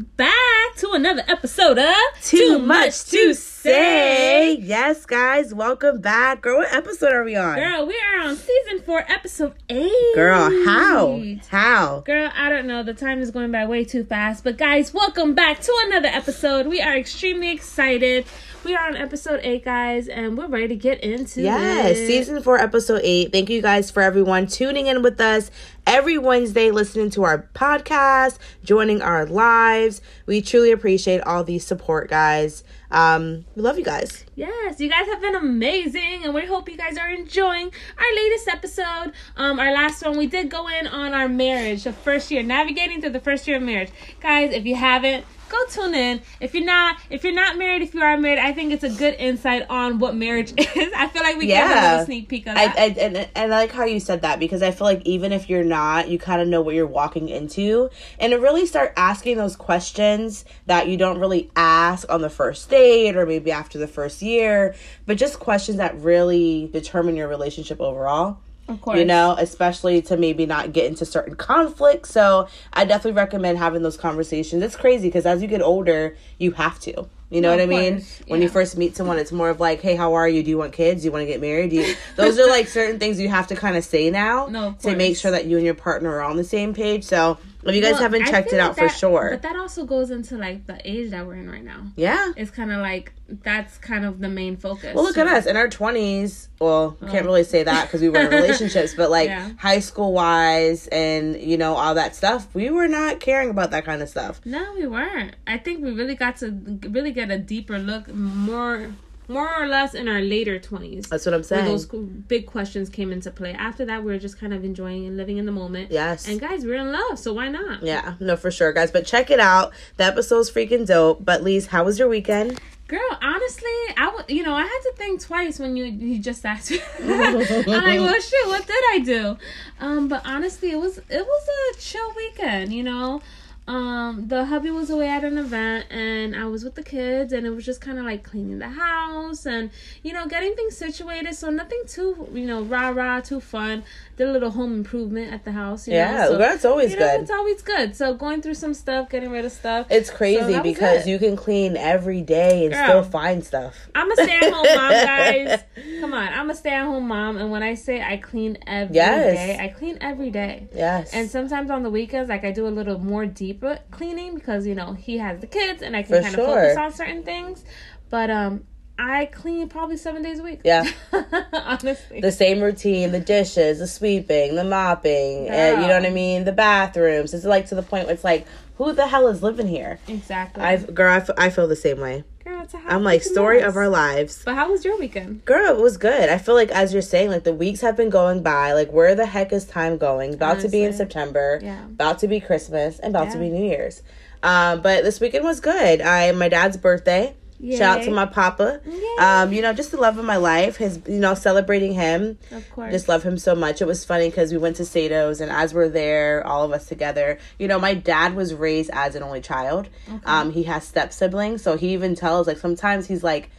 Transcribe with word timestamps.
back 0.00 0.76
to 0.76 0.92
another 0.92 1.22
episode 1.28 1.78
of 1.78 1.94
Too, 2.22 2.58
much, 2.58 3.04
to 3.06 3.34
say. 3.34 4.54
Yes, 4.54 5.04
guys, 5.04 5.52
welcome 5.52 6.00
back. 6.00 6.40
Girl, 6.40 6.58
what 6.58 6.72
episode 6.72 7.12
are 7.12 7.24
we 7.24 7.36
on? 7.36 7.56
Girl, 7.56 7.86
we 7.86 7.98
are 8.00 8.26
on 8.26 8.36
season 8.36 8.80
four, 8.80 9.04
episode 9.08 9.54
eight. 9.68 10.14
Girl, 10.14 10.50
how? 10.64 11.22
How? 11.48 12.00
Girl, 12.00 12.30
I 12.34 12.48
don't 12.48 12.66
know. 12.66 12.82
The 12.82 12.94
time 12.94 13.20
is 13.20 13.30
going 13.30 13.52
by 13.52 13.66
way 13.66 13.84
too 13.84 14.04
fast. 14.04 14.44
But 14.44 14.56
guys, 14.56 14.94
welcome 14.94 15.34
back 15.34 15.60
to 15.60 15.72
another 15.86 16.08
episode. 16.08 16.66
We 16.66 16.80
are 16.80 16.96
extremely 16.96 17.50
excited. 17.50 18.26
We 18.62 18.74
are 18.76 18.86
on 18.86 18.94
episode 18.94 19.40
eight, 19.42 19.64
guys, 19.64 20.06
and 20.06 20.36
we're 20.36 20.46
ready 20.46 20.68
to 20.68 20.76
get 20.76 21.00
into 21.02 21.40
Yes, 21.40 21.96
it. 21.96 22.06
season 22.06 22.42
four, 22.42 22.58
episode 22.58 23.00
eight. 23.02 23.32
Thank 23.32 23.48
you 23.48 23.62
guys 23.62 23.90
for 23.90 24.02
everyone 24.02 24.46
tuning 24.48 24.86
in 24.86 25.00
with 25.02 25.18
us 25.18 25.50
every 25.86 26.18
Wednesday, 26.18 26.70
listening 26.70 27.08
to 27.10 27.24
our 27.24 27.48
podcast, 27.54 28.36
joining 28.62 29.00
our 29.00 29.24
lives. 29.24 30.02
We 30.26 30.42
truly 30.42 30.72
appreciate 30.72 31.22
all 31.22 31.42
the 31.42 31.58
support, 31.58 32.10
guys. 32.10 32.62
Um, 32.90 33.46
we 33.56 33.62
love 33.62 33.78
you 33.78 33.84
guys. 33.84 34.26
Yes, 34.36 34.78
you 34.78 34.90
guys 34.90 35.06
have 35.06 35.22
been 35.22 35.36
amazing, 35.36 36.24
and 36.24 36.34
we 36.34 36.44
hope 36.44 36.68
you 36.68 36.76
guys 36.76 36.98
are 36.98 37.08
enjoying 37.10 37.72
our 37.98 38.14
latest 38.14 38.46
episode. 38.46 39.12
Um, 39.38 39.58
our 39.58 39.72
last 39.72 40.04
one, 40.04 40.18
we 40.18 40.26
did 40.26 40.50
go 40.50 40.68
in 40.68 40.86
on 40.86 41.14
our 41.14 41.28
marriage, 41.28 41.84
the 41.84 41.94
first 41.94 42.30
year, 42.30 42.42
navigating 42.42 43.00
through 43.00 43.10
the 43.10 43.20
first 43.20 43.48
year 43.48 43.56
of 43.56 43.62
marriage. 43.62 43.90
Guys, 44.20 44.52
if 44.52 44.66
you 44.66 44.74
haven't, 44.76 45.24
go 45.50 45.64
tune 45.66 45.94
in. 45.94 46.22
If 46.40 46.54
you're 46.54 46.64
not, 46.64 46.96
if 47.10 47.24
you're 47.24 47.34
not 47.34 47.58
married, 47.58 47.82
if 47.82 47.94
you 47.94 48.00
are 48.02 48.16
married, 48.16 48.38
I 48.38 48.52
think 48.52 48.72
it's 48.72 48.84
a 48.84 48.90
good 48.90 49.14
insight 49.14 49.66
on 49.68 49.98
what 49.98 50.14
marriage 50.14 50.52
is. 50.56 50.92
I 50.96 51.08
feel 51.08 51.22
like 51.22 51.36
we 51.36 51.46
gave 51.46 51.64
a 51.64 51.90
little 51.90 52.06
sneak 52.06 52.28
peek 52.28 52.46
of 52.46 52.56
I, 52.56 52.66
that. 52.66 52.78
I 52.78 52.84
and, 53.00 53.16
and 53.16 53.28
I 53.36 53.46
like 53.46 53.72
how 53.72 53.84
you 53.84 54.00
said 54.00 54.22
that 54.22 54.38
because 54.38 54.62
I 54.62 54.70
feel 54.70 54.86
like 54.86 55.02
even 55.04 55.32
if 55.32 55.50
you're 55.50 55.64
not, 55.64 56.08
you 56.08 56.18
kind 56.18 56.40
of 56.40 56.48
know 56.48 56.60
what 56.60 56.74
you're 56.74 56.86
walking 56.86 57.28
into, 57.28 57.90
and 58.18 58.30
to 58.32 58.38
really 58.38 58.66
start 58.66 58.92
asking 58.96 59.36
those 59.36 59.56
questions 59.56 60.44
that 60.66 60.88
you 60.88 60.96
don't 60.96 61.18
really 61.18 61.50
ask 61.56 62.10
on 62.10 62.20
the 62.20 62.30
first 62.30 62.70
date 62.70 63.16
or 63.16 63.26
maybe 63.26 63.50
after 63.50 63.78
the 63.78 63.88
first 63.88 64.22
year, 64.22 64.74
but 65.06 65.18
just 65.18 65.40
questions 65.40 65.78
that 65.78 65.98
really 66.00 66.68
determine 66.72 67.16
your 67.16 67.28
relationship 67.28 67.80
overall. 67.80 68.38
Of 68.70 68.80
course, 68.80 68.98
You 68.98 69.04
know, 69.04 69.34
especially 69.38 70.00
to 70.02 70.16
maybe 70.16 70.46
not 70.46 70.72
get 70.72 70.86
into 70.86 71.04
certain 71.04 71.34
conflicts. 71.36 72.10
So 72.10 72.48
I 72.72 72.84
definitely 72.84 73.12
recommend 73.12 73.58
having 73.58 73.82
those 73.82 73.96
conversations. 73.96 74.62
It's 74.62 74.76
crazy 74.76 75.08
because 75.08 75.26
as 75.26 75.42
you 75.42 75.48
get 75.48 75.62
older, 75.62 76.16
you 76.38 76.52
have 76.52 76.78
to. 76.80 77.06
You 77.32 77.40
know 77.40 77.50
No, 77.50 77.56
what 77.58 77.62
I 77.62 77.66
mean? 77.66 77.92
course, 77.98 78.20
When 78.26 78.42
you 78.42 78.48
first 78.48 78.76
meet 78.76 78.96
someone, 78.96 79.16
it's 79.18 79.30
more 79.30 79.50
of 79.50 79.60
like, 79.60 79.80
"Hey, 79.80 79.94
how 79.94 80.14
are 80.14 80.28
you? 80.28 80.42
Do 80.42 80.50
you 80.50 80.58
want 80.58 80.72
kids? 80.72 81.02
Do 81.02 81.06
you 81.06 81.12
want 81.12 81.22
to 81.22 81.26
get 81.26 81.40
married?" 81.40 81.70
Do 81.70 81.76
you, 81.76 81.94
those 82.16 82.40
are 82.40 82.48
like 82.48 82.66
certain 82.66 82.98
things 82.98 83.20
you 83.20 83.28
have 83.28 83.46
to 83.48 83.54
kind 83.54 83.76
of 83.76 83.84
say 83.84 84.10
now 84.10 84.46
No, 84.50 84.74
to 84.82 84.96
make 84.96 85.16
sure 85.16 85.30
that 85.30 85.44
you 85.46 85.56
and 85.56 85.64
your 85.64 85.74
partner 85.76 86.10
are 86.16 86.22
on 86.22 86.36
the 86.36 86.42
same 86.44 86.74
page. 86.74 87.04
So 87.04 87.38
if 87.64 87.74
you 87.74 87.80
guys 87.82 87.92
Well, 87.92 88.02
haven't 88.02 88.26
checked 88.26 88.52
it 88.52 88.58
like 88.58 88.66
out 88.68 88.76
for 88.78 88.88
sure, 88.88 89.30
But 89.32 89.42
that 89.42 89.56
also 89.56 89.84
goes 89.84 90.10
into 90.10 90.36
like 90.38 90.66
the 90.66 90.78
age 90.88 91.10
that 91.10 91.26
we're 91.26 91.34
in 91.36 91.50
right 91.50 91.64
now. 91.64 91.82
yeah. 91.96 92.32
It's 92.36 92.50
kind 92.50 92.72
of 92.72 92.80
like 92.80 93.12
that's 93.42 93.78
kind 93.78 94.04
of 94.04 94.18
the 94.18 94.28
main 94.28 94.56
focus. 94.56 94.92
Well, 94.94 95.04
look 95.04 95.16
at 95.16 95.26
us 95.28 95.46
in 95.46 95.56
our 95.56 95.68
twenties. 95.68 96.48
Well, 96.60 96.96
can't 97.10 97.24
really 97.24 97.44
say 97.44 97.62
that 97.62 97.86
because 97.86 98.00
we 98.00 98.08
were 98.08 98.20
in 98.20 98.30
relationships, 98.42 98.94
but 98.94 99.10
like 99.10 99.28
Oh. 99.30 99.32
Yeah. 99.32 99.50
high 99.58 99.78
school 99.80 100.12
wise, 100.12 100.88
and 100.88 101.36
you 101.40 101.56
know 101.56 101.74
all 101.74 101.94
that 101.94 102.16
stuff, 102.16 102.48
we 102.54 102.70
were 102.70 102.88
not 102.88 103.20
caring 103.20 103.50
about 103.50 103.70
that 103.70 103.84
kind 103.84 104.02
of 104.02 104.08
stuff. 104.08 104.40
No, 104.44 104.74
we 104.74 104.86
weren't. 104.86 105.36
I 105.46 105.58
think 105.58 105.82
we 105.84 105.92
really 105.92 106.14
got 106.16 106.36
to 106.38 106.50
really 106.88 107.12
get 107.12 107.30
a 107.30 107.38
deeper 107.38 107.78
look, 107.78 108.12
more, 108.12 108.92
more 109.30 109.50
or 109.62 109.66
less 109.66 109.94
in 109.94 110.08
our 110.08 110.20
later 110.20 110.58
twenties. 110.58 111.06
That's 111.08 111.24
what 111.24 111.34
I'm 111.34 111.42
saying. 111.42 111.64
those 111.64 111.86
big 111.86 112.46
questions 112.46 112.88
came 112.88 113.12
into 113.12 113.30
play. 113.30 113.52
After 113.52 113.84
that, 113.86 114.04
we 114.04 114.12
are 114.12 114.18
just 114.18 114.38
kind 114.38 114.52
of 114.52 114.64
enjoying 114.64 115.06
and 115.06 115.16
living 115.16 115.38
in 115.38 115.46
the 115.46 115.52
moment. 115.52 115.90
yes. 115.90 116.28
And 116.28 116.40
guys, 116.40 116.64
we're 116.64 116.76
in 116.76 116.92
love, 116.92 117.18
so 117.18 117.32
why 117.32 117.48
not? 117.48 117.82
yeah, 117.82 118.14
no, 118.20 118.36
for 118.36 118.50
sure, 118.50 118.72
guys. 118.72 118.90
But 118.90 119.06
check 119.06 119.30
it 119.30 119.40
out. 119.40 119.72
The 119.96 120.04
episode's 120.04 120.50
freaking 120.50 120.86
dope. 120.86 121.24
But 121.24 121.42
Lise, 121.42 121.68
how 121.68 121.84
was 121.84 121.98
your 121.98 122.08
weekend? 122.08 122.60
Girl, 122.88 123.18
honestly, 123.22 123.70
I 123.96 124.12
would, 124.12 124.24
you 124.28 124.42
know, 124.42 124.52
I 124.54 124.62
had 124.62 124.80
to 124.82 124.92
think 124.96 125.20
twice 125.20 125.60
when 125.60 125.76
you 125.76 125.84
you 125.84 126.18
just 126.18 126.44
asked 126.44 126.72
me. 126.72 126.80
I'm 127.00 127.34
like, 127.38 128.00
well, 128.00 128.20
shoot, 128.20 128.46
what 128.48 128.66
did 128.66 128.82
I 128.90 128.98
do? 129.04 129.36
Um, 129.78 130.08
but 130.08 130.22
honestly, 130.26 130.72
it 130.72 130.78
was 130.80 130.98
it 130.98 131.24
was 131.24 131.48
a 131.76 131.78
chill 131.78 132.12
weekend. 132.16 132.72
You 132.72 132.82
know, 132.82 133.22
um, 133.70 134.26
the 134.26 134.46
hubby 134.46 134.72
was 134.72 134.90
away 134.90 135.08
at 135.08 135.22
an 135.22 135.38
event, 135.38 135.86
and 135.92 136.34
I 136.34 136.46
was 136.46 136.64
with 136.64 136.74
the 136.74 136.82
kids, 136.82 137.32
and 137.32 137.46
it 137.46 137.50
was 137.50 137.64
just 137.64 137.80
kind 137.80 138.00
of 138.00 138.04
like 138.04 138.24
cleaning 138.24 138.58
the 138.58 138.68
house 138.68 139.46
and 139.46 139.70
you 140.02 140.12
know 140.12 140.26
getting 140.26 140.56
things 140.56 140.76
situated. 140.76 141.36
So 141.36 141.50
nothing 141.50 141.80
too 141.86 142.28
you 142.32 142.46
know 142.46 142.62
rah 142.62 142.88
rah 142.88 143.20
too 143.20 143.38
fun. 143.38 143.84
Did 144.16 144.28
a 144.28 144.32
little 144.32 144.50
home 144.50 144.74
improvement 144.74 145.32
at 145.32 145.44
the 145.44 145.52
house. 145.52 145.86
Yeah, 145.86 146.26
so, 146.26 146.36
that's 146.36 146.64
always 146.64 146.90
you 146.90 146.98
know, 146.98 147.06
good. 147.06 147.20
It's 147.20 147.30
always 147.30 147.62
good. 147.62 147.94
So 147.94 148.12
going 148.12 148.42
through 148.42 148.54
some 148.54 148.74
stuff, 148.74 149.08
getting 149.08 149.30
rid 149.30 149.44
of 149.44 149.52
stuff. 149.52 149.86
It's 149.88 150.10
crazy 150.10 150.54
was 150.54 150.62
because 150.62 151.06
it. 151.06 151.10
you 151.10 151.20
can 151.20 151.36
clean 151.36 151.76
every 151.76 152.22
day 152.22 152.64
and 152.64 152.74
Girl. 152.74 152.84
still 152.84 153.02
find 153.04 153.44
stuff. 153.44 153.88
I'm 153.94 154.10
a 154.10 154.14
stay 154.16 154.36
at 154.36 154.52
home 154.52 154.66
mom, 154.66 154.90
guys. 154.90 155.62
Come 156.00 156.12
on, 156.12 156.32
I'm 156.32 156.50
a 156.50 156.56
stay 156.56 156.70
at 156.70 156.86
home 156.86 157.06
mom, 157.06 157.36
and 157.36 157.52
when 157.52 157.62
I 157.62 157.74
say 157.74 158.02
I 158.02 158.16
clean 158.16 158.58
every 158.66 158.94
day, 158.94 159.56
Yes. 159.56 159.60
I 159.60 159.68
clean 159.68 159.96
every 160.00 160.30
day. 160.30 160.66
Yes. 160.74 161.14
And 161.14 161.30
sometimes 161.30 161.70
on 161.70 161.84
the 161.84 161.90
weekends, 161.90 162.28
like 162.28 162.44
I 162.44 162.50
do 162.50 162.66
a 162.66 162.68
little 162.68 162.98
more 162.98 163.26
deeper 163.60 163.78
cleaning 163.90 164.34
because 164.34 164.66
you 164.66 164.74
know 164.74 164.92
he 164.92 165.18
has 165.18 165.40
the 165.40 165.46
kids, 165.46 165.82
and 165.82 165.96
I 165.96 166.02
can 166.02 166.16
For 166.16 166.22
kind 166.22 166.34
sure. 166.34 166.44
of 166.44 166.74
focus 166.74 166.76
on 166.76 166.92
certain 166.92 167.22
things. 167.22 167.64
But 168.08 168.30
um, 168.30 168.64
I 168.98 169.26
clean 169.26 169.68
probably 169.68 169.96
seven 169.96 170.22
days 170.22 170.40
a 170.40 170.42
week. 170.42 170.60
Yeah. 170.64 170.84
honestly. 171.52 172.20
the 172.20 172.32
same 172.32 172.60
routine, 172.60 173.12
the 173.12 173.20
dishes, 173.20 173.78
the 173.78 173.86
sweeping, 173.86 174.56
the 174.56 174.64
mopping, 174.64 175.48
and 175.48 175.82
you 175.82 175.88
know 175.88 175.94
what 175.94 176.06
I 176.06 176.10
mean, 176.10 176.44
the 176.44 176.52
bathrooms. 176.52 177.34
It's 177.34 177.44
like 177.44 177.66
to 177.66 177.74
the 177.74 177.82
point 177.82 178.06
where 178.06 178.14
it's 178.14 178.24
like, 178.24 178.46
who 178.80 178.94
the 178.94 179.08
hell 179.08 179.28
is 179.28 179.42
living 179.42 179.68
here? 179.68 179.98
exactly. 180.08 180.62
I 180.62 180.78
girl, 180.78 181.12
I, 181.12 181.16
f- 181.16 181.30
I 181.36 181.50
feel 181.50 181.68
the 181.68 181.76
same 181.76 182.00
way. 182.00 182.24
Girl, 182.42 182.62
it's 182.62 182.72
a 182.72 182.80
I'm 182.86 183.04
like 183.04 183.22
story 183.22 183.60
of 183.60 183.76
our 183.76 183.90
lives. 183.90 184.42
But 184.42 184.54
how 184.54 184.72
was 184.72 184.86
your 184.86 184.98
weekend? 184.98 185.44
Girl, 185.44 185.76
it 185.76 185.82
was 185.82 185.98
good. 185.98 186.30
I 186.30 186.38
feel 186.38 186.54
like 186.54 186.70
as 186.70 186.94
you're 186.94 187.02
saying, 187.02 187.28
like 187.28 187.44
the 187.44 187.52
weeks 187.52 187.82
have 187.82 187.94
been 187.94 188.08
going 188.08 188.42
by. 188.42 188.72
Like 188.72 188.90
where 188.90 189.14
the 189.14 189.26
heck 189.26 189.52
is 189.52 189.66
time 189.66 189.98
going? 189.98 190.32
About 190.32 190.60
to 190.60 190.68
be 190.70 190.82
in 190.82 190.94
September. 190.94 191.60
Yeah. 191.62 191.84
About 191.84 192.20
to 192.20 192.28
be 192.28 192.40
Christmas 192.40 192.98
and 192.98 193.14
about 193.14 193.30
to 193.32 193.38
be 193.38 193.50
New 193.50 193.64
Year's. 193.64 194.02
Um, 194.42 194.80
but 194.80 195.04
this 195.04 195.20
weekend 195.20 195.44
was 195.44 195.60
good. 195.60 196.00
I 196.00 196.32
my 196.32 196.48
dad's 196.48 196.78
birthday. 196.78 197.36
Shout 197.76 197.98
out 197.98 198.04
to 198.04 198.10
my 198.10 198.26
papa. 198.26 198.80
Yay. 198.86 199.16
Um, 199.18 199.52
you 199.52 199.60
know, 199.60 199.72
just 199.72 199.90
the 199.90 199.98
love 199.98 200.18
of 200.18 200.24
my 200.24 200.36
life. 200.36 200.76
His, 200.76 201.00
you 201.06 201.18
know, 201.18 201.34
celebrating 201.34 201.92
him. 201.92 202.38
Of 202.50 202.68
course. 202.70 202.92
Just 202.92 203.08
love 203.08 203.22
him 203.22 203.36
so 203.38 203.54
much. 203.54 203.82
It 203.82 203.86
was 203.86 204.04
funny 204.04 204.28
because 204.28 204.52
we 204.52 204.58
went 204.58 204.76
to 204.76 204.84
Sato's, 204.84 205.40
and 205.40 205.50
as 205.50 205.74
we're 205.74 205.88
there, 205.88 206.46
all 206.46 206.64
of 206.64 206.72
us 206.72 206.86
together, 206.86 207.38
you 207.58 207.68
know, 207.68 207.78
my 207.78 207.94
dad 207.94 208.34
was 208.34 208.54
raised 208.54 208.90
as 208.92 209.14
an 209.14 209.22
only 209.22 209.40
child. 209.40 209.88
Um, 210.24 210.52
he 210.52 210.64
has 210.64 210.86
step 210.86 211.12
siblings, 211.12 211.62
so 211.62 211.76
he 211.76 211.92
even 211.92 212.14
tells 212.14 212.46
like 212.46 212.58
sometimes 212.58 213.06
he's 213.06 213.22
like, 213.22 213.50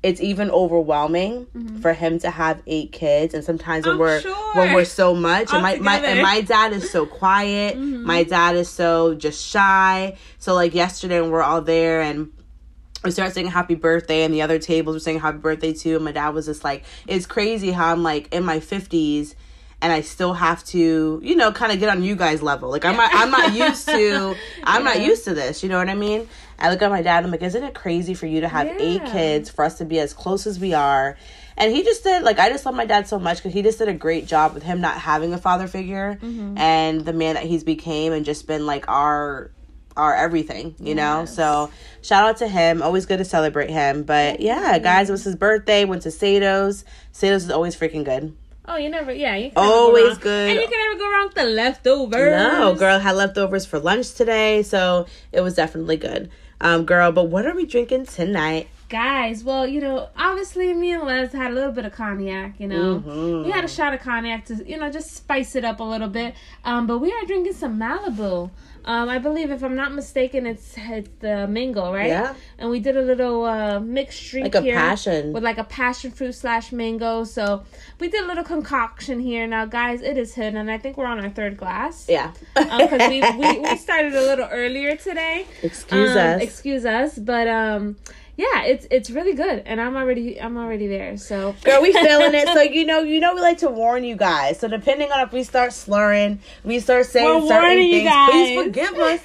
it's 0.00 0.20
even 0.20 0.48
overwhelming 0.50 1.46
for 1.82 1.92
him 1.92 2.20
to 2.20 2.30
have 2.30 2.62
eight 2.68 2.92
kids, 2.92 3.34
and 3.34 3.42
sometimes 3.42 3.84
when 3.84 3.94
I'm 3.94 3.98
we're 3.98 4.20
sure. 4.20 4.54
when 4.54 4.72
we're 4.72 4.84
so 4.84 5.12
much, 5.14 5.52
and 5.52 5.62
my, 5.62 5.76
my 5.76 5.96
and 5.96 6.22
my 6.22 6.40
dad 6.40 6.72
is 6.72 6.90
so 6.90 7.04
quiet. 7.04 7.76
My 7.76 8.22
dad 8.22 8.54
is 8.54 8.68
so 8.68 9.14
just 9.14 9.44
shy. 9.44 10.16
So 10.38 10.54
like 10.54 10.72
yesterday, 10.74 11.20
when 11.20 11.30
we're 11.30 11.42
all 11.42 11.62
there 11.62 12.00
and 12.00 12.32
we 13.04 13.10
started 13.10 13.32
saying 13.34 13.46
happy 13.48 13.74
birthday 13.74 14.22
and 14.24 14.34
the 14.34 14.42
other 14.42 14.58
tables 14.58 14.94
were 14.96 15.00
saying 15.00 15.20
happy 15.20 15.38
birthday 15.38 15.72
too. 15.72 15.96
And 15.96 16.04
my 16.04 16.12
dad 16.12 16.30
was 16.30 16.46
just 16.46 16.64
like 16.64 16.84
it's 17.06 17.26
crazy 17.26 17.70
how 17.70 17.92
i'm 17.92 18.02
like 18.02 18.32
in 18.34 18.44
my 18.44 18.58
50s 18.58 19.34
and 19.80 19.92
i 19.92 20.00
still 20.00 20.32
have 20.34 20.64
to 20.64 21.20
you 21.22 21.36
know 21.36 21.52
kind 21.52 21.70
of 21.72 21.78
get 21.78 21.88
on 21.88 22.02
you 22.02 22.16
guys 22.16 22.42
level. 22.42 22.70
Like 22.70 22.84
i'm 22.84 22.96
not 22.96 23.10
i'm 23.14 23.30
not 23.30 23.54
used 23.54 23.86
to 23.88 24.34
i'm 24.64 24.82
not 24.84 25.00
used 25.00 25.24
to 25.24 25.34
this 25.34 25.62
you 25.62 25.68
know 25.68 25.78
what 25.78 25.88
i 25.88 25.94
mean? 25.94 26.28
I 26.58 26.70
look 26.70 26.82
at 26.82 26.90
my 26.90 27.02
dad 27.02 27.24
i'm 27.24 27.30
like 27.30 27.42
isn't 27.42 27.62
it 27.62 27.74
crazy 27.74 28.14
for 28.14 28.26
you 28.26 28.40
to 28.40 28.48
have 28.48 28.66
eight 28.80 29.04
kids 29.06 29.48
for 29.48 29.64
us 29.64 29.78
to 29.78 29.84
be 29.84 29.98
as 30.00 30.12
close 30.12 30.46
as 30.46 30.58
we 30.58 30.74
are? 30.74 31.16
And 31.56 31.72
he 31.74 31.82
just 31.84 32.02
did 32.04 32.22
like 32.24 32.38
i 32.40 32.48
just 32.50 32.66
love 32.66 32.74
my 32.74 32.86
dad 32.86 33.06
so 33.06 33.18
much 33.20 33.38
because 33.38 33.52
he 33.52 33.62
just 33.62 33.78
did 33.78 33.86
a 33.88 33.94
great 33.94 34.26
job 34.26 34.54
with 34.54 34.62
him 34.64 34.80
not 34.80 34.96
having 34.98 35.32
a 35.32 35.38
father 35.38 35.68
figure 35.68 36.18
Mm-hmm. 36.20 36.58
and 36.58 37.04
the 37.04 37.12
man 37.12 37.34
that 37.34 37.44
he's 37.44 37.62
became 37.64 38.12
and 38.12 38.24
just 38.24 38.46
been 38.48 38.66
like 38.66 38.88
our 38.88 39.50
our 39.98 40.14
everything, 40.14 40.74
you 40.78 40.94
know? 40.94 41.24
So 41.26 41.70
shout 42.00 42.24
out 42.28 42.36
to 42.38 42.48
him. 42.48 42.82
Always 42.82 43.04
good 43.06 43.18
to 43.18 43.24
celebrate 43.24 43.70
him. 43.70 44.04
But 44.04 44.40
yeah, 44.40 44.78
guys, 44.78 45.08
it 45.10 45.12
was 45.12 45.24
his 45.24 45.36
birthday. 45.36 45.84
Went 45.84 46.02
to 46.02 46.10
Sato's. 46.10 46.84
Sato's 47.12 47.44
is 47.44 47.50
always 47.50 47.76
freaking 47.76 48.04
good. 48.04 48.34
Oh, 48.70 48.76
you 48.76 48.90
never, 48.90 49.10
yeah, 49.12 49.34
you 49.34 49.48
never 49.48 49.60
Always 49.60 50.18
go 50.18 50.24
good. 50.24 50.50
and 50.50 50.60
you 50.60 50.66
can 50.68 50.78
never 50.88 50.98
go 50.98 51.10
wrong 51.10 51.24
with 51.28 51.34
the 51.34 51.44
leftovers. 51.44 52.32
No, 52.52 52.74
girl 52.74 52.98
had 52.98 53.16
leftovers 53.16 53.64
for 53.64 53.78
lunch 53.78 54.12
today, 54.12 54.62
so 54.62 55.06
it 55.32 55.40
was 55.40 55.54
definitely 55.54 55.96
good. 55.96 56.30
Um, 56.60 56.84
girl, 56.84 57.10
but 57.12 57.24
what 57.28 57.46
are 57.46 57.54
we 57.54 57.64
drinking 57.64 58.06
tonight? 58.06 58.68
Guys, 58.90 59.42
well, 59.44 59.66
you 59.66 59.80
know, 59.80 60.08
obviously 60.16 60.72
me 60.74 60.92
and 60.92 61.04
Les 61.04 61.32
had 61.32 61.50
a 61.52 61.54
little 61.54 61.72
bit 61.72 61.84
of 61.86 61.92
cognac, 61.92 62.58
you 62.58 62.66
know. 62.68 63.02
Mhm. 63.06 63.44
We 63.46 63.50
had 63.50 63.64
a 63.64 63.68
shot 63.68 63.94
of 63.94 64.00
cognac 64.00 64.44
to, 64.46 64.54
you 64.68 64.76
know, 64.78 64.90
just 64.90 65.14
spice 65.14 65.54
it 65.56 65.64
up 65.64 65.80
a 65.80 65.84
little 65.84 66.08
bit. 66.08 66.34
Um, 66.64 66.86
but 66.86 66.98
we 66.98 67.10
are 67.12 67.24
drinking 67.26 67.52
some 67.54 67.78
Malibu. 67.78 68.50
Um, 68.88 69.10
I 69.10 69.18
believe, 69.18 69.50
if 69.50 69.62
I'm 69.62 69.76
not 69.76 69.92
mistaken, 69.92 70.46
it's 70.46 70.74
it's 70.78 71.10
the 71.20 71.46
mango, 71.46 71.92
right? 71.92 72.08
Yeah. 72.08 72.34
And 72.58 72.70
we 72.70 72.80
did 72.80 72.96
a 72.96 73.02
little 73.02 73.44
uh, 73.44 73.80
mixed 73.80 74.30
drink 74.30 74.44
Like 74.46 74.54
a 74.54 74.62
here 74.62 74.76
passion. 74.76 75.32
with 75.34 75.44
like 75.44 75.58
a 75.58 75.64
passion 75.64 76.10
fruit 76.10 76.32
slash 76.34 76.72
mango. 76.72 77.24
So 77.24 77.64
we 78.00 78.08
did 78.08 78.24
a 78.24 78.26
little 78.26 78.44
concoction 78.44 79.20
here. 79.20 79.46
Now, 79.46 79.66
guys, 79.66 80.00
it 80.00 80.16
is 80.16 80.34
hidden, 80.34 80.56
and 80.56 80.70
I 80.70 80.78
think 80.78 80.96
we're 80.96 81.04
on 81.14 81.20
our 81.20 81.28
third 81.28 81.58
glass. 81.58 82.06
Yeah. 82.08 82.32
Because 82.54 83.08
we, 83.10 83.20
we 83.40 83.58
we 83.60 83.76
started 83.76 84.14
a 84.14 84.22
little 84.22 84.48
earlier 84.50 84.96
today. 84.96 85.46
Excuse 85.62 86.12
Um, 86.12 86.16
us. 86.18 86.42
Excuse 86.42 86.84
us, 86.86 87.18
but 87.18 87.46
um, 87.46 87.96
yeah, 88.38 88.62
it's 88.62 88.86
it's 88.90 89.10
really 89.10 89.34
good, 89.34 89.64
and 89.66 89.80
I'm 89.80 89.96
already 89.96 90.40
I'm 90.40 90.56
already 90.56 90.86
there. 90.86 91.16
So 91.16 91.56
Girl, 91.64 91.82
we 91.82 91.92
feeling 91.92 92.34
it. 92.34 92.46
So 92.48 92.62
you 92.62 92.86
know, 92.86 93.00
you 93.00 93.18
know, 93.18 93.34
we 93.34 93.40
like 93.40 93.58
to 93.58 93.68
warn 93.68 94.04
you 94.04 94.14
guys. 94.16 94.60
So 94.60 94.68
depending 94.68 95.10
on 95.10 95.20
if 95.26 95.32
we 95.32 95.42
start 95.42 95.72
slurring, 95.72 96.38
we 96.64 96.78
start 96.78 97.06
saying 97.06 97.26
We're 97.42 97.48
certain 97.48 97.62
warning 97.62 97.88
you 97.88 97.98
things. 98.02 98.08
guys. 98.10 98.30
Please 98.30 98.62
forgive 98.64 98.94
us. 98.98 99.20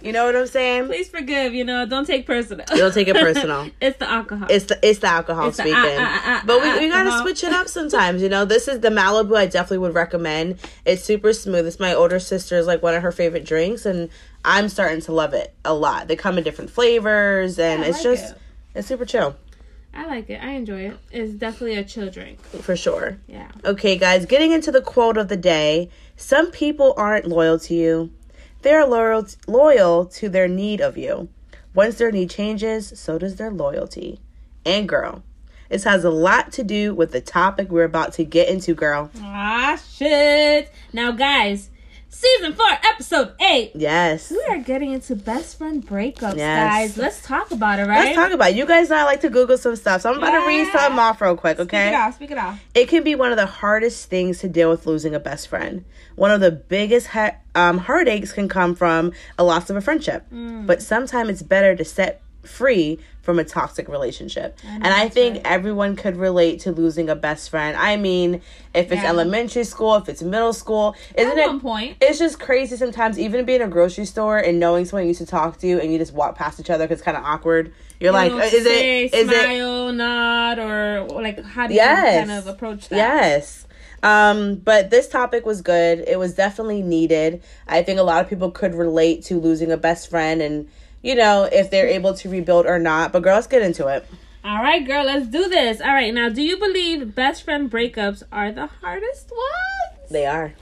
You 0.00 0.12
know 0.12 0.24
what 0.26 0.34
I'm 0.36 0.46
saying? 0.48 0.86
Please 0.86 1.08
forgive. 1.08 1.54
You 1.54 1.64
know, 1.64 1.86
don't 1.86 2.06
take 2.06 2.24
personal. 2.26 2.64
Don't 2.66 2.92
take 2.94 3.06
it 3.08 3.14
personal. 3.16 3.68
it's 3.80 3.98
the 3.98 4.08
alcohol. 4.10 4.46
It's 4.50 4.64
the 4.66 4.78
it's 4.88 4.98
the 5.00 5.06
alcohol 5.08 5.48
It's 5.48 5.56
the, 5.56 5.62
speaking. 5.64 5.78
uh, 5.78 6.20
uh, 6.24 6.30
uh, 6.30 6.40
but 6.44 6.60
we, 6.62 6.78
we 6.78 6.88
gotta 6.88 7.20
switch 7.22 7.42
it 7.44 7.52
up 7.52 7.66
sometimes, 7.68 8.22
you 8.22 8.28
know. 8.28 8.44
This 8.44 8.68
is 8.68 8.78
the 8.80 8.88
Malibu 8.90 9.36
I 9.36 9.46
definitely 9.46 9.78
would 9.78 9.94
recommend. 9.94 10.58
It's 10.84 11.02
super 11.02 11.32
smooth. 11.32 11.66
It's 11.66 11.80
my 11.80 11.94
older 11.94 12.18
sister's 12.20 12.66
like 12.68 12.80
one 12.82 12.94
of 12.94 13.02
her 13.02 13.12
favorite 13.12 13.44
drinks 13.44 13.86
and 13.86 14.08
I'm 14.44 14.68
starting 14.68 15.00
to 15.02 15.12
love 15.12 15.34
it 15.34 15.52
a 15.64 15.74
lot. 15.74 16.06
They 16.08 16.16
come 16.16 16.36
in 16.38 16.42
different 16.44 16.70
flavors 16.70 17.58
and 17.60 17.82
Yeah, 17.82 17.88
it's 17.88 18.04
like 18.04 18.18
just 18.18 18.32
it. 18.34 18.38
It's 18.74 18.88
super 18.88 19.04
chill 19.04 19.36
I 19.94 20.06
like 20.06 20.30
it. 20.30 20.42
I 20.42 20.52
enjoy 20.52 20.86
it. 20.86 20.96
It's 21.10 21.34
definitely 21.34 21.76
a 21.76 21.84
chill 21.84 22.10
drink. 22.10 22.40
for 22.40 22.76
sure. 22.76 23.18
Yeah. 23.26 23.50
Okay, 23.64 23.98
guys, 23.98 24.24
getting 24.24 24.52
into 24.52 24.72
the 24.72 24.80
quote 24.80 25.18
of 25.18 25.28
the 25.28 25.36
day. 25.36 25.90
Some 26.16 26.50
people 26.50 26.94
aren't 26.96 27.26
loyal 27.26 27.58
to 27.58 27.74
you. 27.74 28.10
They're 28.62 28.86
loyal 28.86 29.26
loyal 29.46 30.06
to 30.06 30.28
their 30.28 30.48
need 30.48 30.80
of 30.80 30.96
you. 30.96 31.28
Once 31.74 31.96
their 31.96 32.12
need 32.12 32.30
changes, 32.30 32.98
so 32.98 33.18
does 33.18 33.36
their 33.36 33.50
loyalty. 33.50 34.20
And 34.64 34.88
girl, 34.88 35.22
this 35.68 35.84
has 35.84 36.04
a 36.04 36.10
lot 36.10 36.52
to 36.52 36.62
do 36.62 36.94
with 36.94 37.12
the 37.12 37.20
topic 37.20 37.70
we're 37.70 37.84
about 37.84 38.12
to 38.14 38.24
get 38.24 38.48
into, 38.48 38.74
girl. 38.74 39.10
Ah 39.20 39.78
shit. 39.90 40.70
Now, 40.92 41.12
guys, 41.12 41.70
season 42.14 42.52
four, 42.52 42.66
episode 42.84 43.32
eight. 43.40 43.72
Yes. 43.74 44.30
We 44.30 44.40
are 44.50 44.58
getting 44.58 44.92
into 44.92 45.16
best 45.16 45.56
friend 45.58 45.84
breakups, 45.84 46.36
Yes. 46.36 46.70
guys. 46.70 46.96
Let's 46.98 47.22
talk 47.22 47.50
about 47.50 47.78
it, 47.78 47.84
right? 47.84 48.04
Let's 48.04 48.16
talk 48.16 48.30
about 48.32 48.50
it. 48.50 48.56
You 48.56 48.66
guys 48.66 48.90
know 48.90 48.96
I 48.96 49.04
like 49.04 49.22
to 49.22 49.30
Google 49.30 49.56
some 49.58 49.74
stuff, 49.76 50.02
so 50.02 50.10
I'm 50.10 50.18
about 50.18 50.32
to 50.40 50.46
read 50.46 50.66
Yeah. 50.66 50.72
something 50.72 50.98
off 50.98 51.20
real 51.20 51.36
quick, 51.36 51.56
Speak 51.56 51.72
it 51.72 51.76
okay? 51.76 51.94
off. 51.94 52.14
Speak 52.16 52.30
it 52.30 52.38
off. 52.38 52.60
It 52.74 52.88
can 52.88 53.02
be 53.02 53.14
one 53.14 53.30
of 53.32 53.38
the 53.38 53.46
hardest 53.46 54.08
things 54.10 54.38
to 54.40 54.48
deal 54.48 54.70
with 54.70 54.86
losing 54.86 55.14
a 55.14 55.20
best 55.20 55.48
friend. 55.48 55.84
One 56.14 56.30
of 56.30 56.40
the 56.40 56.50
biggest 56.52 57.08
he- 57.08 57.30
um, 57.54 57.78
heartaches 57.78 58.32
can 58.32 58.48
come 58.48 58.74
from 58.74 59.12
a 59.38 59.44
loss 59.44 59.70
of 59.70 59.76
a 59.76 59.80
friendship. 59.80 60.26
Mm. 60.32 60.66
But 60.66 60.82
sometimes 60.82 61.30
it's 61.30 61.42
better 61.42 61.74
to 61.74 61.84
set 61.84 62.20
free 62.44 62.98
from 63.22 63.38
a 63.38 63.44
toxic 63.44 63.88
relationship. 63.88 64.58
and 64.64 64.86
I 64.86 65.08
think 65.08 65.36
right. 65.36 65.46
everyone 65.46 65.96
could 65.96 66.16
relate 66.16 66.60
to 66.60 66.72
losing 66.72 67.08
a 67.08 67.14
best 67.14 67.50
friend. 67.50 67.76
I 67.76 67.96
mean, 67.96 68.42
if 68.74 68.90
it's 68.92 69.02
Yeah. 69.02 69.08
elementary 69.08 69.64
school, 69.64 69.94
if 69.94 70.08
it's 70.08 70.22
middle 70.22 70.52
school, 70.52 70.94
isn't 71.16 71.32
At 71.32 71.38
it 71.38 71.46
one 71.46 71.60
point. 71.60 71.96
it's 72.00 72.18
just 72.18 72.40
crazy 72.40 72.76
sometimes 72.76 73.18
even 73.18 73.44
being 73.44 73.60
in 73.60 73.68
a 73.68 73.70
grocery 73.70 74.04
store 74.06 74.38
and 74.38 74.58
knowing 74.58 74.84
someone 74.84 75.04
you 75.04 75.08
used 75.08 75.20
to 75.20 75.26
talk 75.26 75.58
to 75.60 75.80
and 75.80 75.92
you 75.92 75.98
just 75.98 76.12
walk 76.12 76.34
past 76.36 76.58
each 76.58 76.68
other 76.68 76.84
because 76.84 76.98
it's 76.98 77.04
kind 77.04 77.16
of 77.16 77.24
awkward 77.24 77.72
you're 78.00 78.10
You 78.12 78.34
like 78.34 78.52
is 78.52 78.64
say, 78.64 79.04
it 79.06 79.14
is 79.14 79.28
it 79.30 79.42
smile, 79.44 79.92
nod, 79.92 80.58
or 80.58 81.06
like 81.22 81.42
how 81.44 81.68
do 81.68 81.74
Yes. 81.74 82.14
you 82.14 82.26
kind 82.26 82.38
of 82.40 82.46
approach 82.48 82.88
that? 82.88 82.96
Yes. 82.96 83.66
Um, 84.02 84.56
but 84.56 84.90
this 84.90 85.08
topic 85.08 85.46
was 85.46 85.62
good. 85.62 86.00
It 86.08 86.18
was 86.18 86.34
definitely 86.34 86.82
needed. 86.82 87.40
I 87.68 87.84
think 87.84 88.00
a 88.00 88.02
lot 88.02 88.20
of 88.24 88.28
people 88.28 88.50
could 88.50 88.74
relate 88.74 89.22
to 89.26 89.38
losing 89.38 89.70
a 89.70 89.76
best 89.76 90.10
friend 90.10 90.42
and, 90.42 90.68
you 91.02 91.14
know, 91.14 91.48
if 91.50 91.70
they're 91.70 91.88
able 91.88 92.14
to 92.14 92.28
rebuild 92.28 92.66
or 92.66 92.78
not. 92.78 93.12
But 93.12 93.22
girl, 93.22 93.34
let's 93.34 93.46
get 93.46 93.62
into 93.62 93.88
it. 93.88 94.06
All 94.44 94.62
right, 94.62 94.84
girl, 94.84 95.04
let's 95.04 95.26
do 95.26 95.48
this. 95.48 95.80
All 95.80 95.92
right, 95.92 96.12
now, 96.12 96.28
do 96.28 96.42
you 96.42 96.58
believe 96.58 97.14
best 97.14 97.44
friend 97.44 97.70
breakups 97.70 98.22
are 98.32 98.50
the 98.50 98.66
hardest 98.66 99.30
ones? 99.30 100.10
They 100.10 100.26
are. 100.26 100.52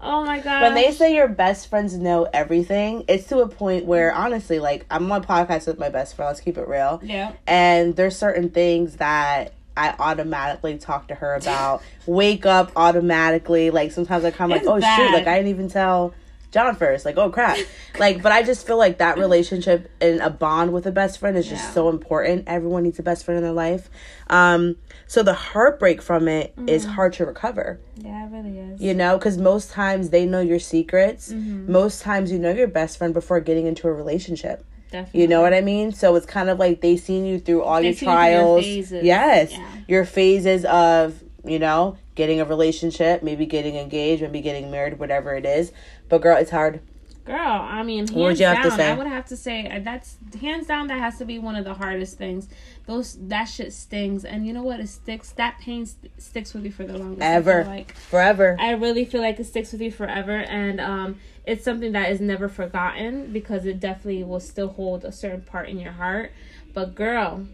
Oh 0.00 0.24
my 0.24 0.40
god. 0.40 0.62
When 0.62 0.74
they 0.74 0.92
say 0.92 1.14
your 1.14 1.28
best 1.28 1.68
friends 1.68 1.96
know 1.96 2.28
everything, 2.32 3.04
it's 3.08 3.26
to 3.28 3.38
a 3.40 3.48
point 3.48 3.86
where 3.86 4.12
honestly, 4.12 4.58
like 4.58 4.86
I'm 4.90 5.10
on 5.10 5.22
a 5.22 5.26
podcast 5.26 5.66
with 5.66 5.78
my 5.78 5.88
best 5.88 6.16
friend, 6.16 6.28
let's 6.28 6.40
keep 6.40 6.58
it 6.58 6.68
real. 6.68 7.00
yeah. 7.02 7.32
And 7.46 7.96
there's 7.96 8.16
certain 8.16 8.50
things 8.50 8.96
that 8.96 9.54
I 9.76 9.94
automatically 9.98 10.78
talk 10.78 11.08
to 11.08 11.14
her 11.14 11.34
about. 11.34 11.82
Wake 12.06 12.46
up 12.46 12.72
automatically. 12.76 13.70
Like 13.70 13.92
sometimes 13.92 14.24
I 14.24 14.30
come 14.30 14.50
like, 14.50 14.62
oh 14.66 14.80
bad. 14.80 14.96
shoot, 14.96 15.12
like 15.12 15.26
I 15.26 15.36
didn't 15.36 15.50
even 15.50 15.68
tell 15.68 16.14
John 16.56 16.74
first. 16.74 17.04
Like, 17.04 17.18
oh 17.18 17.28
crap. 17.28 17.58
like, 17.98 18.22
but 18.22 18.32
I 18.32 18.42
just 18.42 18.66
feel 18.66 18.78
like 18.78 18.96
that 18.98 19.18
relationship 19.18 19.90
and 20.00 20.20
a 20.20 20.30
bond 20.30 20.72
with 20.72 20.86
a 20.86 20.90
best 20.90 21.18
friend 21.18 21.36
is 21.36 21.46
just 21.46 21.64
Yeah. 21.64 21.72
so 21.72 21.88
important. 21.90 22.44
Everyone 22.46 22.82
needs 22.82 22.98
a 22.98 23.02
best 23.02 23.26
friend 23.26 23.36
in 23.36 23.44
their 23.44 23.52
life. 23.52 23.90
Um, 24.30 24.76
so 25.06 25.22
the 25.22 25.34
heartbreak 25.34 26.00
from 26.00 26.28
it 26.28 26.54
is 26.66 26.86
Mm. 26.86 26.88
hard 26.94 27.12
to 27.12 27.26
recover 27.26 27.78
Yeah, 27.96 28.24
it 28.26 28.30
really 28.32 28.58
is. 28.58 28.80
you 28.80 28.94
know 28.94 29.18
because 29.18 29.36
most 29.36 29.70
times 29.70 30.08
they 30.10 30.24
know 30.24 30.40
your 30.40 30.58
secrets 30.58 31.32
Mm-hmm. 31.32 31.70
most 31.70 32.00
times 32.02 32.32
you 32.32 32.38
know 32.38 32.52
your 32.52 32.68
best 32.68 32.96
friend 32.98 33.12
before 33.12 33.38
getting 33.40 33.66
into 33.66 33.86
a 33.86 33.92
relationship 33.92 34.64
Definitely. 34.90 35.20
you 35.20 35.28
know 35.28 35.42
what 35.42 35.52
i 35.54 35.60
mean 35.60 35.92
so 35.92 36.14
it's 36.16 36.26
kind 36.26 36.48
of 36.48 36.58
like 36.58 36.80
they've 36.80 36.98
seen 36.98 37.24
you 37.24 37.38
through 37.38 37.62
all 37.62 37.80
They 37.80 37.88
your 37.88 37.94
see 37.94 38.06
you 38.06 38.10
your 38.12 38.18
trials 38.18 38.66
yes 38.66 39.52
Yeah. 39.52 39.68
your 39.86 40.04
phases 40.04 40.64
of 40.64 41.22
you 41.44 41.58
know 41.58 41.96
getting 42.16 42.40
a 42.40 42.44
relationship 42.44 43.22
maybe 43.22 43.46
getting 43.46 43.76
engaged 43.76 44.20
maybe 44.22 44.40
getting 44.40 44.70
married 44.70 44.98
whatever 44.98 45.34
it 45.34 45.46
is 45.46 45.70
but 46.08 46.20
girl 46.20 46.36
it's 46.36 46.50
hard 46.50 46.80
Girl, 47.26 47.36
I 47.38 47.82
mean, 47.82 48.06
hands 48.06 48.12
would 48.12 48.38
you 48.38 48.46
have 48.46 48.62
down, 48.62 48.70
to 48.70 48.70
say? 48.70 48.88
I 48.88 48.94
would 48.94 49.08
have 49.08 49.26
to 49.26 49.36
say 49.36 49.68
uh, 49.68 49.80
that's 49.82 50.16
hands 50.40 50.68
down. 50.68 50.86
That 50.86 51.00
has 51.00 51.18
to 51.18 51.24
be 51.24 51.40
one 51.40 51.56
of 51.56 51.64
the 51.64 51.74
hardest 51.74 52.16
things. 52.16 52.46
Those 52.86 53.18
that 53.26 53.46
shit 53.46 53.72
stings, 53.72 54.24
and 54.24 54.46
you 54.46 54.52
know 54.52 54.62
what? 54.62 54.78
It 54.78 54.88
sticks. 54.88 55.32
That 55.32 55.58
pain 55.58 55.86
st- 55.86 56.12
sticks 56.22 56.54
with 56.54 56.64
you 56.64 56.70
for 56.70 56.84
the 56.84 56.96
longest. 56.96 57.22
Ever 57.22 57.64
like 57.64 57.96
forever 57.96 58.56
I 58.60 58.70
really 58.70 59.04
feel 59.04 59.22
like 59.22 59.40
it 59.40 59.44
sticks 59.44 59.72
with 59.72 59.80
you 59.80 59.90
forever, 59.90 60.36
and 60.36 60.80
um, 60.80 61.18
it's 61.44 61.64
something 61.64 61.90
that 61.92 62.12
is 62.12 62.20
never 62.20 62.48
forgotten 62.48 63.32
because 63.32 63.66
it 63.66 63.80
definitely 63.80 64.22
will 64.22 64.38
still 64.38 64.68
hold 64.68 65.04
a 65.04 65.10
certain 65.10 65.42
part 65.42 65.68
in 65.68 65.80
your 65.80 65.92
heart. 65.92 66.30
But 66.74 66.94
girl, 66.94 67.48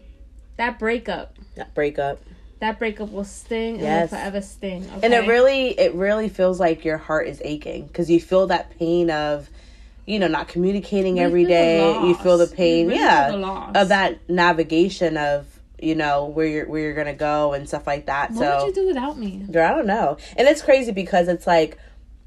that 0.57 0.77
breakup, 0.77 1.35
that 1.55 1.73
breakup 1.73 2.21
that 2.63 2.79
breakup 2.79 3.11
will 3.11 3.23
sting 3.23 3.75
and 3.75 3.83
Yes. 3.83 4.11
will 4.11 4.17
forever 4.17 4.41
sting. 4.41 4.83
Okay? 4.83 4.99
and 5.03 5.13
it 5.13 5.27
really 5.27 5.67
it 5.79 5.93
really 5.93 6.29
feels 6.29 6.59
like 6.59 6.83
your 6.85 6.97
heart 6.97 7.27
is 7.27 7.41
aching 7.43 7.85
because 7.87 8.09
you 8.09 8.19
feel 8.19 8.47
that 8.47 8.77
pain 8.79 9.09
of 9.09 9.49
you 10.05 10.17
know 10.19 10.27
not 10.27 10.47
communicating 10.47 11.17
You 11.17 11.23
every 11.23 11.45
day 11.45 12.07
you 12.07 12.13
feel 12.15 12.37
the 12.37 12.47
pain 12.47 12.87
really 12.87 12.99
yeah 12.99 13.31
the 13.31 13.79
of 13.79 13.89
that 13.89 14.27
navigation 14.29 15.17
of 15.17 15.45
you 15.81 15.95
know 15.95 16.25
where 16.25 16.45
you're 16.45 16.65
where 16.67 16.81
you're 16.81 16.93
gonna 16.95 17.13
go 17.13 17.53
and 17.53 17.67
stuff 17.67 17.85
like 17.85 18.05
that 18.05 18.31
What 18.31 18.39
so 18.39 18.65
would 18.65 18.67
you 18.75 18.81
do 18.81 18.87
without 18.87 19.17
me? 19.17 19.45
Girl, 19.51 19.69
I 19.69 19.75
don't 19.75 19.87
know. 19.87 20.17
And 20.37 20.47
it's 20.47 20.61
crazy 20.61 20.91
because 20.93 21.27
it's 21.27 21.45
like, 21.45 21.77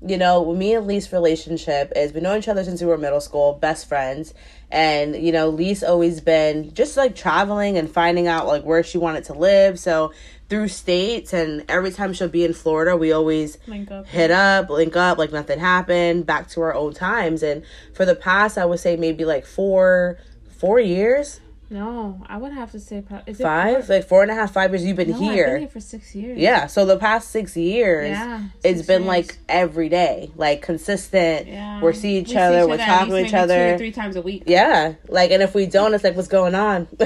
you 0.05 0.19
know, 0.19 0.53
me 0.55 0.75
and 0.75 0.87
Lee's 0.87 1.13
relationship 1.13 1.93
is 1.97 2.13
we 2.13 2.21
know 2.21 2.37
each 2.37 2.49
other 2.49 2.63
since 2.65 2.81
we 2.81 2.87
were 2.87 2.99
middle 2.99 3.21
school, 3.21 3.55
best 3.55 3.89
friends. 3.89 4.35
And, 4.71 5.17
you 5.17 5.33
know, 5.33 5.49
Lee's 5.49 5.83
always 5.83 6.21
been 6.21 6.75
just 6.75 6.97
like 6.97 7.15
traveling 7.17 7.79
and 7.79 7.91
finding 7.91 8.27
out 8.27 8.47
like 8.47 8.65
where 8.65 8.83
she 8.83 8.99
wanted 8.99 9.25
to 9.25 9.33
live. 9.33 9.79
So 9.79 10.13
through 10.49 10.69
states 10.69 11.33
and 11.33 11.65
every 11.69 11.91
time 11.91 12.13
she'll 12.13 12.29
be 12.29 12.45
in 12.45 12.53
Florida, 12.53 12.97
we 12.97 13.11
always 13.13 13.59
Link 13.67 13.91
up. 13.91 14.07
hit 14.07 14.31
up, 14.31 14.69
link 14.69 14.97
up, 14.97 15.19
like 15.19 15.33
nothing 15.33 15.59
happened, 15.59 16.27
back 16.27 16.49
to 16.51 16.61
our 16.61 16.75
old 16.75 16.95
times. 16.95 17.43
And 17.43 17.65
for 17.95 18.05
the 18.05 18.15
past, 18.15 18.59
I 18.59 18.67
would 18.67 18.81
say 18.81 18.97
maybe 18.97 19.25
like 19.25 19.47
four, 19.47 20.19
four 20.59 20.79
years, 20.79 21.41
No, 21.69 22.23
I 22.29 22.37
would 22.37 22.53
have 22.53 22.71
to 22.73 22.79
say 22.81 23.03
is 23.27 23.41
it 23.41 23.43
five, 23.43 23.89
like 23.89 24.07
four 24.07 24.23
and 24.23 24.31
a 24.31 24.35
half, 24.35 24.53
five 24.53 24.71
years. 24.71 24.85
You've 24.85 24.97
been 24.97 25.11
No, 25.11 25.17
I've 25.17 25.23
here. 25.23 25.47
been 25.51 25.61
here 25.61 25.69
for 25.69 25.81
six 25.81 26.15
years. 26.15 26.39
Yeah, 26.39 26.67
so 26.69 26.87
the 26.87 26.97
past 26.97 27.31
six 27.31 27.57
years, 27.57 28.11
Yeah, 28.11 28.43
it's 28.63 28.79
six 28.81 28.87
been 28.87 29.03
years. 29.03 29.09
like 29.09 29.39
every 29.49 29.89
day, 29.89 30.31
like 30.37 30.63
consistent. 30.63 31.49
Yeah. 31.49 31.83
We 31.83 31.93
see 31.93 32.19
each 32.19 32.29
We 32.31 32.37
other, 32.37 32.69
we're 32.69 32.75
at 32.79 32.87
talking 32.87 33.15
to 33.15 33.25
each 33.27 33.35
other. 33.35 33.75
or 33.75 33.79
three 33.79 33.91
times 33.91 34.15
a 34.15 34.23
week. 34.23 34.45
Yeah, 34.47 34.95
like, 35.09 35.33
and 35.33 35.43
if 35.43 35.55
we 35.57 35.67
don't, 35.67 35.93
it's 35.93 36.05
like, 36.05 36.15
what's 36.15 36.29
going 36.29 36.55
on? 36.55 36.87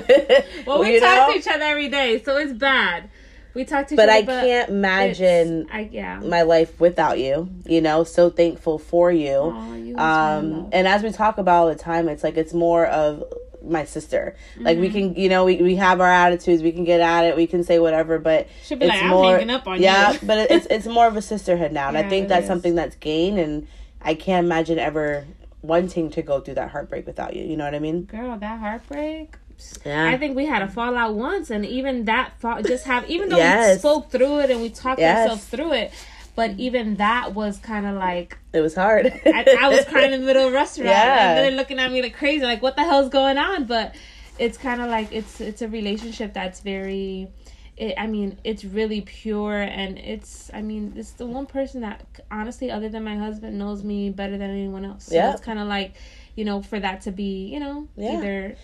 Well, 0.66 0.80
we 0.80 1.00
talk 1.00 1.28
know? 1.28 1.32
to 1.32 1.38
each 1.38 1.48
other 1.48 1.64
every 1.64 1.88
day, 1.88 2.22
so 2.22 2.36
it's 2.36 2.52
bad. 2.52 3.08
We 3.54 3.64
talk 3.64 3.88
to 3.88 3.94
each 3.94 3.96
But 3.96 4.08
other, 4.10 4.18
I 4.18 4.22
can't 4.42 4.68
imagine 4.70 5.66
I 5.72 5.88
yeah. 5.90 6.20
my 6.20 6.42
life 6.42 6.78
without 6.78 7.18
you. 7.18 7.48
You 7.64 7.80
know, 7.80 8.04
so 8.04 8.28
thankful 8.30 8.78
for 8.78 9.10
you. 9.10 9.32
Aw, 9.36 9.74
you 9.74 9.96
um, 9.96 10.68
and 10.72 10.86
as 10.86 11.02
we 11.02 11.10
talk 11.10 11.38
about 11.38 11.62
all 11.62 11.68
the 11.68 11.74
time, 11.74 12.08
it's 12.08 12.22
like 12.22 12.36
it's 12.36 12.54
more 12.54 12.86
of 12.86 13.24
my 13.64 13.84
sister. 13.84 14.34
Like 14.58 14.78
we 14.78 14.88
Mm-hmm. 14.88 15.14
can, 15.14 15.14
you 15.14 15.28
know, 15.28 15.44
we, 15.44 15.56
we 15.56 15.76
have 15.76 16.00
our 16.00 16.10
attitudes. 16.10 16.62
We 16.62 16.72
can 16.72 16.84
get 16.84 17.00
at 17.00 17.24
it. 17.24 17.36
We 17.36 17.46
can 17.46 17.62
say 17.64 17.78
whatever, 17.78 18.18
but 18.18 18.48
She'll 18.64 18.78
be 18.78 18.86
it's 18.86 18.94
like, 18.94 19.02
I'm 19.02 19.10
more. 19.10 19.32
hanging 19.32 19.50
up 19.50 19.66
on 19.66 19.80
yeah, 19.80 20.12
you. 20.12 20.18
but 20.22 20.38
it's 20.50 20.66
it's 20.70 20.86
more 20.86 21.06
of 21.06 21.16
a 21.16 21.22
sisterhood 21.22 21.72
now, 21.72 21.88
and 21.88 21.96
Yeah, 21.96 22.06
I 22.06 22.08
think 22.08 22.28
that's 22.28 22.42
is. 22.44 22.48
something 22.48 22.74
that's 22.74 22.96
gained, 22.96 23.38
and 23.38 23.66
I 24.02 24.14
can't 24.14 24.46
imagine 24.46 24.78
ever 24.78 25.26
wanting 25.62 26.08
to 26.10 26.22
go 26.22 26.40
through 26.40 26.54
that 26.54 26.70
heartbreak 26.70 27.06
without 27.06 27.36
you. 27.36 27.44
You 27.44 27.56
know 27.56 27.64
what 27.64 27.74
I 27.74 27.80
mean? 27.80 28.04
Girl, 28.04 28.36
that 28.38 28.60
heartbreak. 28.60 29.36
Yeah. 29.84 30.06
I 30.08 30.16
think 30.16 30.34
we 30.36 30.46
had 30.46 30.62
a 30.62 30.68
fallout 30.68 31.14
once, 31.14 31.50
and 31.50 31.66
even 31.66 32.06
that 32.06 32.32
fall, 32.40 32.62
just 32.62 32.86
have 32.86 33.08
even 33.10 33.28
though 33.28 33.36
we 33.70 33.78
spoke 33.78 34.10
through 34.10 34.40
it 34.40 34.50
and 34.50 34.62
we 34.62 34.70
talked 34.70 35.00
Yes. 35.00 35.18
ourselves 35.28 35.44
through 35.44 35.72
it, 35.74 35.92
but 36.34 36.50
mm-hmm. 36.52 36.60
even 36.60 36.96
that 36.96 37.34
was 37.34 37.58
kind 37.58 37.86
of 37.86 37.96
like 37.96 38.38
It 38.52 38.60
was 38.60 38.74
hard. 38.74 39.06
I, 39.26 39.56
I 39.60 39.68
was 39.68 39.84
crying 39.88 40.12
in 40.12 40.20
the 40.20 40.26
middle 40.26 40.46
of 40.46 40.52
a 40.52 40.54
restaurant, 40.54 40.90
Yeah. 40.90 41.30
and 41.30 41.38
they're 41.38 41.50
looking 41.56 41.78
at 41.78 41.90
me 41.90 42.02
like 42.02 42.16
crazy, 42.16 42.44
like 42.44 42.62
what 42.62 42.76
the 42.76 42.84
hell's 42.84 43.08
going 43.08 43.38
on? 43.38 43.64
But 43.64 43.94
it's 44.38 44.56
kind 44.56 44.80
of 44.80 44.88
like 44.88 45.12
it's 45.12 45.40
it's 45.40 45.62
a 45.62 45.68
relationship 45.68 46.32
that's 46.32 46.60
very. 46.60 47.28
It, 47.76 47.94
I 47.96 48.06
mean, 48.06 48.38
it's 48.44 48.62
really 48.64 49.00
pure, 49.00 49.60
and 49.60 49.98
it's. 49.98 50.50
I 50.52 50.60
mean, 50.60 50.92
it's 50.96 51.12
the 51.12 51.24
one 51.26 51.46
person 51.46 51.80
that, 51.80 52.04
honestly, 52.30 52.70
other 52.70 52.88
than 52.90 53.04
my 53.04 53.16
husband, 53.16 53.58
knows 53.58 53.82
me 53.82 54.10
better 54.10 54.36
than 54.36 54.50
anyone 54.50 54.84
else. 54.84 55.04
So 55.06 55.14
Yeah. 55.14 55.32
it's 55.32 55.40
kind 55.40 55.58
of 55.58 55.66
like, 55.66 55.94
you 56.36 56.44
know, 56.44 56.60
for 56.62 56.78
that 56.78 57.02
to 57.02 57.10
be, 57.10 57.46
you 57.46 57.58
know, 57.58 57.88
Yeah. 57.96 58.18
either 58.18 58.56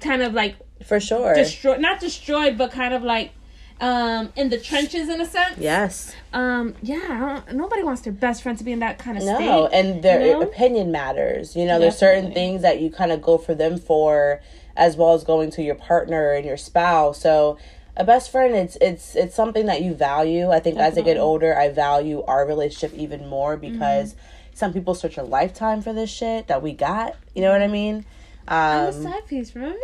kind 0.00 0.20
of 0.22 0.34
like 0.34 0.56
For 0.84 1.00
sure. 1.00 1.34
destroyed, 1.34 1.80
not 1.80 1.98
destroyed, 2.00 2.58
but 2.58 2.70
kind 2.70 2.92
of 2.92 3.02
like 3.02 3.32
um 3.80 4.32
in 4.36 4.48
the 4.50 4.58
trenches 4.58 5.08
in 5.08 5.20
a 5.20 5.26
sense. 5.26 5.56
yes. 5.58 6.14
Um. 6.32 6.74
Yeah. 6.82 7.42
Nobody 7.52 7.82
wants 7.82 8.02
their 8.02 8.12
best 8.12 8.42
friend 8.42 8.58
to 8.58 8.64
be 8.64 8.72
in 8.72 8.80
that 8.80 8.98
kind 8.98 9.16
of 9.18 9.24
No, 9.24 9.36
state. 9.68 9.78
and 9.78 10.02
their 10.02 10.20
you 10.26 10.32
know? 10.32 10.40
opinion 10.42 10.90
matters. 10.90 11.54
You 11.56 11.64
know, 11.64 11.78
there's 11.78 11.96
certain 11.96 12.32
things 12.32 12.62
that 12.62 12.80
you 12.80 12.90
kind 12.90 13.12
of 13.12 13.22
go 13.22 13.38
for 13.38 13.54
them 13.54 13.78
for, 13.78 14.40
as 14.76 14.96
well 14.96 15.14
as 15.14 15.22
going 15.24 15.50
to 15.52 15.62
your 15.62 15.74
partner 15.76 16.32
and 16.32 16.44
your 16.44 16.56
spouse. 16.56 17.20
So, 17.20 17.56
a 17.96 18.04
best 18.04 18.30
friend, 18.32 18.54
it's 18.54 18.76
it's 18.80 19.14
it's 19.16 19.34
something 19.34 19.66
that 19.66 19.82
you 19.82 19.94
value. 19.94 20.50
I 20.50 20.60
think 20.60 20.78
as 20.78 20.98
I 20.98 21.02
get 21.02 21.16
older, 21.16 21.56
I 21.56 21.68
value 21.68 22.22
our 22.26 22.46
relationship 22.46 22.92
even 22.98 23.26
more 23.28 23.56
because 23.56 24.14
Mm-hmm. 24.14 24.22
some 24.54 24.72
people 24.72 24.94
search 24.94 25.16
a 25.16 25.22
lifetime 25.22 25.82
for 25.82 25.92
this 25.92 26.10
shit 26.10 26.48
that 26.48 26.62
we 26.62 26.72
got. 26.72 27.14
You 27.34 27.42
know 27.42 27.52
what 27.52 27.62
I 27.62 27.68
mean? 27.68 28.04
I'm 28.50 28.84
a 28.84 28.88
Um, 28.88 29.02
side 29.02 29.26
piece, 29.26 29.54
remember? 29.54 29.78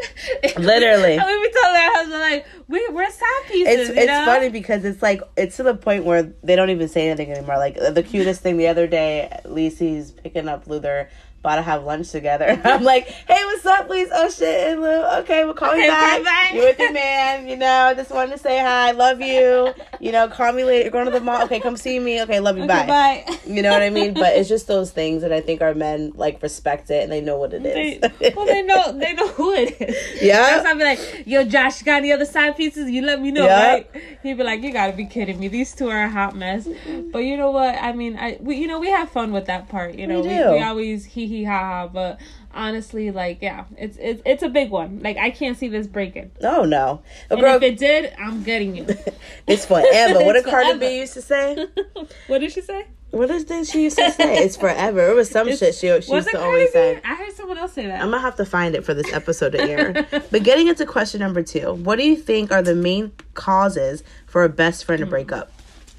Literally. 0.58 1.12
we 1.12 1.16
telling 1.16 1.76
our 1.76 1.92
husband 1.94 2.20
like, 2.20 2.46
we 2.68 2.88
we're 2.88 3.10
side 3.10 3.28
pieces. 3.48 3.90
it's 3.90 3.98
it's 3.98 4.06
know? 4.06 4.24
funny 4.24 4.48
because 4.48 4.84
it's 4.84 5.02
like 5.02 5.20
it's 5.36 5.56
to 5.56 5.62
the 5.62 5.74
point 5.74 6.04
where 6.04 6.22
they 6.42 6.56
don't 6.56 6.70
even 6.70 6.88
say 6.88 7.08
anything 7.08 7.30
anymore. 7.32 7.56
Like 7.58 7.76
the 7.76 8.02
cutest 8.02 8.40
thing 8.42 8.56
the 8.56 8.68
other 8.68 8.86
day, 8.86 9.38
Lacey's 9.44 10.12
picking 10.12 10.48
up 10.48 10.66
Luther, 10.66 11.10
about 11.44 11.56
to 11.56 11.62
have 11.62 11.84
lunch 11.84 12.10
together. 12.10 12.58
I'm 12.64 12.82
like, 12.84 13.06
hey, 13.06 13.44
what's 13.44 13.66
up, 13.66 13.86
please? 13.86 14.08
Oh 14.12 14.30
shit, 14.30 14.72
and 14.72 14.80
Lou, 14.80 15.04
okay, 15.20 15.44
we'll 15.44 15.52
call 15.52 15.72
Okay, 15.72 15.84
you 15.84 15.90
back. 15.90 16.54
You 16.54 16.60
with 16.60 16.78
your 16.78 16.92
man? 16.92 17.46
You 17.46 17.56
know, 17.56 17.92
just 17.94 18.10
wanted 18.10 18.32
to 18.32 18.38
say 18.38 18.58
hi, 18.58 18.92
love 18.92 19.20
you. 19.20 19.74
You 20.00 20.12
know, 20.12 20.28
call 20.28 20.52
me 20.52 20.64
later. 20.64 20.82
You're 20.84 20.90
going 20.90 21.04
to 21.04 21.10
the 21.10 21.20
mall. 21.20 21.42
Okay, 21.44 21.60
come 21.60 21.76
see 21.76 21.98
me. 21.98 22.22
Okay, 22.22 22.40
love 22.40 22.56
you. 22.56 22.64
Okay, 22.64 22.86
bye. 22.86 23.24
bye. 23.26 23.38
You 23.46 23.60
know 23.62 23.72
what 23.72 23.82
I 23.82 23.90
mean? 23.90 24.14
But 24.14 24.36
it's 24.36 24.48
just 24.48 24.66
those 24.66 24.90
things 24.90 25.20
that 25.22 25.32
I 25.32 25.40
think 25.42 25.60
our 25.60 25.74
men 25.74 26.12
like 26.14 26.42
respect 26.42 26.90
it 26.90 27.02
and 27.02 27.12
they 27.12 27.20
know 27.20 27.36
what 27.36 27.52
it 27.52 27.64
is. 27.66 28.00
They, 28.18 28.32
well, 28.34 28.46
they 28.46 28.62
know 28.62 28.92
they 28.92 29.12
know 29.12 29.28
who 29.28 29.52
it 29.52 29.80
is. 29.80 30.22
Yeah. 30.22 30.40
That's 30.40 30.64
why 30.64 30.70
I 30.70 30.74
be 30.74 30.84
like, 30.84 31.26
yo, 31.26 31.44
Josh, 31.44 31.80
you 31.80 31.84
got 31.84 31.96
any 31.96 32.12
other 32.12 32.24
side 32.24 32.56
pieces? 32.56 32.90
You 32.90 33.02
let 33.02 33.20
me 33.20 33.30
know, 33.30 33.44
Yeah. 33.44 33.66
right? 33.68 33.90
He'd 34.22 34.34
be 34.38 34.44
like, 34.44 34.62
you 34.62 34.72
gotta 34.72 34.92
be 34.94 35.04
kidding 35.06 35.38
me. 35.38 35.48
These 35.48 35.74
two 35.74 35.88
are 35.88 36.04
a 36.04 36.08
hot 36.10 36.34
mess. 36.34 36.66
Mm-hmm. 36.66 37.10
But 37.10 37.20
you 37.20 37.36
know 37.36 37.50
what? 37.50 37.74
I 37.76 37.92
mean, 37.92 38.16
I 38.16 38.38
we 38.40 38.56
you 38.56 38.66
know 38.66 38.78
we 38.78 38.90
have 38.90 39.10
fun 39.10 39.32
with 39.32 39.46
that 39.46 39.68
part. 39.68 39.94
You 39.94 40.06
know, 40.06 40.20
We 40.22 40.28
we, 40.28 40.34
we 40.34 40.62
always 40.62 41.04
hee 41.04 41.26
hee 41.38 41.44
ha 41.44 41.58
ha. 41.58 41.88
But 41.88 42.20
honestly, 42.52 43.10
like, 43.10 43.38
yeah, 43.42 43.64
it's 43.76 43.96
it's 44.00 44.22
it's 44.24 44.42
a 44.42 44.48
big 44.48 44.70
one. 44.70 45.00
Like, 45.02 45.16
I 45.16 45.30
can't 45.30 45.56
see 45.58 45.68
this 45.68 45.86
breaking. 45.86 46.30
no, 46.40 46.64
no. 46.64 47.02
And 47.30 47.40
girl, 47.40 47.56
if 47.56 47.62
it 47.62 47.78
did, 47.78 48.12
I'm 48.18 48.42
getting 48.42 48.76
you. 48.76 48.86
it's 49.46 49.66
forever. 49.66 50.24
What 50.24 50.34
did 50.34 50.44
Cardi. 50.52 50.78
B 50.78 50.98
used 51.00 51.14
to 51.14 51.22
say? 51.22 51.66
what 52.26 52.38
did 52.40 52.52
she 52.52 52.60
say? 52.60 52.86
What 53.10 53.30
is 53.30 53.44
this 53.44 53.70
she 53.70 53.84
used 53.84 53.96
to 53.98 54.10
say? 54.10 54.38
It's 54.44 54.56
forever. 54.56 55.08
It 55.08 55.14
was 55.14 55.30
some 55.30 55.46
It's- 55.46 55.60
shit 55.60 55.74
she, 55.76 56.02
she 56.06 56.12
used 56.12 56.30
to 56.30 56.42
always 56.42 56.72
say. 56.72 57.00
I 57.04 57.14
heard 57.14 57.32
someone 57.32 57.58
else 57.58 57.72
say 57.72 57.86
that. 57.86 58.00
I'm 58.02 58.10
gonna 58.10 58.20
have 58.20 58.34
to 58.36 58.44
find 58.44 58.74
it 58.74 58.84
for 58.84 58.92
this 58.92 59.12
episode 59.12 59.50
to 59.52 59.60
air. 59.62 60.06
but 60.32 60.42
getting 60.42 60.66
into 60.66 60.84
question 60.84 61.20
number 61.20 61.40
two, 61.42 61.74
what 61.74 61.96
do 61.96 62.04
you 62.04 62.16
think 62.16 62.50
are 62.50 62.60
the 62.62 62.74
main 62.74 63.12
causes 63.34 64.02
for 64.26 64.42
a 64.42 64.48
best 64.48 64.84
friend 64.84 64.98
to 65.00 65.06
break 65.06 65.30
up? 65.30 65.52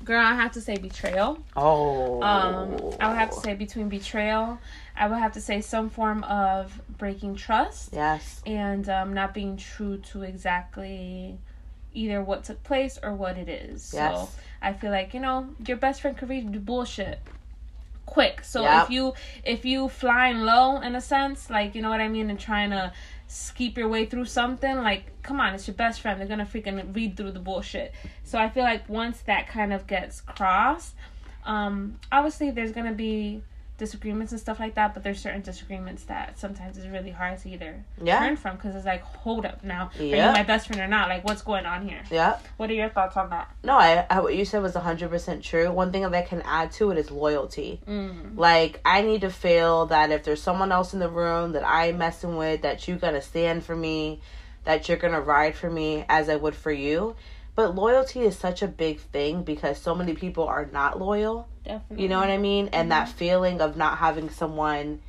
Girl, 0.04 0.20
I 0.20 0.34
have 0.36 0.52
to 0.52 0.62
say 0.62 0.76
betrayal. 0.78 1.40
Oh, 1.56 2.22
Um, 2.22 2.76
I 3.00 3.08
would 3.08 3.18
have 3.18 3.32
to 3.32 3.40
say 3.40 3.54
between 3.56 3.88
betrayal, 3.88 4.60
I 4.98 5.08
would 5.08 5.20
have 5.20 5.34
to 5.34 5.42
say 5.42 5.62
some 5.62 5.90
form 5.90 6.24
of 6.24 6.82
breaking 6.98 7.36
trust 7.36 7.90
yes, 7.94 8.42
and 8.46 8.88
um, 8.90 9.14
not 9.14 9.34
being 9.34 9.58
true 9.58 9.98
to 10.12 10.24
exactly 10.24 11.38
either 11.94 12.22
what 12.22 12.44
took 12.44 12.64
place 12.64 13.00
or 13.02 13.14
what 13.14 13.38
it 13.38 13.50
is. 13.50 13.92
Yes. 13.94 14.16
So 14.16 14.30
I 14.62 14.74
feel 14.74 14.92
like 14.92 15.14
you 15.14 15.20
know 15.20 15.50
your 15.66 15.78
best 15.78 16.02
friend 16.02 16.18
could 16.18 16.30
read 16.30 16.52
the 16.54 16.60
bullshit 16.60 17.20
quick. 18.06 18.44
So 18.44 18.62
Yep. 18.64 18.84
if 18.84 18.90
you 18.90 19.14
if 19.44 19.66
you 19.66 19.90
flying 19.90 20.40
low 20.42 20.80
in 20.80 20.96
a 20.96 21.02
sense, 21.02 21.50
like 21.50 21.76
you 21.76 21.82
know 21.82 21.90
what 21.90 22.02
I 22.02 22.08
mean, 22.08 22.30
and 22.30 22.40
trying 22.40 22.70
to 22.70 22.94
skeep 23.28 23.78
your 23.78 23.90
way 23.90 24.06
through 24.06 24.26
something, 24.26 24.78
like 24.78 25.22
come 25.24 25.40
on, 25.40 25.56
it's 25.56 25.68
your 25.68 25.76
best 25.76 26.02
friend. 26.02 26.20
They're 26.20 26.28
gonna 26.28 26.46
freaking 26.46 26.96
read 26.96 27.18
through 27.18 27.32
the 27.32 27.40
bullshit. 27.40 27.94
So 28.24 28.38
I 28.40 28.50
feel 28.50 28.64
like 28.64 28.88
once 28.88 29.22
that 29.22 29.48
kind 29.48 29.74
of 29.74 29.88
gets 29.88 30.22
crossed, 30.22 30.94
um, 31.46 32.00
obviously 32.12 32.52
there's 32.52 32.72
gonna 32.72 32.94
be 32.94 33.42
disagreements 33.78 34.32
and 34.32 34.40
stuff 34.40 34.60
like 34.60 34.76
that, 34.76 34.94
but 34.94 35.04
there's 35.04 35.20
certain 35.20 35.42
disagreements 35.42 36.04
that 36.06 36.40
sometimes 36.40 36.78
it's 36.78 36.88
really 36.88 37.12
hard 37.12 37.38
to 37.40 37.50
either 37.50 37.84
Yeah. 38.02 38.20
turn 38.20 38.38
from 38.38 38.56
because 38.56 38.76
it's 38.76 38.86
like, 38.86 39.02
hold 39.04 39.46
up 39.46 39.64
now, 39.64 39.90
are 40.00 40.04
you 40.04 40.16
my 40.16 40.44
best 40.44 40.68
friend 40.68 40.82
or 40.82 40.88
not? 40.88 41.10
Like, 41.10 41.26
what's 41.26 41.42
going 41.42 41.66
on 41.66 41.88
here? 41.88 42.02
yeah. 42.10 42.38
What 42.58 42.70
are 42.70 42.74
your 42.74 42.90
thoughts 42.90 43.18
on 43.18 43.30
that? 43.32 43.50
No, 43.64 43.74
I, 43.74 44.06
I 44.10 44.22
what 44.22 44.36
you 44.36 44.46
said 44.46 44.62
was 44.62 44.76
100 44.76 45.10
percent 45.10 45.44
true. 45.44 45.72
One 45.72 45.92
thing 45.92 46.04
that 46.04 46.14
I 46.14 46.22
can 46.22 46.42
add 46.44 46.72
to 46.74 46.92
it 46.92 46.98
is 46.98 47.12
loyalty. 47.12 47.82
Mm. 47.88 48.38
Like 48.38 48.80
I 48.86 49.02
need 49.02 49.22
to 49.22 49.30
feel 49.30 49.88
that 49.88 50.12
if 50.12 50.24
there's 50.24 50.42
someone 50.42 50.72
else 50.72 50.94
in 50.94 51.00
the 51.00 51.10
room 51.10 51.52
that 51.52 51.68
I'm 51.68 51.98
messing 51.98 52.38
with, 52.38 52.62
that 52.62 52.88
you're 52.88 52.98
gonna 52.98 53.22
stand 53.22 53.66
for 53.66 53.76
me, 53.76 54.22
that 54.64 54.88
you're 54.88 54.98
gonna 54.98 55.22
ride 55.22 55.56
for 55.56 55.70
me 55.70 56.06
as 56.08 56.30
I 56.30 56.38
would 56.38 56.56
for 56.56 56.72
you. 56.72 57.16
But 57.56 57.74
loyalty 57.74 58.22
is 58.22 58.38
such 58.38 58.62
a 58.62 58.68
big 58.68 59.00
thing 59.00 59.44
because 59.44 59.78
so 59.78 59.96
many 59.96 60.14
people 60.14 60.44
are 60.46 60.66
not 60.72 61.00
loyal. 61.00 61.48
Definitely. 61.64 62.04
You 62.04 62.10
know 62.10 62.20
what 62.20 62.30
I 62.30 62.38
mean? 62.38 62.70
And 62.74 62.92
that 62.92 63.08
mm-hmm. 63.08 63.18
feeling 63.18 63.62
of 63.62 63.78
not 63.78 63.98
having 63.98 64.30
someone 64.30 65.00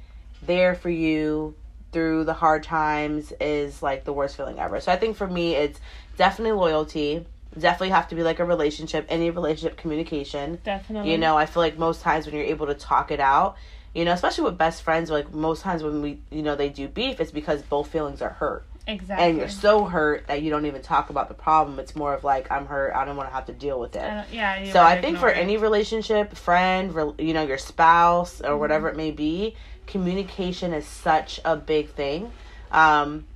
there 0.42 0.74
for 0.74 0.90
you 0.90 1.54
through 1.92 2.24
the 2.24 2.34
hard 2.34 2.62
times 2.62 3.32
is 3.40 3.82
like 3.82 4.04
the 4.04 4.12
worst 4.12 4.36
feeling 4.36 4.58
ever. 4.58 4.80
So 4.80 4.92
I 4.92 4.96
think 4.96 5.16
for 5.16 5.26
me, 5.26 5.54
it's 5.54 5.80
definitely 6.16 6.52
loyalty. 6.52 7.26
Definitely 7.58 7.90
have 7.90 8.08
to 8.08 8.14
be 8.14 8.22
like 8.22 8.38
a 8.38 8.44
relationship, 8.44 9.06
any 9.08 9.30
relationship 9.30 9.76
communication. 9.76 10.60
Definitely. 10.62 11.10
You 11.10 11.18
know, 11.18 11.36
I 11.36 11.46
feel 11.46 11.62
like 11.62 11.78
most 11.78 12.02
times 12.02 12.26
when 12.26 12.34
you're 12.34 12.44
able 12.44 12.66
to 12.66 12.74
talk 12.74 13.10
it 13.10 13.18
out, 13.18 13.56
you 13.94 14.04
know, 14.04 14.12
especially 14.12 14.44
with 14.44 14.58
best 14.58 14.82
friends, 14.82 15.10
like 15.10 15.32
most 15.32 15.62
times 15.62 15.82
when 15.82 16.02
we, 16.02 16.20
you 16.30 16.42
know, 16.42 16.54
they 16.54 16.68
do 16.68 16.86
beef, 16.86 17.18
it's 17.18 17.30
because 17.30 17.62
both 17.62 17.88
feelings 17.88 18.20
are 18.20 18.28
hurt. 18.30 18.64
Exactly. 18.86 19.26
And 19.26 19.38
you're 19.38 19.48
so 19.48 19.84
hurt 19.84 20.28
that 20.28 20.42
you 20.42 20.50
don't 20.50 20.66
even 20.66 20.80
talk 20.80 21.10
about 21.10 21.28
the 21.28 21.34
problem. 21.34 21.78
It's 21.80 21.96
more 21.96 22.14
of 22.14 22.22
like, 22.22 22.50
I'm 22.52 22.66
hurt. 22.66 22.94
I 22.94 23.04
don't 23.04 23.16
want 23.16 23.28
to 23.28 23.34
have 23.34 23.46
to 23.46 23.52
deal 23.52 23.80
with 23.80 23.96
it. 23.96 24.24
Yeah. 24.32 24.72
So 24.72 24.80
I 24.80 25.00
think 25.00 25.18
for 25.18 25.28
it. 25.28 25.36
any 25.36 25.56
relationship, 25.56 26.36
friend, 26.36 26.94
re- 26.94 27.14
you 27.18 27.34
know, 27.34 27.42
your 27.42 27.58
spouse 27.58 28.40
or 28.40 28.56
whatever 28.56 28.88
it 28.88 28.96
may 28.96 29.10
be, 29.10 29.56
communication 29.86 30.72
is 30.72 30.86
such 30.86 31.40
a 31.44 31.56
big 31.56 31.90
thing. 31.90 32.30
Um, 32.70 33.26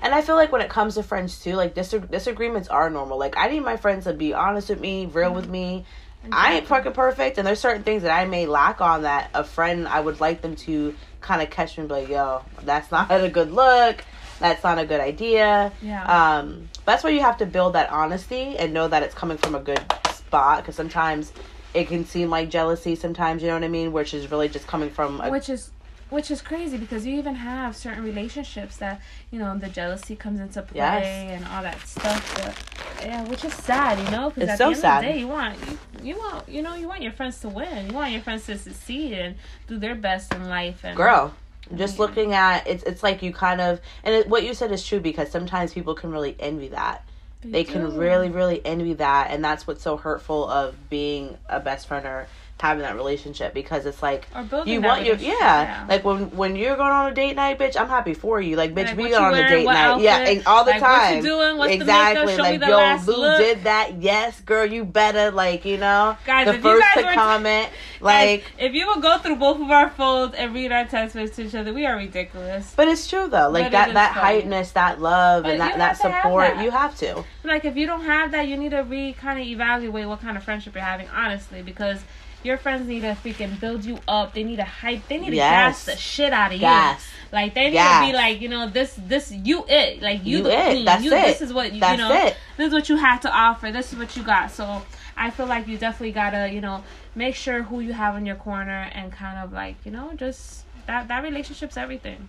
and 0.00 0.14
I 0.14 0.22
feel 0.22 0.36
like 0.36 0.52
when 0.52 0.60
it 0.60 0.68
comes 0.68 0.94
to 0.94 1.02
friends 1.02 1.40
too, 1.42 1.54
like 1.54 1.74
dis- 1.74 1.94
disagreements 2.10 2.68
are 2.68 2.88
normal. 2.88 3.18
Like 3.18 3.36
I 3.36 3.48
need 3.48 3.60
my 3.60 3.76
friends 3.76 4.04
to 4.04 4.12
be 4.12 4.32
honest 4.32 4.68
with 4.68 4.80
me, 4.80 5.06
real 5.06 5.32
with 5.32 5.48
me. 5.48 5.84
I 6.30 6.54
ain't 6.54 6.68
fucking 6.68 6.92
perfect, 6.92 7.38
and 7.38 7.46
there's 7.46 7.58
certain 7.58 7.82
things 7.82 8.02
that 8.04 8.16
I 8.16 8.26
may 8.26 8.46
lack 8.46 8.80
on 8.80 9.02
that 9.02 9.30
a 9.34 9.42
friend 9.42 9.88
I 9.88 9.98
would 9.98 10.20
like 10.20 10.40
them 10.40 10.54
to 10.54 10.94
kind 11.20 11.42
of 11.42 11.50
catch 11.50 11.76
me 11.76 11.82
and 11.82 11.88
be 11.88 11.94
like, 11.96 12.08
"Yo, 12.08 12.44
that's 12.62 12.92
not 12.92 13.10
a 13.10 13.28
good 13.28 13.50
look. 13.50 14.04
That's 14.42 14.62
not 14.62 14.78
a 14.78 14.84
good 14.84 15.00
idea." 15.00 15.72
Yeah. 15.80 16.04
Um, 16.04 16.68
that's 16.84 17.02
why 17.04 17.10
you 17.10 17.20
have 17.20 17.38
to 17.38 17.46
build 17.46 17.72
that 17.74 17.90
honesty 17.90 18.56
and 18.58 18.72
know 18.74 18.88
that 18.88 19.02
it's 19.02 19.14
coming 19.14 19.38
from 19.38 19.54
a 19.54 19.60
good 19.60 19.80
spot 20.12 20.58
because 20.58 20.74
sometimes 20.76 21.32
it 21.74 21.88
can 21.88 22.04
seem 22.04 22.28
like 22.28 22.50
jealousy. 22.50 22.94
Sometimes 22.94 23.42
you 23.42 23.48
know 23.48 23.54
what 23.54 23.64
I 23.64 23.68
mean, 23.68 23.92
which 23.92 24.12
is 24.14 24.30
really 24.30 24.48
just 24.48 24.66
coming 24.66 24.90
from 24.90 25.20
a 25.20 25.30
which 25.30 25.48
is 25.48 25.70
which 26.10 26.30
is 26.30 26.42
crazy 26.42 26.76
because 26.76 27.06
you 27.06 27.16
even 27.18 27.34
have 27.34 27.74
certain 27.74 28.04
relationships 28.04 28.76
that 28.76 29.00
you 29.30 29.38
know 29.38 29.56
the 29.56 29.68
jealousy 29.68 30.14
comes 30.14 30.40
into 30.40 30.60
play 30.60 30.76
Yes. 30.78 31.40
and 31.40 31.48
all 31.48 31.62
that 31.62 31.80
stuff 31.86 32.22
but 32.36 33.06
yeah 33.06 33.24
which 33.30 33.42
is 33.46 33.54
sad 33.54 33.98
you 33.98 34.10
know 34.10 34.28
because 34.28 34.50
at 34.50 34.58
so 34.58 34.64
the 34.66 34.70
end 34.72 34.80
sad. 34.80 34.98
of 34.98 35.06
the 35.08 35.12
day 35.14 35.18
you 35.20 35.28
want 35.28 35.58
you, 35.70 35.78
you 36.02 36.16
want 36.18 36.46
you 36.46 36.60
know 36.60 36.74
you 36.74 36.86
want 36.86 37.00
your 37.00 37.12
friends 37.12 37.40
to 37.40 37.48
win 37.48 37.88
you 37.88 37.94
want 37.94 38.12
your 38.12 38.20
friends 38.20 38.44
to 38.44 38.58
succeed 38.58 39.14
and 39.14 39.36
do 39.68 39.78
their 39.78 39.94
best 39.94 40.34
in 40.34 40.50
life 40.50 40.84
and 40.84 40.98
girl. 40.98 41.32
Just 41.74 41.98
looking 41.98 42.34
at 42.34 42.66
it's, 42.66 42.82
it's 42.84 43.02
like 43.02 43.22
you 43.22 43.32
kind 43.32 43.60
of, 43.60 43.80
and 44.04 44.14
it, 44.14 44.28
what 44.28 44.44
you 44.44 44.54
said 44.54 44.72
is 44.72 44.86
true 44.86 45.00
because 45.00 45.30
sometimes 45.30 45.72
people 45.72 45.94
can 45.94 46.10
really 46.10 46.36
envy 46.38 46.68
that. 46.68 47.04
They 47.44 47.64
can 47.64 47.96
really, 47.96 48.28
really 48.28 48.64
envy 48.64 48.94
that, 48.94 49.32
and 49.32 49.44
that's 49.44 49.66
what's 49.66 49.82
so 49.82 49.96
hurtful 49.96 50.48
of 50.48 50.76
being 50.88 51.36
a 51.48 51.58
best 51.58 51.88
friend 51.88 52.06
or 52.06 52.28
having 52.60 52.82
that 52.82 52.94
relationship 52.94 53.52
because 53.54 53.86
it's 53.86 54.02
like 54.02 54.28
you 54.66 54.80
want 54.80 55.04
your 55.04 55.16
yeah. 55.16 55.32
yeah. 55.40 55.86
like 55.88 56.04
when 56.04 56.30
when 56.36 56.54
you're 56.54 56.76
going 56.76 56.92
on 56.92 57.10
a 57.10 57.14
date 57.14 57.34
night, 57.34 57.58
bitch. 57.58 57.78
I'm 57.78 57.88
happy 57.88 58.14
for 58.14 58.40
you, 58.40 58.54
like 58.56 58.72
bitch. 58.72 58.86
Like, 58.86 58.96
we 58.96 59.14
on 59.14 59.34
a 59.34 59.48
date 59.48 59.64
night, 59.64 60.00
yeah, 60.00 60.18
and 60.18 60.46
all 60.46 60.64
the 60.64 60.70
like, 60.70 60.80
what 60.80 61.08
you 61.08 61.14
time. 61.14 61.22
doing, 61.24 61.58
what's 61.58 61.72
exactly, 61.72 62.26
makeup, 62.26 62.36
show 62.36 62.42
me 62.44 62.50
like 62.50 62.60
the 62.60 62.66
yo, 62.68 62.76
last 62.76 63.08
Lou 63.08 63.16
look. 63.16 63.38
did 63.38 63.64
that. 63.64 64.00
Yes, 64.00 64.40
girl, 64.42 64.64
you 64.64 64.84
better 64.84 65.32
like 65.32 65.64
you 65.64 65.76
know 65.76 66.16
Guys, 66.24 66.46
the 66.46 66.54
if 66.54 66.56
you 66.58 66.62
first 66.62 66.94
guys 66.94 67.04
to 67.04 67.14
comment, 67.14 67.68
Guys, 67.68 67.72
like. 68.00 68.44
if 68.58 68.72
you 68.74 68.86
would 68.86 69.02
go 69.02 69.18
through 69.18 69.36
both 69.36 69.60
of 69.60 69.70
our 69.70 69.90
phones 69.90 70.34
and 70.34 70.54
read 70.54 70.70
our 70.70 70.84
text 70.84 71.16
messages 71.16 71.36
to 71.36 71.42
each 71.46 71.54
other, 71.56 71.72
we 71.74 71.84
are 71.84 71.96
ridiculous. 71.96 72.72
But 72.76 72.86
it's 72.88 73.08
true 73.08 73.28
though, 73.28 73.50
like 73.50 73.72
But 73.72 73.92
that 73.94 74.14
funny. 74.14 74.20
heightness, 74.20 74.70
that 74.72 75.00
love, 75.00 75.42
But 75.42 75.52
and 75.52 75.60
that 75.60 75.78
that 75.78 75.88
have 75.88 76.00
to 76.00 76.10
have 76.10 76.22
support, 76.22 76.54
that. 76.54 76.64
you 76.64 76.70
have 76.70 76.96
to. 76.98 77.24
Like 77.42 77.64
if 77.64 77.76
you 77.76 77.86
don't 77.86 78.04
have 78.04 78.30
that, 78.32 78.46
you 78.46 78.56
need 78.56 78.70
to 78.70 78.82
re 78.82 79.12
kind 79.14 79.40
of 79.40 79.46
evaluate 79.46 80.06
what 80.06 80.20
kind 80.20 80.36
of 80.36 80.44
friendship 80.44 80.74
you're 80.74 80.84
having, 80.84 81.08
honestly, 81.08 81.62
because 81.62 82.00
your 82.42 82.56
friends 82.58 82.88
need 82.88 83.00
to 83.00 83.16
freaking 83.24 83.58
build 83.60 83.84
you 83.84 83.98
up. 84.08 84.34
They 84.34 84.42
need 84.44 84.56
to 84.56 84.64
hype. 84.64 85.06
They 85.08 85.18
need 85.18 85.30
to 85.30 85.36
Yes. 85.36 85.84
gas 85.86 85.94
the 85.94 85.96
shit 86.00 86.32
out 86.32 86.52
of 86.52 86.60
Yes. 86.60 87.00
you. 87.00 87.28
Like 87.36 87.54
they 87.54 87.70
need 87.70 87.78
to 87.78 88.00
be 88.06 88.12
like, 88.12 88.40
you 88.40 88.48
know, 88.48 88.68
this 88.68 88.94
this 89.06 89.30
you 89.32 89.64
it. 89.68 90.02
Like 90.02 90.24
you, 90.24 90.38
You 90.38 90.42
the 90.44 90.58
it. 90.58 90.64
queen. 90.70 90.84
That's 90.84 91.04
you, 91.04 91.12
it. 91.14 91.26
This 91.26 91.40
is 91.40 91.52
what 91.52 91.72
you, 91.72 91.80
That's 91.80 92.00
you 92.00 92.08
know. 92.08 92.14
it. 92.26 92.36
This 92.56 92.68
is 92.68 92.72
what 92.72 92.88
you 92.88 92.96
have 92.96 93.20
to 93.22 93.30
offer. 93.32 93.70
This 93.72 93.92
is 93.92 93.98
what 93.98 94.16
you 94.16 94.22
got. 94.22 94.50
So 94.50 94.82
I 95.16 95.30
feel 95.30 95.46
like 95.46 95.66
you 95.68 95.78
definitely 95.78 96.12
gotta, 96.12 96.50
you 96.52 96.60
know, 96.60 96.82
make 97.14 97.34
sure 97.34 97.62
who 97.62 97.80
you 97.80 97.92
have 97.92 98.16
in 98.16 98.26
your 98.26 98.36
corner 98.36 98.90
and 98.92 99.12
kind 99.12 99.38
of 99.38 99.52
like, 99.52 99.76
you 99.84 99.92
know, 99.92 100.12
just 100.16 100.64
that 100.86 101.08
that 101.08 101.22
relationship's 101.22 101.76
everything. 101.76 102.28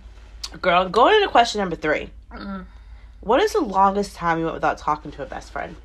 Girl, 0.62 0.88
going 0.88 1.16
into 1.16 1.28
question 1.30 1.60
number 1.60 1.76
three. 1.76 2.10
Mm. 2.32 2.66
What 3.22 3.42
is 3.42 3.54
the 3.54 3.62
longest 3.62 4.16
time 4.16 4.38
you 4.40 4.44
went 4.46 4.56
without 4.56 4.78
talking 4.78 5.12
to 5.12 5.24
a 5.24 5.26
best 5.26 5.52
friend? 5.52 5.76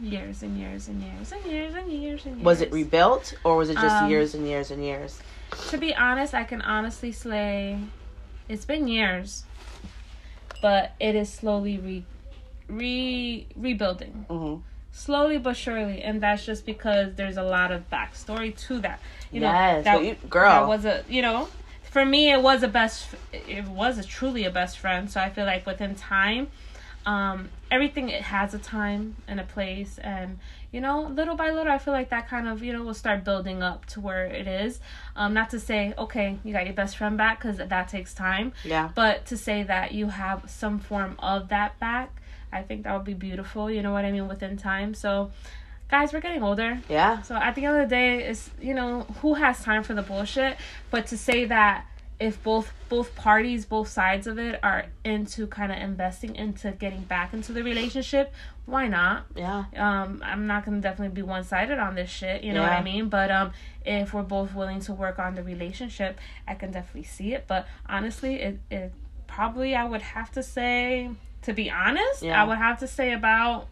Years 0.00 0.42
and 0.42 0.56
years 0.58 0.88
and 0.88 1.02
years 1.02 1.32
and 1.32 1.44
years 1.44 1.74
and 1.74 1.92
years 1.92 2.24
and 2.26 2.34
years. 2.36 2.44
Was 2.44 2.60
it 2.62 2.72
rebuilt 2.72 3.34
or 3.44 3.56
was 3.56 3.68
it 3.68 3.76
just 3.78 4.00
Um, 4.00 4.08
years 4.08 4.34
and 4.34 4.46
years 4.48 4.70
and 4.70 4.82
years? 4.82 5.20
To 5.70 5.76
be 5.78 5.94
honest, 5.94 6.32
I 6.32 6.44
can 6.44 6.62
honestly 6.62 7.12
say 7.12 7.78
it's 8.48 8.64
been 8.64 8.88
years, 8.88 9.44
but 10.62 10.92
it 11.00 11.14
is 11.14 11.30
slowly 11.32 11.78
re, 11.78 12.04
re 12.68 13.46
rebuilding, 13.56 14.24
hmm 14.28 14.56
slowly 14.92 15.38
but 15.38 15.56
surely, 15.56 16.02
and 16.02 16.20
that's 16.20 16.44
just 16.44 16.66
because 16.66 17.14
there's 17.14 17.36
a 17.36 17.42
lot 17.44 17.70
of 17.70 17.88
backstory 17.90 18.56
to 18.56 18.80
that. 18.80 19.00
You 19.30 19.40
know, 19.40 19.46
Yes, 19.52 19.84
that, 19.84 20.02
you- 20.04 20.16
girl. 20.28 20.50
that 20.50 20.66
was 20.68 20.84
a 20.84 21.04
you 21.08 21.22
know, 21.22 21.48
for 21.82 22.04
me 22.04 22.32
it 22.32 22.42
was 22.42 22.62
a 22.62 22.68
best, 22.68 23.08
it 23.32 23.64
was 23.66 23.98
a 23.98 24.04
truly 24.04 24.44
a 24.44 24.50
best 24.50 24.78
friend. 24.78 25.10
So 25.10 25.20
I 25.20 25.30
feel 25.30 25.44
like 25.46 25.66
within 25.66 25.94
time, 25.94 26.48
um, 27.06 27.48
everything 27.70 28.08
it 28.10 28.22
has 28.22 28.52
a 28.54 28.58
time 28.58 29.16
and 29.26 29.40
a 29.40 29.44
place, 29.44 29.98
and 29.98 30.38
you 30.72 30.80
know, 30.80 31.02
little 31.02 31.34
by 31.34 31.50
little, 31.50 31.72
I 31.72 31.78
feel 31.78 31.94
like 31.94 32.10
that 32.10 32.28
kind 32.28 32.46
of 32.46 32.62
you 32.62 32.72
know 32.72 32.82
will 32.82 32.94
start 32.94 33.24
building 33.24 33.62
up 33.62 33.86
to 33.86 34.00
where 34.00 34.26
it 34.26 34.46
is. 34.46 34.80
Um, 35.16 35.32
not 35.34 35.50
to 35.50 35.60
say 35.60 35.94
okay, 35.98 36.38
you 36.44 36.52
got 36.52 36.64
your 36.66 36.74
best 36.74 36.96
friend 36.96 37.16
back 37.16 37.40
because 37.40 37.56
that 37.58 37.88
takes 37.88 38.12
time, 38.14 38.52
Yeah. 38.64 38.90
but 38.94 39.26
to 39.26 39.36
say 39.36 39.62
that 39.62 39.92
you 39.92 40.08
have 40.08 40.48
some 40.50 40.78
form 40.78 41.16
of 41.18 41.48
that 41.48 41.78
back, 41.80 42.10
I 42.52 42.62
think 42.62 42.84
that 42.84 42.94
would 42.94 43.04
be 43.06 43.14
beautiful. 43.14 43.70
You 43.70 43.82
know 43.82 43.92
what 43.92 44.04
I 44.04 44.12
mean 44.12 44.28
within 44.28 44.56
time. 44.56 44.92
So, 44.94 45.30
guys, 45.90 46.12
we're 46.12 46.20
getting 46.20 46.42
older. 46.42 46.80
Yeah. 46.88 47.22
So 47.22 47.34
at 47.34 47.54
the 47.54 47.64
end 47.64 47.76
of 47.80 47.88
the 47.88 47.94
day, 47.94 48.24
it's 48.24 48.50
you 48.60 48.74
know 48.74 49.02
who 49.22 49.34
has 49.34 49.62
time 49.62 49.82
for 49.82 49.94
the 49.94 50.02
bullshit. 50.02 50.56
But 50.90 51.06
to 51.08 51.16
say 51.16 51.46
that 51.46 51.86
if 52.20 52.42
both 52.42 52.72
both 52.90 53.14
parties, 53.16 53.64
both 53.64 53.88
sides 53.88 54.26
of 54.26 54.38
it 54.38 54.60
are 54.62 54.84
into 55.04 55.46
kind 55.46 55.72
of 55.72 55.78
investing 55.78 56.36
into 56.36 56.70
getting 56.72 57.00
back 57.02 57.32
into 57.32 57.52
the 57.52 57.62
relationship, 57.64 58.32
why 58.66 58.86
not? 58.88 59.24
Yeah. 59.34 59.64
Um, 59.74 60.22
I'm 60.24 60.46
not 60.46 60.66
gonna 60.66 60.80
definitely 60.82 61.14
be 61.14 61.22
one 61.22 61.44
sided 61.44 61.78
on 61.78 61.94
this 61.94 62.10
shit. 62.10 62.44
You 62.44 62.52
know 62.52 62.60
what 62.62 62.72
I 62.72 62.82
mean? 62.82 63.08
But 63.08 63.30
um, 63.30 63.52
if 63.86 64.12
we're 64.12 64.22
both 64.22 64.54
willing 64.54 64.80
to 64.80 64.92
work 64.92 65.18
on 65.18 65.34
the 65.34 65.42
relationship, 65.42 66.18
I 66.46 66.54
can 66.54 66.70
definitely 66.72 67.04
see 67.04 67.32
it. 67.32 67.46
But 67.48 67.66
honestly, 67.88 68.34
it 68.36 68.58
it 68.70 68.92
probably 69.26 69.74
I 69.74 69.84
would 69.86 70.02
have 70.02 70.30
to 70.32 70.42
say, 70.42 71.08
to 71.42 71.54
be 71.54 71.70
honest, 71.70 72.22
Yeah. 72.22 72.40
I 72.42 72.44
would 72.46 72.58
have 72.58 72.78
to 72.80 72.86
say 72.86 73.12
about 73.14 73.68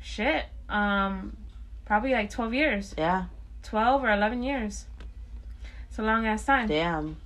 shit. 0.00 0.44
Um, 0.68 1.36
probably 1.84 2.12
like 2.12 2.30
twelve 2.30 2.54
years, 2.54 2.94
Yeah. 2.96 3.24
twelve 3.64 4.04
or 4.04 4.10
eleven 4.12 4.42
years. 4.42 4.86
It's 5.98 6.04
a 6.04 6.06
long 6.06 6.26
ass 6.26 6.44
time. 6.44 6.68
Damn. 6.68 7.16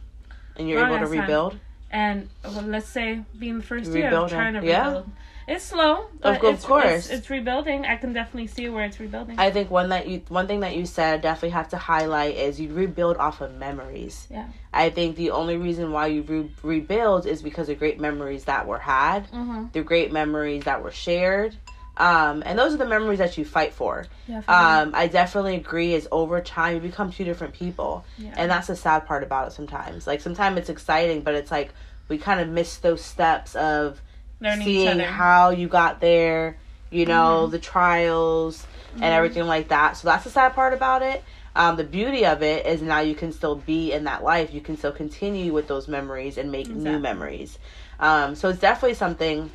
And 0.57 0.67
you're 0.67 0.81
Long 0.81 0.93
able 0.93 1.01
to 1.01 1.05
ass 1.05 1.11
time. 1.11 1.21
rebuild? 1.21 1.59
And 1.91 2.29
well, 2.43 2.63
let's 2.63 2.89
say 2.89 3.21
being 3.39 3.59
the 3.59 3.63
first 3.63 3.93
year 3.93 4.11
of 4.11 4.31
trying 4.31 4.55
to 4.55 4.67
Yeah. 4.67 4.87
rebuild. 4.87 5.11
It's 5.47 5.65
slow, 5.65 6.07
but 6.23 6.39
Of- 6.39 6.45
of 6.45 6.55
it's, 6.55 6.65
course. 6.65 6.85
it's, 6.87 7.11
it's 7.11 7.29
rebuilding. 7.29 7.85
I 7.85 7.97
can 7.97 8.15
definitely 8.15 8.47
see 8.47 8.71
where 8.71 8.87
it's 8.87 8.99
rebuilding. 8.99 9.39
I 9.39 9.51
think 9.51 9.71
one 9.71 9.91
that 9.91 10.09
you 10.09 10.23
one 10.31 10.47
thing 10.47 10.61
that 10.61 10.75
you 10.75 10.87
said 10.87 11.21
definitely 11.21 11.51
have 11.51 11.69
to 11.71 11.77
highlight 11.77 12.37
is 12.37 12.59
you 12.59 12.73
rebuild 12.73 13.19
off 13.19 13.43
of 13.43 13.55
memories. 13.59 14.27
Yeah. 14.31 14.47
I 14.73 14.89
think 14.89 15.17
the 15.17 15.33
only 15.33 15.59
reason 15.59 15.93
why 15.93 16.07
you 16.07 16.23
re- 16.23 16.51
rebuild 16.63 17.27
is 17.27 17.43
because 17.43 17.69
of 17.69 17.79
great 17.79 18.01
memories 18.01 18.45
that 18.45 18.67
were 18.67 18.79
had, 18.79 19.31
mm-hmm. 19.33 19.67
the 19.75 19.83
great 19.83 20.13
memories 20.13 20.65
that 20.65 20.83
were 20.83 20.93
shared. 20.93 21.57
Um, 21.97 22.43
and 22.47 22.59
those 22.59 22.73
are 22.75 22.79
the 22.79 22.87
memories 22.87 23.19
that 23.19 23.37
you 23.37 23.45
fight 23.45 23.75
for. 23.75 24.07
Yeah. 24.27 24.41
for. 24.41 24.51
Um, 24.53 24.93
I 24.95 25.09
definitely 25.09 25.57
agree. 25.57 25.95
Is 25.95 26.09
over 26.11 26.41
time 26.41 26.75
you 26.77 26.81
become 26.81 27.13
two 27.13 27.25
different 27.25 27.55
people, 27.55 28.05
Yeah. 28.19 28.35
and 28.37 28.51
that's 28.51 28.69
the 28.69 28.77
sad 28.77 29.07
part 29.07 29.23
about 29.23 29.49
it. 29.49 29.53
Sometimes, 29.53 30.07
like 30.07 30.21
sometimes 30.21 30.59
it's 30.59 30.71
exciting, 30.71 31.21
but 31.21 31.35
it's 31.35 31.51
like 31.51 31.75
we 32.09 32.19
kind 32.19 32.41
of 32.41 32.49
miss 32.49 32.79
those 32.79 33.03
steps 33.03 33.55
of 33.55 34.01
Learning 34.41 34.65
seeing 34.65 34.99
how 35.01 35.51
you 35.51 35.69
got 35.69 36.01
there. 36.01 36.57
You 36.91 37.07
know 37.07 37.47
Mhm. 37.47 37.53
the 37.53 37.59
trials 37.59 38.67
and 38.95 39.05
everything 39.05 39.47
like 39.47 39.69
that. 39.69 39.97
So 39.97 40.09
that's 40.09 40.25
the 40.25 40.31
sad 40.31 40.55
part 40.55 40.75
about 40.75 41.01
it. 41.03 41.25
Um, 41.57 41.77
the 41.77 41.85
beauty 41.85 42.25
of 42.27 42.43
it 42.43 42.67
is 42.67 42.83
now 42.83 43.01
you 43.01 43.15
can 43.15 43.33
still 43.33 43.57
be 43.57 43.93
in 43.93 44.05
that 44.05 44.23
life. 44.23 44.53
You 44.53 44.61
can 44.61 44.77
still 44.77 44.93
continue 44.93 45.53
with 45.53 45.69
those 45.69 45.89
memories 45.89 46.37
and 46.39 46.51
make 46.53 46.69
new 46.75 46.99
memories. 46.99 47.59
Um, 48.01 48.35
so 48.35 48.51
it's 48.51 48.59
definitely 48.59 48.95
something. 48.95 49.51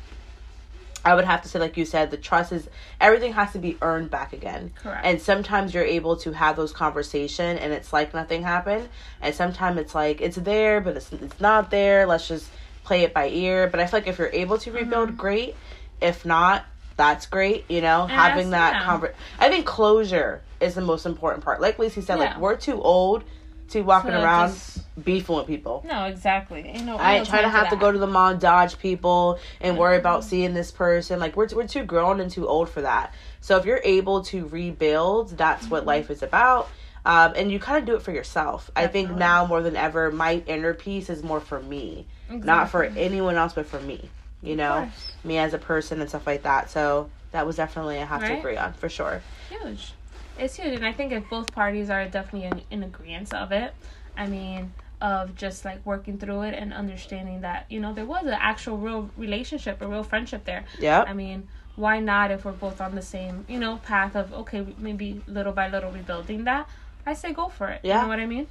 I 1.08 1.14
would 1.14 1.24
have 1.24 1.40
to 1.42 1.48
say, 1.48 1.58
like 1.58 1.78
you 1.78 1.86
said, 1.86 2.10
the 2.10 2.18
trust 2.18 2.52
is 2.52 2.68
everything 3.00 3.32
has 3.32 3.52
to 3.52 3.58
be 3.58 3.78
earned 3.80 4.10
back 4.10 4.34
again. 4.34 4.72
Correct. 4.82 5.06
And 5.06 5.20
sometimes 5.22 5.72
you're 5.72 5.84
able 5.84 6.16
to 6.18 6.32
have 6.32 6.54
those 6.56 6.70
conversation 6.72 7.56
and 7.56 7.72
it's 7.72 7.92
like 7.94 8.12
nothing 8.12 8.42
happened. 8.42 8.88
And 9.22 9.34
sometimes 9.34 9.78
it's 9.78 9.94
like 9.94 10.20
it's 10.20 10.36
there, 10.36 10.82
but 10.82 10.96
it's 10.98 11.10
it's 11.12 11.40
not 11.40 11.70
there. 11.70 12.04
Let's 12.06 12.28
just 12.28 12.50
play 12.84 13.04
it 13.04 13.14
by 13.14 13.28
ear. 13.30 13.68
But 13.68 13.80
I 13.80 13.86
feel 13.86 14.00
like 14.00 14.06
if 14.08 14.18
you're 14.18 14.28
able 14.32 14.58
to 14.58 14.70
rebuild, 14.70 15.10
Mhm. 15.12 15.16
great. 15.16 15.56
If 16.02 16.26
not, 16.26 16.64
that's 16.98 17.24
great. 17.26 17.64
You 17.70 17.80
know, 17.80 18.02
And 18.02 18.10
having 18.10 18.50
that 18.50 18.74
yeah. 18.74 18.86
conver- 18.86 19.14
I 19.38 19.48
think 19.48 19.64
closure 19.64 20.42
is 20.60 20.74
the 20.74 20.82
most 20.82 21.06
important 21.06 21.42
part. 21.42 21.60
Like 21.62 21.78
Lacey 21.78 22.02
said, 22.02 22.18
like 22.18 22.36
we're 22.38 22.56
too 22.56 22.82
old 22.82 23.24
to 23.70 23.82
walking 23.82 24.10
So 24.12 24.22
around 24.22 24.48
just- 24.48 25.04
beefing 25.04 25.36
with 25.36 25.46
people. 25.46 25.84
no, 25.86 26.04
exactly. 26.04 26.60
Ain't 26.66 26.84
no, 26.84 26.96
I 26.96 27.16
ain't 27.16 27.26
trying 27.28 27.42
to 27.44 27.48
have 27.48 27.68
to 27.70 27.76
go 27.76 27.92
to 27.92 27.98
the 27.98 28.06
mall 28.06 28.28
and 28.30 28.40
dodge 28.40 28.78
people 28.78 29.38
and 29.60 29.78
worry 29.78 29.96
about 29.96 30.24
seeing 30.24 30.54
this 30.54 30.70
person. 30.70 31.20
Like 31.20 31.36
we're 31.36 31.48
we're 31.54 31.66
too 31.68 31.84
grown 31.84 32.20
and 32.20 32.30
too 32.30 32.48
old 32.48 32.68
for 32.68 32.82
that. 32.82 33.12
So 33.40 33.56
if 33.56 33.64
you're 33.64 33.80
able 33.84 34.22
to 34.24 34.46
rebuild, 34.46 35.36
that's 35.38 35.68
what 35.70 35.84
Mhm. 35.84 35.86
life 35.86 36.10
is 36.10 36.22
about. 36.22 36.68
Um, 37.06 37.32
and 37.36 37.50
you 37.50 37.58
kind 37.60 37.78
of 37.78 37.84
do 37.86 37.94
it 37.94 38.02
for 38.02 38.10
yourself. 38.12 38.70
I 38.76 38.86
think 38.88 39.10
now 39.12 39.46
more 39.46 39.62
than 39.62 39.76
ever, 39.76 40.10
my 40.10 40.42
inner 40.46 40.74
peace 40.74 41.08
is 41.08 41.22
more 41.22 41.40
for 41.40 41.60
me, 41.60 42.06
not 42.28 42.68
for 42.70 42.84
anyone 42.84 43.36
else, 43.36 43.52
but 43.54 43.66
for 43.66 43.80
me. 43.80 44.10
You 44.42 44.56
know, 44.56 44.90
me 45.24 45.38
as 45.38 45.54
a 45.54 45.58
person 45.58 46.00
and 46.00 46.08
stuff 46.08 46.26
like 46.26 46.42
that. 46.42 46.70
So 46.70 47.08
that 47.32 47.46
was 47.46 47.56
definitely 47.56 47.98
I 47.98 48.04
have 48.04 48.20
to 48.22 48.38
agree 48.38 48.56
on 48.56 48.72
for 48.72 48.88
sure. 48.88 49.22
huge. 49.48 49.92
It's 50.38 50.56
huge, 50.56 50.74
and 50.74 50.86
I 50.86 50.92
think 50.92 51.12
if 51.12 51.28
both 51.28 51.52
parties 51.52 51.90
are 51.90 52.06
definitely 52.06 52.48
in, 52.48 52.62
in 52.70 52.82
agreement 52.84 53.34
of 53.34 53.52
it, 53.52 53.74
I 54.16 54.26
mean, 54.26 54.72
of 55.00 55.34
just 55.36 55.64
like 55.64 55.84
working 55.84 56.18
through 56.18 56.42
it 56.42 56.54
and 56.54 56.72
understanding 56.72 57.40
that 57.42 57.66
you 57.68 57.80
know 57.80 57.92
there 57.92 58.04
was 58.06 58.24
an 58.24 58.36
actual 58.38 58.78
real 58.78 59.10
relationship, 59.16 59.80
a 59.80 59.86
real 59.86 60.02
friendship 60.02 60.44
there. 60.44 60.64
Yeah. 60.78 61.04
I 61.06 61.12
mean, 61.12 61.48
why 61.76 62.00
not 62.00 62.30
if 62.30 62.44
we're 62.44 62.52
both 62.52 62.80
on 62.80 62.94
the 62.94 63.02
same 63.02 63.44
you 63.48 63.58
know 63.58 63.76
path 63.78 64.16
of 64.16 64.32
okay, 64.32 64.66
maybe 64.78 65.22
little 65.26 65.52
by 65.52 65.68
little 65.68 65.90
rebuilding 65.90 66.44
that? 66.44 66.68
I 67.06 67.14
say 67.14 67.32
go 67.32 67.48
for 67.48 67.68
it. 67.68 67.80
Yeah. 67.82 67.96
You 67.96 68.02
know 68.02 68.08
what 68.08 68.20
I 68.20 68.26
mean? 68.26 68.46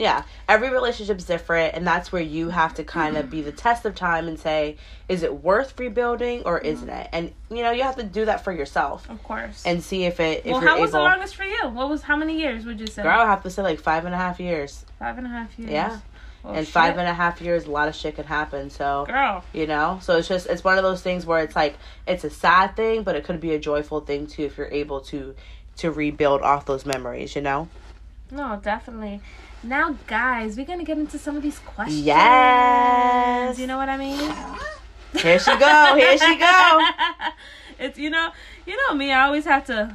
Yeah, 0.00 0.22
every 0.48 0.70
relationship's 0.70 1.24
different, 1.24 1.74
and 1.74 1.86
that's 1.86 2.10
where 2.10 2.22
you 2.22 2.48
have 2.48 2.72
to 2.76 2.84
kind 2.84 3.18
of 3.18 3.28
be 3.28 3.42
the 3.42 3.52
test 3.52 3.84
of 3.84 3.94
time 3.94 4.28
and 4.28 4.40
say, 4.40 4.78
is 5.10 5.22
it 5.22 5.42
worth 5.42 5.78
rebuilding 5.78 6.42
or 6.44 6.58
isn't 6.58 6.88
it? 6.88 7.08
And 7.12 7.32
you 7.50 7.62
know, 7.62 7.70
you 7.70 7.82
have 7.82 7.96
to 7.96 8.02
do 8.02 8.24
that 8.24 8.42
for 8.42 8.50
yourself 8.50 9.08
Of 9.10 9.22
course. 9.22 9.62
and 9.66 9.82
see 9.82 10.04
if 10.04 10.18
it 10.18 10.46
if 10.46 10.52
well, 10.52 10.60
how 10.62 10.80
was 10.80 10.92
the 10.92 11.00
longest 11.00 11.36
for 11.36 11.44
you? 11.44 11.68
What 11.68 11.90
was 11.90 12.00
how 12.00 12.16
many 12.16 12.38
years 12.40 12.64
would 12.64 12.80
you 12.80 12.86
say? 12.86 13.02
Girl, 13.02 13.12
I 13.12 13.18
would 13.18 13.26
have 13.28 13.42
to 13.42 13.50
say 13.50 13.60
like 13.62 13.78
five 13.78 14.06
and 14.06 14.14
a 14.14 14.16
half 14.16 14.40
years, 14.40 14.86
Five 14.98 15.18
and 15.18 15.26
a 15.26 15.30
half 15.30 15.58
years. 15.58 15.70
Yeah. 15.70 15.98
Well, 16.42 16.54
and 16.54 16.66
shit. 16.66 16.72
five 16.72 16.96
and 16.96 17.06
a 17.06 17.12
half 17.12 17.42
years, 17.42 17.66
a 17.66 17.70
lot 17.70 17.88
of 17.88 17.94
shit 17.94 18.16
can 18.16 18.24
happen. 18.24 18.70
So 18.70 19.04
Girl. 19.06 19.44
you 19.52 19.66
know, 19.66 19.98
so 20.00 20.16
it's 20.16 20.28
just 20.28 20.46
it's 20.46 20.64
one 20.64 20.78
of 20.78 20.82
those 20.82 21.02
things 21.02 21.26
where 21.26 21.44
it's 21.44 21.54
like 21.54 21.76
it's 22.06 22.24
a 22.24 22.30
sad 22.30 22.74
thing, 22.74 23.02
but 23.02 23.16
it 23.16 23.24
could 23.24 23.38
be 23.38 23.52
a 23.52 23.58
joyful 23.58 24.00
thing 24.00 24.26
too 24.26 24.44
if 24.44 24.56
you're 24.56 24.72
able 24.72 25.02
to 25.12 25.34
to 25.76 25.90
rebuild 25.90 26.40
off 26.40 26.64
those 26.64 26.86
memories. 26.86 27.36
You 27.36 27.42
know. 27.42 27.68
No, 28.30 28.58
definitely. 28.62 29.20
Now, 29.62 29.96
guys, 30.06 30.56
we're 30.56 30.64
gonna 30.66 30.84
get 30.84 30.98
into 30.98 31.18
some 31.18 31.36
of 31.36 31.42
these 31.42 31.58
questions. 31.58 32.00
Yes. 32.02 33.58
You 33.58 33.66
know 33.66 33.76
what 33.76 33.88
I 33.88 33.96
mean? 33.96 34.18
Here 35.16 35.38
she 35.38 35.56
go. 35.56 35.94
Here 35.96 36.16
she 36.16 36.36
go. 36.38 36.80
it's 37.78 37.98
you 37.98 38.10
know, 38.10 38.30
you 38.66 38.76
know 38.76 38.94
me. 38.94 39.12
I 39.12 39.26
always 39.26 39.44
have 39.44 39.66
to 39.66 39.94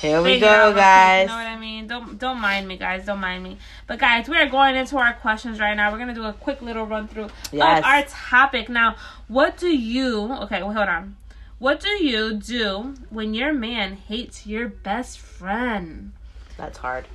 Here 0.00 0.22
we 0.22 0.40
go, 0.40 0.48
out 0.48 0.64
real 0.64 0.72
quick, 0.72 0.76
guys. 0.82 1.22
You 1.22 1.28
know 1.28 1.34
what 1.42 1.46
I 1.46 1.58
mean? 1.58 1.86
Don't 1.88 2.18
don't 2.18 2.40
mind 2.40 2.66
me, 2.66 2.78
guys. 2.78 3.04
Don't 3.04 3.20
mind 3.20 3.44
me. 3.44 3.58
But 3.86 3.98
guys, 3.98 4.28
we 4.28 4.36
are 4.36 4.46
going 4.48 4.76
into 4.76 4.96
our 4.96 5.12
questions 5.12 5.60
right 5.60 5.74
now. 5.74 5.92
We're 5.92 5.98
gonna 5.98 6.14
do 6.14 6.24
a 6.24 6.32
quick 6.32 6.62
little 6.62 6.86
run 6.86 7.06
through 7.06 7.28
Yes. 7.52 7.80
of 7.80 7.84
our 7.84 8.02
topic. 8.04 8.68
Now, 8.70 8.96
what 9.26 9.58
do 9.58 9.68
you? 9.68 10.32
Okay, 10.44 10.62
well, 10.62 10.72
hold 10.72 10.88
on. 10.88 11.16
What 11.58 11.80
do 11.80 11.88
you 12.02 12.34
do 12.34 12.94
when 13.10 13.34
your 13.34 13.52
man 13.52 13.94
hates 13.94 14.46
your 14.46 14.68
best 14.68 15.18
friend? 15.18 16.12
That's 16.56 16.78
hard. 16.78 17.06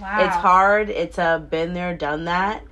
Wow, 0.00 0.24
It's 0.26 0.36
hard. 0.36 0.90
It's 0.90 1.18
a 1.18 1.44
been 1.50 1.74
there, 1.74 1.96
done 1.96 2.24
that. 2.26 2.62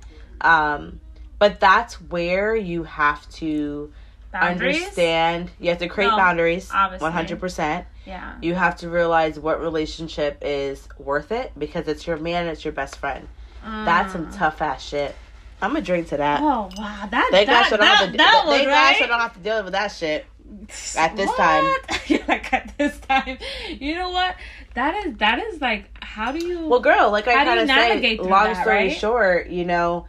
Um, 0.41 0.99
but 1.39 1.59
that's 1.59 1.95
where 2.01 2.55
you 2.55 2.83
have 2.83 3.27
to 3.33 3.91
Boundaries? 4.31 4.75
understand. 4.77 5.51
You 5.59 5.69
have 5.69 5.79
to 5.79 5.87
create 5.87 6.07
No, 6.09 6.17
boundaries. 6.17 6.71
One 6.71 7.11
hundred 7.11 7.39
percent. 7.39 7.87
Yeah. 8.05 8.35
You 8.41 8.55
have 8.55 8.77
to 8.77 8.89
realize 8.89 9.39
what 9.39 9.59
relationship 9.61 10.39
is 10.41 10.87
worth 10.97 11.31
it 11.31 11.51
because 11.57 11.87
it's 11.87 12.05
your 12.07 12.17
man. 12.17 12.47
It's 12.47 12.63
your 12.63 12.71
best 12.73 12.97
friend. 12.97 13.27
That's 13.63 14.13
some 14.13 14.31
tough 14.31 14.61
ass 14.61 14.81
shit. 14.83 15.13
I'm 15.61 15.71
gonna 15.71 15.81
drink 15.81 16.07
to 16.09 16.17
that. 16.17 16.39
Mm. 16.39 16.43
Oh 16.43 16.69
wow, 16.81 17.07
that 17.09 17.29
Thank 17.31 17.47
that 17.47 17.63
gosh 17.63 17.65
I 17.67 17.69
don't 17.71 17.79
that, 17.79 17.97
have 17.97 18.11
to. 18.11 18.17
that 18.17 18.43
right. 18.67 19.01
I 19.01 19.07
don't 19.07 19.19
have 19.19 19.33
to 19.33 19.39
deal 19.39 19.63
with 19.63 19.73
that 19.73 19.87
shit. 19.87 20.25
at 20.97 21.15
this 21.17 21.29
What? 21.29 22.01
You're 22.09 22.19
like 22.27 22.53
at 22.53 22.77
this 22.77 22.97
time. 22.99 23.37
You 23.69 23.95
know 23.95 24.11
what? 24.11 24.35
That 24.77 25.05
is 25.07 25.17
that 25.17 25.39
is 25.39 25.59
like 25.59 25.85
how 26.03 26.31
do 26.31 26.45
you 26.45 26.67
Well, 26.67 26.79
girl, 26.79 27.09
like 27.11 27.27
I 27.27 27.33
How 27.33 27.43
do 27.55 27.61
you 27.61 27.67
kind 27.67 27.93
of 27.93 27.99
say, 28.01 28.17
long 28.19 28.53
that, 28.53 28.61
story 28.61 28.75
right? 28.87 28.95
short, 28.95 29.47
you 29.49 29.65
know, 29.65 30.05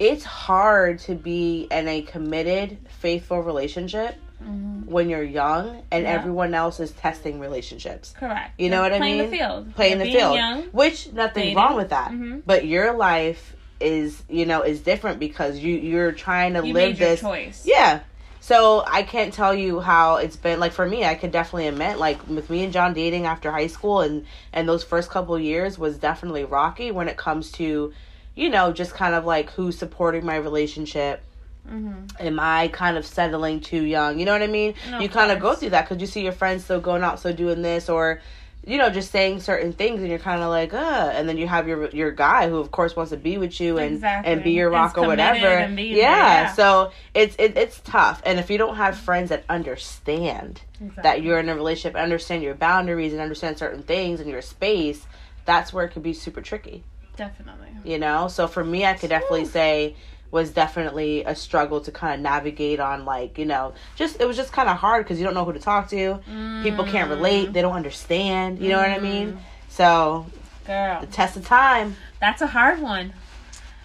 it's 0.00 0.24
hard 0.24 0.98
to 1.00 1.14
be 1.14 1.68
in 1.70 1.86
a 1.86 2.02
committed, 2.02 2.76
faithful 2.98 3.40
relationship 3.40 4.16
Mhm. 4.42 4.86
when 4.86 5.08
you're 5.08 5.22
young 5.22 5.82
and 5.92 6.02
Yeah. 6.02 6.10
everyone 6.10 6.54
else 6.54 6.80
is 6.80 6.90
testing 6.90 7.38
relationships. 7.38 8.12
correct. 8.18 8.50
You 8.58 8.68
know 8.68 8.82
You're 8.82 8.90
what 8.90 8.92
I 8.92 8.98
mean? 8.98 9.16
playing 9.18 9.30
the 9.30 9.36
field. 9.36 9.74
Playing 9.76 9.96
You're 9.98 10.06
the 10.06 10.12
field, 10.12 10.34
Young. 10.34 10.62
which 10.72 11.12
nothing 11.12 11.42
dating. 11.44 11.56
wrong 11.56 11.76
with 11.76 11.90
that. 11.90 12.10
Mhm. 12.10 12.42
But 12.44 12.66
your 12.66 12.92
life 12.94 13.54
is, 13.80 14.22
you 14.28 14.44
know, 14.44 14.62
is 14.62 14.80
different 14.80 15.20
because 15.20 15.58
you 15.60 15.76
you're 15.76 16.10
trying 16.12 16.54
to 16.54 16.66
You 16.66 16.72
live 16.74 16.98
this 16.98 17.20
choice. 17.20 17.62
Yeah. 17.64 18.00
So 18.44 18.84
I 18.86 19.04
can't 19.04 19.32
tell 19.32 19.54
you 19.54 19.80
how 19.80 20.16
it's 20.16 20.36
been 20.36 20.60
like 20.60 20.72
for 20.72 20.86
me. 20.86 21.02
I 21.02 21.14
could 21.14 21.32
definitely 21.32 21.66
admit, 21.66 21.96
like 21.96 22.28
with 22.28 22.50
me 22.50 22.62
and 22.62 22.74
John 22.74 22.92
dating 22.92 23.24
after 23.24 23.50
high 23.50 23.68
school 23.68 24.02
and 24.02 24.26
and 24.52 24.68
those 24.68 24.84
first 24.84 25.08
couple 25.08 25.38
years 25.38 25.78
was 25.78 25.96
definitely 25.96 26.44
rocky 26.44 26.90
when 26.90 27.08
it 27.08 27.16
comes 27.16 27.50
to, 27.52 27.94
you 28.34 28.50
know, 28.50 28.70
just 28.70 28.92
kind 28.92 29.14
of 29.14 29.24
like 29.24 29.48
who's 29.52 29.78
supporting 29.78 30.26
my 30.26 30.36
relationship. 30.36 31.22
Mm-hmm. 31.66 32.04
Am 32.20 32.38
I 32.38 32.68
kind 32.68 32.98
of 32.98 33.06
settling 33.06 33.60
too 33.60 33.82
young? 33.82 34.18
You 34.18 34.26
know 34.26 34.32
what 34.32 34.42
I 34.42 34.48
mean? 34.48 34.74
No, 34.90 35.00
you 35.00 35.08
kind 35.08 35.32
of 35.32 35.40
go 35.40 35.54
through 35.54 35.70
that 35.70 35.88
because 35.88 36.02
you 36.02 36.06
see 36.06 36.22
your 36.22 36.32
friends 36.32 36.64
still 36.64 36.82
going 36.82 37.02
out, 37.02 37.20
still 37.20 37.32
doing 37.32 37.62
this, 37.62 37.88
or 37.88 38.20
you 38.66 38.78
know, 38.78 38.88
just 38.90 39.10
saying 39.10 39.40
certain 39.40 39.72
things, 39.72 40.00
and 40.00 40.08
you're 40.08 40.18
kind 40.18 40.42
of 40.42 40.48
like, 40.48 40.72
uh, 40.72 41.10
and 41.14 41.28
then 41.28 41.36
you 41.36 41.46
have 41.46 41.68
your 41.68 41.88
your 41.90 42.10
guy 42.10 42.48
who, 42.48 42.56
of 42.58 42.70
course, 42.70 42.96
wants 42.96 43.10
to 43.10 43.16
be 43.16 43.36
with 43.38 43.60
you 43.60 43.78
and 43.78 43.94
Exactly. 43.96 44.32
and 44.32 44.42
be 44.42 44.52
your 44.52 44.70
rock 44.70 44.96
or 44.98 45.06
whatever. 45.06 45.46
and 45.46 45.78
yeah. 45.78 45.94
there, 45.94 45.96
yeah. 45.96 46.52
So 46.54 46.92
it's 47.14 47.36
it, 47.38 47.56
it's 47.56 47.80
tough, 47.84 48.22
and 48.24 48.38
if 48.38 48.50
you 48.50 48.58
don't 48.58 48.76
have 48.76 48.96
friends 48.96 49.28
that 49.30 49.44
understand 49.48 50.62
Exactly. 50.80 51.02
that 51.02 51.22
you're 51.22 51.38
in 51.38 51.48
a 51.48 51.54
relationship, 51.54 51.96
understand 51.96 52.42
your 52.42 52.54
boundaries, 52.54 53.12
and 53.12 53.20
understand 53.20 53.58
certain 53.58 53.82
things 53.82 54.20
in 54.20 54.28
your 54.28 54.42
space, 54.42 55.04
that's 55.44 55.72
where 55.72 55.84
it 55.84 55.90
can 55.90 56.02
be 56.02 56.12
super 56.14 56.40
tricky. 56.40 56.82
definitely. 57.16 57.68
You 57.84 57.98
know. 57.98 58.28
So 58.28 58.46
for 58.48 58.64
me, 58.64 58.84
I 58.86 58.94
could 58.94 59.10
definitely 59.10 59.44
say 59.44 59.94
was 60.34 60.50
definitely 60.50 61.24
a 61.24 61.34
struggle 61.34 61.80
to 61.80 61.90
kind 61.90 62.14
of 62.14 62.20
navigate 62.20 62.80
on 62.80 63.04
like 63.04 63.38
you 63.38 63.46
know 63.46 63.72
just 63.96 64.20
it 64.20 64.26
was 64.26 64.36
just 64.36 64.52
kind 64.52 64.68
of 64.68 64.76
hard 64.76 65.04
because 65.04 65.18
you 65.18 65.24
don't 65.24 65.34
know 65.34 65.44
who 65.44 65.52
to 65.52 65.60
talk 65.60 65.88
to 65.88 66.18
people 66.62 66.84
can't 66.84 67.08
mm. 67.08 67.14
relate 67.16 67.52
they 67.52 67.62
don't 67.62 67.76
understand 67.76 68.58
you 68.58 68.68
know 68.68 68.78
what 68.78 68.90
i 68.90 68.94
mm-hmm. 68.94 69.04
mean 69.04 69.38
so 69.68 70.26
Girl, 70.66 71.00
the 71.00 71.06
test 71.06 71.36
of 71.36 71.46
time 71.46 71.94
that's 72.24 72.40
a 72.40 72.46
hard 72.46 72.80
one. 72.80 73.12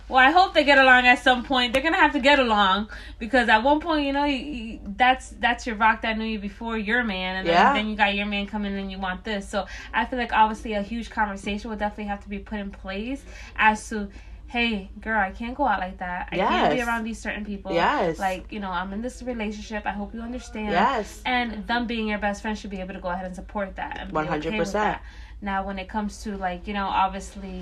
Well, 0.07 0.17
I 0.17 0.31
hope 0.31 0.53
they 0.53 0.63
get 0.63 0.77
along 0.77 1.05
at 1.05 1.19
some 1.19 1.43
point. 1.43 1.73
They're 1.73 1.83
gonna 1.83 1.97
have 1.97 2.13
to 2.13 2.19
get 2.19 2.39
along 2.39 2.89
because 3.19 3.49
at 3.49 3.63
one 3.63 3.81
point, 3.81 4.05
you 4.05 4.13
know, 4.13 4.23
you, 4.23 4.38
you, 4.38 4.79
that's 4.97 5.29
that's 5.41 5.67
your 5.67 5.75
rock 5.75 6.01
that 6.03 6.17
knew 6.17 6.23
you 6.23 6.39
before 6.39 6.77
your 6.77 7.03
man, 7.03 7.35
and 7.35 7.47
then, 7.47 7.53
Yeah. 7.53 7.73
then 7.73 7.89
you 7.89 7.97
got 7.97 8.15
your 8.15 8.25
man 8.25 8.47
coming 8.47 8.75
and 8.77 8.89
you 8.89 8.97
want 8.97 9.25
this. 9.25 9.47
So 9.47 9.67
I 9.93 10.05
feel 10.05 10.17
like 10.17 10.31
obviously 10.31 10.73
a 10.73 10.81
huge 10.81 11.09
conversation 11.09 11.69
will 11.69 11.77
definitely 11.77 12.05
have 12.05 12.23
to 12.23 12.29
be 12.29 12.39
put 12.39 12.59
in 12.59 12.71
place 12.71 13.21
as 13.57 13.88
to, 13.89 14.07
hey, 14.49 14.89
girl, 14.99 15.19
I 15.19 15.29
can't 15.29 15.55
go 15.55 15.67
out 15.67 15.79
like 15.79 15.99
that. 15.99 16.29
I 16.31 16.38
can't 16.38 16.73
be 16.73 16.81
around 16.81 17.03
these 17.03 17.19
certain 17.19 17.45
people. 17.45 17.71
Yes. 17.71 18.17
Like 18.17 18.51
you 18.51 18.59
know, 18.59 18.71
I'm 18.71 18.91
in 18.93 19.01
this 19.01 19.21
relationship. 19.21 19.85
I 19.85 19.91
hope 19.91 20.13
you 20.13 20.21
understand. 20.21 20.71
yes 20.71 21.21
And 21.23 21.67
them 21.67 21.85
being 21.85 22.07
your 22.07 22.17
best 22.17 22.41
friend 22.41 22.57
should 22.57 22.71
be 22.71 22.79
able 22.79 22.95
to 22.95 22.99
go 22.99 23.09
ahead 23.09 23.25
and 23.25 23.35
support 23.35 23.75
that. 23.75 23.99
And 23.99 24.12
be 24.12 24.17
okay 24.17 24.57
100%. 24.57 24.71
that. 24.73 25.03
Now, 25.41 25.65
when 25.65 25.77
it 25.77 25.88
comes 25.88 26.23
to 26.23 26.35
like 26.35 26.67
you 26.67 26.73
know, 26.73 26.88
obviously, 26.88 27.62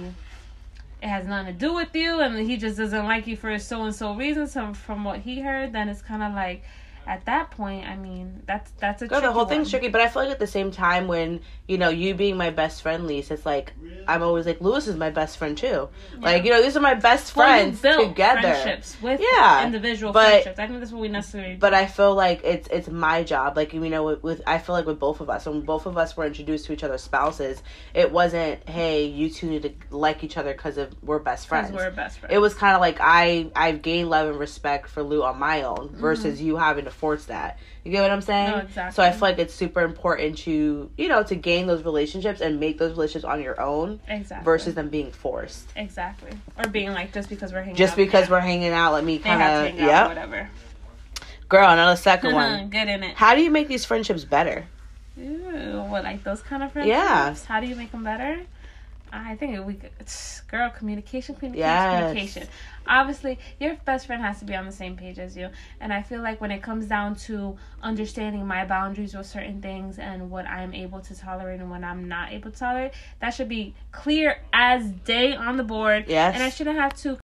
it 1.03 1.07
has 1.07 1.27
nothing 1.27 1.53
to 1.53 1.59
do 1.59 1.73
with 1.73 1.93
you, 1.93 2.21
and 2.21 2.39
he 2.49 2.55
just 2.55 2.77
doesn't 2.77 3.05
like 3.05 3.27
you 3.27 3.35
for 3.35 3.59
so 3.59 3.83
and 3.83 3.93
so 3.93 4.15
reasons. 4.15 4.53
From 4.53 4.73
from 4.73 5.03
what 5.03 5.19
he 5.19 5.41
heard, 5.41 5.73
then 5.73 5.89
it's 5.89 6.01
kind 6.01 6.23
of 6.23 6.33
like, 6.33 6.63
at 7.07 7.25
that 7.25 7.51
point, 7.51 7.87
I 7.87 7.95
mean, 7.95 8.43
that's 8.45 8.69
that's 8.79 9.01
a 9.01 9.07
Girl, 9.07 9.19
the 9.19 9.27
tricky 9.27 9.33
whole 9.33 9.45
thing's 9.45 9.69
tricky, 9.69 9.87
but 9.87 10.01
I 10.01 10.09
feel 10.09 10.23
like 10.23 10.31
at 10.31 10.39
the 10.39 10.47
same 10.47 10.71
time, 10.71 11.07
when 11.07 11.39
you 11.67 11.77
know 11.77 11.89
you 11.89 12.13
being 12.13 12.35
my 12.35 12.49
best 12.49 12.81
friend, 12.81 13.07
Lise, 13.07 13.31
it's 13.31 13.45
like 13.45 13.73
I'm 14.07 14.21
always 14.21 14.45
like 14.45 14.59
Lewis 14.59 14.87
is 14.87 14.97
my 14.97 15.09
best 15.09 15.37
friend 15.37 15.57
too. 15.57 15.87
Like 16.19 16.43
you 16.43 16.51
know, 16.51 16.61
these 16.61 16.75
are 16.75 16.81
my 16.81 16.95
best 16.95 17.35
Well, 17.35 17.47
friends 17.47 17.81
built 17.81 18.09
together. 18.09 18.41
friendships 18.41 19.01
with 19.01 19.21
Yeah, 19.31 19.65
individual 19.65 20.11
but- 20.11 20.43
friendships. 20.43 20.59
I 20.59 20.67
think 20.67 20.79
that's 20.79 20.91
what 20.91 21.01
we 21.01 21.07
necessarily. 21.07 21.55
But 21.55 21.73
I 21.73 21.85
feel 21.85 22.13
like 22.13 22.41
it's 22.43 22.67
it's 22.67 22.89
my 22.89 23.23
job. 23.23 23.55
Like 23.55 23.73
you 23.73 23.79
know, 23.89 24.03
with, 24.03 24.23
with 24.23 24.41
I 24.45 24.57
feel 24.57 24.75
like 24.75 24.85
with 24.85 24.99
both 24.99 25.21
of 25.21 25.29
us, 25.29 25.45
when 25.45 25.61
both 25.61 25.85
of 25.85 25.97
us 25.97 26.17
were 26.17 26.25
introduced 26.25 26.65
to 26.65 26.73
each 26.73 26.83
other's 26.83 27.01
spouses, 27.03 27.63
it 27.93 28.11
wasn't 28.11 28.67
hey 28.67 29.05
you 29.05 29.29
two 29.29 29.49
need 29.49 29.63
to 29.63 29.73
like 29.95 30.23
each 30.23 30.35
other 30.37 30.51
because 30.51 30.77
of 30.77 30.93
we're 31.01 31.19
best 31.19 31.47
friends. 31.47 31.71
we're 31.71 31.89
best 31.91 32.19
friends. 32.19 32.35
it 32.35 32.39
was 32.39 32.53
kind 32.53 32.75
of 32.75 32.81
like 32.81 32.97
I 32.99 33.49
I've 33.55 33.81
gained 33.81 34.09
love 34.09 34.27
and 34.29 34.37
respect 34.37 34.89
for 34.89 35.03
Lou 35.03 35.23
on 35.23 35.39
my 35.39 35.61
own 35.63 35.77
mm-hmm. 35.89 35.99
versus 35.99 36.41
you 36.41 36.57
having 36.57 36.85
to 36.85 36.91
force 36.97 37.25
that. 37.25 37.57
You 37.83 37.91
get 37.91 38.01
what 38.01 38.11
I'm 38.11 38.21
saying? 38.21 38.51
No, 38.51 38.57
exactly. 38.57 38.95
So 38.95 39.03
I 39.03 39.11
feel 39.11 39.21
like 39.21 39.39
it's 39.39 39.53
super 39.53 39.81
important 39.81 40.37
to 40.39 40.89
you 40.97 41.07
know 41.07 41.23
to 41.23 41.35
gain 41.35 41.67
those 41.67 41.83
relationships 41.83 42.41
and 42.41 42.59
make 42.59 42.77
those 42.77 42.91
relationships 42.91 43.23
on 43.25 43.41
your 43.41 43.59
own 43.61 43.99
exactly 44.07 44.43
versus 44.45 44.75
them 44.75 44.89
being 44.89 45.11
forced. 45.11 45.69
exactly 45.75 46.31
or 46.57 46.67
being 46.69 46.91
like 46.93 47.13
just 47.13 47.29
because 47.29 47.53
we're 47.53 47.61
hanging 47.61 47.75
Just 47.75 47.93
out, 47.93 47.97
because 47.97 48.25
yeah, 48.25 48.31
we're 48.31 48.39
hanging 48.41 48.71
out, 48.71 48.93
let 48.93 49.03
me 49.03 49.17
they 49.17 49.29
have 49.29 49.63
to 49.65 49.69
kind 49.71 49.79
of 49.81 49.85
yeah. 49.87 50.07
whatever. 50.07 50.49
Girl, 51.49 51.69
another 51.69 51.95
second 51.95 52.33
one. 52.43 52.69
Get 52.69 52.87
in 52.89 53.03
it. 53.03 53.15
How 53.15 53.33
do 53.35 53.41
you 53.41 53.49
make 53.51 53.67
these 53.69 53.85
friendships 53.85 54.25
better? 54.25 54.65
Ooh, 55.19 55.83
what 55.89 56.03
like 56.03 56.23
those 56.23 56.41
kind 56.41 56.61
of 56.61 56.71
friendships? 56.73 56.95
Yeah. 56.95 57.35
How 57.47 57.59
do 57.59 57.67
you 57.67 57.75
make 57.75 57.91
them 57.91 58.03
better? 58.03 58.41
I 59.11 59.35
think 59.35 59.65
we 59.65 59.79
girl 60.51 60.69
communication, 60.69 61.35
communication, 61.35 61.57
Yes. 61.57 62.07
communication. 62.09 62.47
Obviously, 62.87 63.39
your 63.59 63.75
best 63.85 64.07
friend 64.07 64.21
has 64.21 64.39
to 64.39 64.45
be 64.45 64.55
on 64.55 64.65
the 64.65 64.71
same 64.71 64.95
page 64.95 65.19
as 65.19 65.35
you, 65.35 65.49
and 65.79 65.93
I 65.93 66.01
feel 66.01 66.21
like 66.21 66.41
when 66.41 66.51
it 66.51 66.61
comes 66.61 66.87
down 66.87 67.15
to 67.27 67.57
understanding 67.81 68.45
my 68.45 68.65
boundaries 68.65 69.15
with 69.15 69.27
certain 69.27 69.61
things 69.61 69.99
and 69.99 70.29
what 70.29 70.47
I'm 70.47 70.73
able 70.73 71.01
to 71.01 71.15
tolerate 71.15 71.59
and 71.59 71.69
what 71.69 71.83
I'm 71.83 72.07
not 72.07 72.31
able 72.31 72.51
to 72.51 72.57
tolerate, 72.57 72.93
that 73.19 73.31
should 73.31 73.49
be 73.49 73.75
clear 73.91 74.39
as 74.53 74.87
day 74.91 75.35
on 75.35 75.57
the 75.57 75.63
board. 75.63 76.05
Yes. 76.07 76.35
and 76.35 76.43
I 76.43 76.49
shouldn't 76.49 76.77
have 76.77 76.95
to 77.01 77.17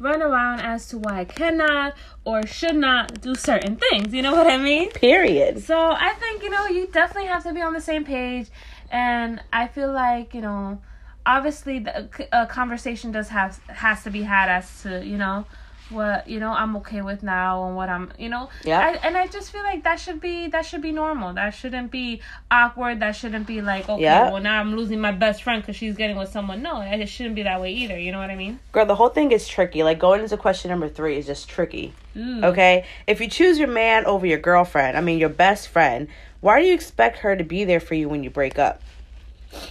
run 0.00 0.22
around 0.22 0.60
as 0.60 0.88
to 0.88 0.98
why 0.98 1.20
I 1.20 1.24
cannot 1.24 1.94
or 2.24 2.46
should 2.46 2.76
not 2.76 3.20
do 3.20 3.34
certain 3.34 3.76
things. 3.76 4.12
You 4.12 4.22
know 4.22 4.34
what 4.34 4.46
I 4.46 4.56
mean? 4.56 4.90
Period. 4.90 5.62
So 5.62 5.76
I 5.78 6.14
think 6.14 6.42
you 6.42 6.50
know 6.50 6.66
you 6.66 6.86
definitely 6.86 7.28
have 7.28 7.42
to 7.44 7.52
be 7.52 7.60
on 7.60 7.72
the 7.72 7.80
same 7.80 8.04
page, 8.04 8.48
and 8.90 9.42
I 9.52 9.68
feel 9.68 9.92
like 9.92 10.34
you 10.34 10.40
know, 10.40 10.80
obviously 11.26 11.78
the 11.80 12.08
a 12.32 12.46
conversation 12.46 13.12
does 13.12 13.28
have 13.28 13.58
has 13.68 14.02
to 14.04 14.10
be 14.10 14.22
had 14.22 14.48
as 14.48 14.82
to 14.82 15.04
you 15.04 15.16
know 15.16 15.44
what 15.90 16.28
you 16.28 16.38
know 16.38 16.50
I'm 16.52 16.76
okay 16.76 17.02
with 17.02 17.22
now 17.22 17.66
and 17.66 17.74
what 17.76 17.88
I'm 17.88 18.12
you 18.16 18.28
know 18.28 18.48
Yeah. 18.64 18.78
I, 18.78 19.06
and 19.06 19.16
I 19.16 19.26
just 19.26 19.50
feel 19.50 19.62
like 19.64 19.82
that 19.82 19.98
should 19.98 20.20
be 20.20 20.46
that 20.48 20.64
should 20.64 20.82
be 20.82 20.92
normal. 20.92 21.34
That 21.34 21.50
shouldn't 21.50 21.90
be 21.90 22.20
awkward. 22.50 23.00
That 23.00 23.16
shouldn't 23.16 23.46
be 23.46 23.60
like 23.60 23.88
okay, 23.88 24.02
Yeah. 24.02 24.30
well 24.30 24.40
now 24.40 24.60
I'm 24.60 24.76
losing 24.76 25.00
my 25.00 25.10
best 25.10 25.42
friend 25.42 25.60
because 25.60 25.74
she's 25.76 25.96
getting 25.96 26.16
with 26.16 26.30
someone. 26.30 26.62
No, 26.62 26.80
it 26.80 27.04
shouldn't 27.08 27.34
be 27.34 27.42
that 27.42 27.60
way 27.60 27.72
either. 27.72 27.98
You 27.98 28.12
know 28.12 28.18
what 28.18 28.30
I 28.30 28.36
mean? 28.36 28.60
Girl, 28.70 28.86
the 28.86 28.94
whole 28.94 29.08
thing 29.08 29.32
is 29.32 29.48
tricky. 29.48 29.82
Like 29.82 29.98
going 29.98 30.20
into 30.22 30.36
question 30.36 30.70
number 30.70 30.88
three 30.88 31.16
is 31.18 31.26
just 31.26 31.48
tricky. 31.48 31.92
Ooh. 32.16 32.44
Okay? 32.44 32.86
If 33.08 33.20
you 33.20 33.28
choose 33.28 33.58
your 33.58 33.68
man 33.68 34.06
over 34.06 34.26
your 34.26 34.38
girlfriend, 34.38 34.96
I 34.96 35.00
mean 35.00 35.18
your 35.18 35.28
best 35.28 35.68
friend, 35.68 36.06
why 36.40 36.60
do 36.60 36.66
you 36.68 36.74
expect 36.74 37.18
her 37.18 37.34
to 37.36 37.44
be 37.44 37.64
there 37.64 37.80
for 37.80 37.94
you 37.94 38.08
when 38.08 38.22
you 38.22 38.30
break 38.30 38.58
up? 38.60 38.80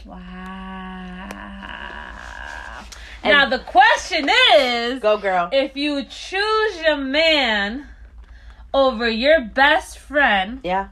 Wow. 0.05 0.58
And- 3.23 3.31
now 3.33 3.49
the 3.49 3.59
question 3.59 4.29
is, 4.55 4.99
Go 4.99 5.17
girl. 5.17 5.49
if 5.51 5.75
you 5.75 6.03
choose 6.05 6.81
your 6.81 6.97
man 6.97 7.87
over 8.73 9.09
your 9.09 9.41
best 9.41 9.97
friend, 9.99 10.61
Yeah. 10.63 10.89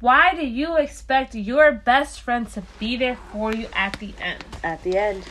why 0.00 0.34
do 0.34 0.46
you 0.46 0.76
expect 0.76 1.34
your 1.34 1.72
best 1.72 2.20
friend 2.20 2.48
to 2.50 2.62
be 2.78 2.96
there 2.96 3.16
for 3.32 3.52
you 3.52 3.68
at 3.74 3.94
the 3.98 4.14
end? 4.20 4.44
At 4.62 4.82
the 4.82 4.96
end. 4.96 5.24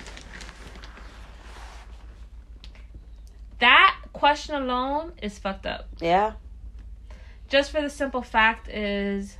That 3.59 3.95
question 4.13 4.55
alone 4.55 5.13
is 5.21 5.39
fucked 5.39 5.65
up. 5.65 5.87
Yeah. 5.99 6.33
Just 7.47 7.71
for 7.71 7.81
the 7.81 7.89
simple 7.89 8.21
fact 8.21 8.67
is 8.67 9.37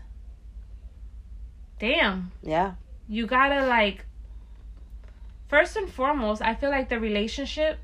damn. 1.80 2.32
Yeah. 2.42 2.74
You 3.10 3.28
gotta 3.28 3.66
like. 3.68 4.06
First 5.48 5.76
and 5.76 5.90
foremost, 5.90 6.42
I 6.42 6.56
feel 6.56 6.70
like 6.70 6.90
the 6.90 7.00
relationship 7.00 7.80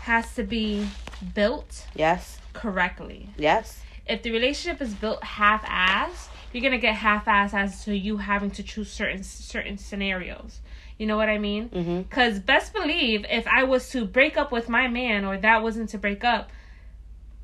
has 0.00 0.34
to 0.34 0.42
be 0.42 0.86
built 1.34 1.86
Yes. 1.94 2.38
correctly. 2.52 3.30
Yes. 3.36 3.80
If 4.06 4.22
the 4.22 4.30
relationship 4.30 4.80
is 4.80 4.94
built 4.94 5.22
half-ass, 5.22 6.28
you're 6.52 6.62
gonna 6.62 6.78
get 6.78 6.94
half-ass 6.94 7.54
as 7.54 7.84
to 7.84 7.96
you 7.96 8.18
having 8.18 8.50
to 8.52 8.62
choose 8.62 8.90
certain 8.90 9.22
certain 9.22 9.78
scenarios. 9.78 10.60
You 10.98 11.06
know 11.06 11.16
what 11.16 11.28
I 11.28 11.38
mean? 11.38 11.68
Mm-hmm. 11.68 12.02
Because 12.02 12.38
best 12.38 12.72
believe, 12.72 13.26
if 13.28 13.46
I 13.46 13.64
was 13.64 13.88
to 13.90 14.04
break 14.04 14.36
up 14.36 14.50
with 14.52 14.68
my 14.68 14.88
man, 14.88 15.24
or 15.24 15.36
that 15.38 15.62
wasn't 15.62 15.90
to 15.90 15.98
break 15.98 16.24
up, 16.24 16.50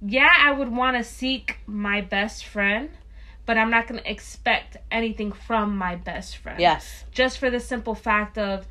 yeah, 0.01 0.31
I 0.39 0.53
would 0.53 0.71
want 0.71 0.97
to 0.97 1.05
seek 1.05 1.59
my 1.67 2.01
best 2.01 2.45
friend, 2.47 2.91
but 3.45 3.59
I'm 3.59 3.71
not 3.71 3.87
gonna 3.87 4.03
expect 4.05 4.77
anything 4.91 5.33
from 5.33 5.77
my 5.77 5.97
best 5.97 6.37
friend. 6.39 6.61
Yes. 6.61 7.05
Just 7.13 7.39
for 7.39 7.51
the 7.51 7.61
simple 7.61 7.95
fact 7.95 8.39
of, 8.39 8.67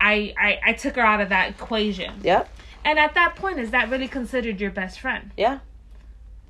I 0.00 0.34
I, 0.38 0.58
I 0.66 0.72
took 0.74 0.96
her 0.96 1.02
out 1.02 1.20
of 1.20 1.28
that 1.30 1.50
equation. 1.50 2.20
Yep. 2.22 2.48
And 2.84 2.98
at 2.98 3.14
that 3.14 3.36
point, 3.36 3.58
is 3.58 3.70
that 3.72 3.90
really 3.90 4.08
considered 4.08 4.60
your 4.60 4.70
best 4.70 5.00
friend? 5.00 5.30
Yeah. 5.36 5.58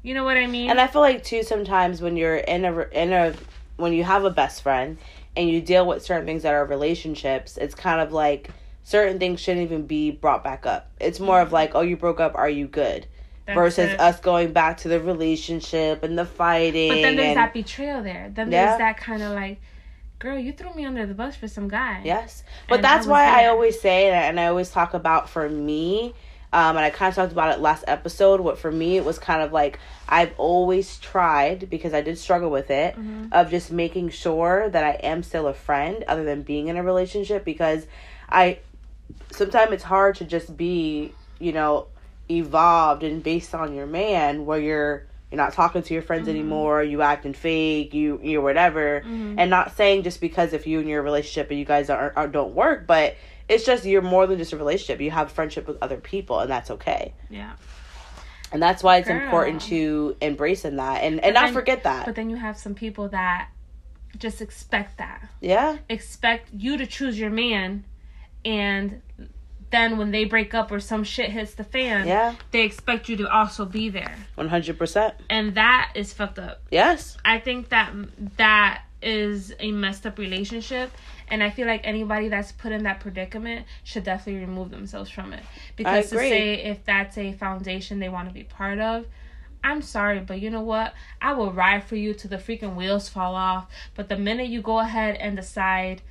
You 0.03 0.15
know 0.15 0.25
what 0.25 0.37
I 0.37 0.47
mean? 0.47 0.71
And 0.71 0.81
I 0.81 0.87
feel 0.87 1.03
like 1.03 1.25
too 1.25 1.43
sometimes 1.43 2.01
when 2.01 2.17
you're 2.17 2.37
in 2.37 2.65
a 2.65 2.81
in 2.93 3.13
a 3.13 3.35
when 3.77 3.93
you 3.93 4.05
have 4.05 4.25
a 4.25 4.31
best 4.31 4.63
friend 4.63 4.99
and 5.37 5.49
you 5.49 5.61
deal 5.61 5.87
with 5.87 6.05
certain 6.05 6.27
things 6.27 6.43
that 6.43 6.55
are 6.55 6.65
relationships, 6.65 7.57
it's 7.57 7.75
kind 7.75 8.01
of 8.01 8.13
like 8.13 8.51
certain 8.83 9.19
things 9.19 9.41
shouldn't 9.41 9.65
even 9.65 9.87
be 9.87 10.11
brought 10.11 10.43
back 10.43 10.67
up. 10.67 10.91
It's 11.01 11.21
more 11.21 11.41
of 11.41 11.53
like, 11.53 11.75
oh, 11.75 11.83
you 11.83 11.97
broke 11.97 12.21
up, 12.21 12.35
are 12.35 12.49
you 12.49 12.67
good? 12.67 13.07
That's 13.47 13.55
Versus 13.57 13.93
it. 13.93 14.01
us 14.01 14.19
going 14.21 14.53
back 14.53 14.79
to 14.79 14.89
the 14.89 15.01
relationship 15.01 16.03
and 16.03 16.19
the 16.19 16.25
fighting. 16.25 16.89
But 16.89 17.03
then 17.03 17.17
there's 17.17 17.29
and, 17.29 17.37
that 17.37 17.53
betrayal 17.55 18.03
there. 18.03 18.31
Then 18.35 18.51
Yeah. 18.51 18.67
there's 18.67 18.79
that 18.79 18.97
kind 18.97 19.23
of 19.23 19.33
like, 19.33 19.61
girl, 20.19 20.39
you 20.39 20.53
threw 20.53 20.73
me 20.75 20.85
under 20.85 21.07
the 21.07 21.15
bus 21.15 21.37
for 21.37 21.49
some 21.49 21.69
guy. 21.69 22.01
Yes. 22.05 22.43
But 22.69 22.77
And 22.77 22.85
that's 22.85 23.07
was 23.07 23.13
why 23.13 23.27
I 23.27 23.47
always 23.47 23.81
say, 23.81 24.11
and 24.11 24.39
I, 24.39 24.47
always 24.47 24.71
talk 24.71 24.95
about 24.95 25.29
for 25.29 25.49
me, 25.49 26.15
um, 26.53 26.77
and 26.77 26.85
I 26.85 26.91
kind 26.91 27.11
of 27.11 27.15
talked 27.15 27.33
about 27.33 27.55
it 27.55 27.61
last 27.61 27.85
episode. 27.87 28.41
What 28.41 28.59
for 28.59 28.73
me, 28.73 28.97
it 28.97 29.05
was 29.05 29.19
kind 29.19 29.43
of 29.43 29.53
like 29.53 29.79
I've 30.09 30.33
always 30.39 30.99
tried 30.99 31.69
because 31.71 31.93
I 31.93 32.01
did 32.01 32.19
struggle 32.19 32.51
with 32.51 32.71
it 32.71 32.97
Mhm. 32.97 33.29
of 33.33 33.51
just 33.51 33.71
making 33.71 34.11
sure 34.11 34.69
that 34.71 34.83
I 34.83 34.93
am 34.93 35.23
still 35.23 35.47
a 35.47 35.55
friend 35.55 36.05
other 36.09 36.25
than 36.25 36.43
being 36.43 36.69
in 36.69 36.77
a 36.77 36.83
relationship 36.83 37.45
because 37.45 37.87
I 38.29 38.59
sometimes 39.31 39.73
it's 39.73 39.85
hard 39.85 40.17
to 40.17 40.25
just 40.25 40.57
be, 40.57 41.13
you 41.39 41.53
know, 41.53 41.87
evolved 42.31 43.03
and 43.03 43.23
based 43.23 43.55
on 43.55 43.75
your 43.75 43.87
man 43.87 44.45
where 44.47 44.59
you're 44.59 45.07
you're 45.31 45.37
not 45.37 45.53
talking 45.53 45.83
to 45.83 45.93
your 45.95 46.03
friends 46.03 46.27
Mhm. 46.27 46.31
anymore, 46.31 46.83
you 46.83 47.03
acting 47.03 47.33
fake, 47.35 47.93
you 47.95 48.19
you 48.23 48.41
whatever 48.41 49.03
Mhm. 49.05 49.35
and 49.39 49.51
not 49.51 49.77
saying 49.77 50.03
just 50.03 50.21
because 50.21 50.53
if 50.53 50.67
you 50.67 50.81
and 50.81 50.89
your 50.89 51.03
relationship 51.03 51.51
and 51.51 51.59
you 51.59 51.65
guys 51.65 51.91
are, 51.91 52.13
are 52.17 52.27
don't 52.29 52.55
work, 52.55 52.87
but 52.87 53.17
it's 53.49 53.65
just 53.65 53.85
you're 53.85 54.03
more 54.03 54.27
than 54.27 54.39
just 54.39 54.53
a 54.53 54.57
relationship. 54.57 55.01
You 55.01 55.11
have 55.11 55.31
friendship 55.33 55.67
with 55.67 55.79
other 55.83 55.97
people, 55.99 56.41
and 56.41 56.51
that's 56.51 56.71
okay. 56.71 57.15
Yeah. 57.31 57.53
And 58.53 58.63
that's 58.63 58.83
why 58.83 58.97
it's 58.99 59.09
Girl. 59.09 59.21
important 59.23 59.61
to 59.63 60.17
embrace 60.23 60.65
in 60.65 60.77
that 60.77 61.03
and 61.03 61.15
and 61.23 61.35
But 61.35 61.41
not 61.41 61.45
then- 61.47 61.55
forget 61.55 61.83
that. 61.85 62.07
But 62.07 62.15
then 62.15 62.31
you 62.31 62.37
have 62.37 62.57
some 62.57 62.75
people 62.75 63.09
that 63.11 63.49
just 64.19 64.41
expect 64.41 64.97
that. 64.97 65.29
yeah, 65.41 65.77
Expect 65.91 66.49
you 66.55 66.79
to 66.79 66.87
choose 66.87 67.19
your 67.21 67.29
man 67.31 67.85
and 68.47 69.03
then 69.71 69.99
when 69.99 70.11
they 70.11 70.25
break 70.25 70.55
up 70.55 70.71
or 70.73 70.81
some 70.81 71.05
shit 71.05 71.31
hits 71.31 71.55
the 71.55 71.65
fan, 71.65 72.07
yeah, 72.07 72.35
they 72.51 72.63
expect 72.63 73.09
you 73.09 73.17
to 73.17 73.31
also 73.31 73.65
be 73.65 73.89
there. 73.89 74.17
one 74.35 74.49
hundred 74.49 74.79
percent. 74.79 75.15
And 75.29 75.55
that 75.55 75.93
is 75.95 76.13
fucked 76.13 76.39
up. 76.39 76.63
Yes, 76.71 77.17
I 77.25 77.39
think 77.39 77.69
that 77.71 77.93
that 78.37 78.83
is 79.01 79.55
a 79.61 79.71
messed 79.71 80.07
up 80.07 80.19
relationship 80.19 80.91
and 81.31 81.43
I 81.43 81.51
feel 81.51 81.67
like 81.67 81.83
anybody 81.85 82.29
that's 82.29 82.53
put 82.53 82.73
in 82.73 82.83
that 82.85 83.01
predicament 83.01 83.67
should 83.85 84.05
definitely 84.05 84.41
remove 84.41 84.71
themselves 84.71 85.11
from 85.11 85.33
it. 85.33 85.43
Because 85.77 86.11
to 86.11 86.17
say 86.17 86.55
if 86.65 86.85
that's 86.85 87.17
a 87.19 87.33
foundation 87.33 88.01
they 88.01 88.09
want 88.09 88.29
to 88.29 88.35
be 88.35 88.45
part 88.45 88.79
of, 88.79 89.07
I'm 89.63 89.83
sorry, 89.83 90.21
but 90.21 90.41
you 90.41 90.51
know 90.51 90.63
what? 90.63 90.95
I 91.21 91.33
will 91.35 91.53
ride 91.53 91.85
for 91.85 91.97
you 91.97 92.15
till 92.15 92.31
the 92.31 92.39
freaking 92.39 92.75
wheels 92.77 93.09
fall 93.09 93.35
off. 93.35 93.67
But 93.95 94.09
the 94.09 94.17
minute 94.17 94.49
you 94.49 94.63
go 94.63 94.79
ahead 94.79 95.17
and 95.17 95.37
decide 95.37 96.03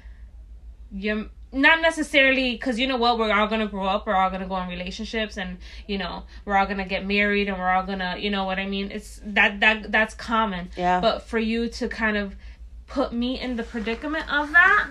you're 0.92 1.28
not 1.58 1.82
necessarily 1.82 2.52
because 2.52 2.78
you 2.80 2.88
know 2.88 2.98
what 2.98 3.18
we're 3.18 3.34
all 3.34 3.48
gonna 3.48 3.68
grow 3.68 3.86
up 3.86 4.06
we're 4.08 4.16
all 4.16 4.30
gonna 4.30 4.48
go 4.48 4.58
in 4.58 4.70
relationships 4.70 5.38
and 5.38 5.58
you 5.88 5.98
know 5.98 6.24
we're 6.46 6.56
all 6.56 6.66
gonna 6.66 6.86
get 6.86 7.06
married 7.06 7.48
and 7.50 7.58
we're 7.58 7.70
all 7.70 7.84
gonna 7.84 8.16
you 8.18 8.30
know 8.30 8.46
what 8.46 8.60
i 8.60 8.66
mean 8.66 8.92
it's 8.92 9.20
that 9.24 9.60
that 9.60 9.92
that's 9.92 10.14
common 10.14 10.70
yeah, 10.78 11.00
but 11.00 11.24
for 11.24 11.40
you 11.40 11.68
to 11.68 11.88
kind 11.88 12.16
of 12.18 12.36
put 12.88 13.12
me 13.14 13.40
in 13.40 13.58
the 13.58 13.64
predicament 13.64 14.32
of 14.32 14.52
that, 14.54 14.88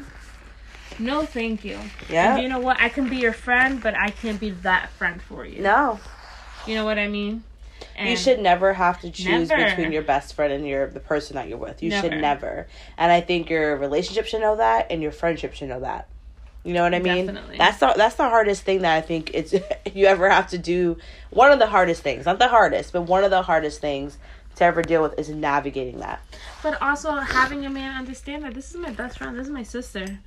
no, 0.98 1.24
thank 1.24 1.64
you. 1.64 1.78
yeah. 2.08 2.36
You 2.36 2.48
know 2.48 2.58
what? 2.58 2.80
I 2.80 2.88
can 2.88 3.08
be 3.08 3.16
your 3.16 3.32
friend, 3.32 3.82
but 3.82 3.94
I 3.94 4.10
can't 4.10 4.38
be 4.38 4.50
that 4.50 4.90
friend 4.90 5.20
for 5.20 5.44
you. 5.44 5.62
no, 5.62 5.98
You 6.66 6.74
know 6.74 6.84
what 6.84 6.98
I 6.98 7.08
mean? 7.08 7.42
And 7.96 8.08
you 8.08 8.16
should 8.16 8.40
never 8.40 8.74
have 8.74 9.00
to 9.00 9.10
choose 9.10 9.48
Never. 9.48 9.64
between 9.64 9.92
your 9.92 10.02
best 10.02 10.34
friend 10.34 10.52
and 10.52 10.66
your 10.66 10.88
the 10.88 11.00
person 11.00 11.36
that 11.36 11.48
you're 11.48 11.58
with. 11.58 11.82
You 11.82 11.90
should 11.90 12.10
Never. 12.10 12.20
never. 12.20 12.66
And 12.98 13.10
I 13.10 13.20
think 13.20 13.48
your 13.48 13.76
relationship 13.76 14.26
should 14.26 14.40
know 14.40 14.56
that, 14.56 14.86
and 14.90 15.02
your 15.02 15.12
friendship 15.12 15.54
should 15.54 15.68
know 15.68 15.80
that. 15.80 16.08
You 16.66 16.72
know 16.72 16.82
what 16.82 16.94
I 16.94 16.98
mean? 16.98 17.26
Definitely. 17.26 17.58
That's 17.58 17.78
the 17.78 17.94
that's 17.96 18.16
the 18.16 18.28
hardest 18.28 18.62
thing 18.64 18.82
that 18.82 18.96
I 18.96 19.00
think 19.00 19.30
it's 19.32 19.54
you 19.94 20.06
ever 20.06 20.28
have 20.28 20.48
to 20.48 20.58
do. 20.58 20.98
One 21.30 21.52
of 21.52 21.60
the 21.60 21.68
hardest 21.68 22.02
things, 22.02 22.26
not 22.26 22.40
the 22.40 22.48
hardest, 22.48 22.92
but 22.92 23.02
one 23.02 23.22
of 23.22 23.30
the 23.30 23.42
hardest 23.42 23.80
things 23.80 24.18
to 24.56 24.64
ever 24.64 24.82
deal 24.82 25.00
with 25.00 25.16
is 25.16 25.28
navigating 25.28 26.00
that. 26.00 26.20
But 26.64 26.82
also 26.82 27.12
having 27.12 27.64
a 27.64 27.70
man 27.70 27.96
understand 27.96 28.42
that 28.42 28.54
this 28.54 28.74
is 28.74 28.78
my 28.78 28.90
best 28.90 29.18
friend, 29.18 29.38
this 29.38 29.46
is 29.46 29.52
my 29.52 29.62
sister. 29.62 30.18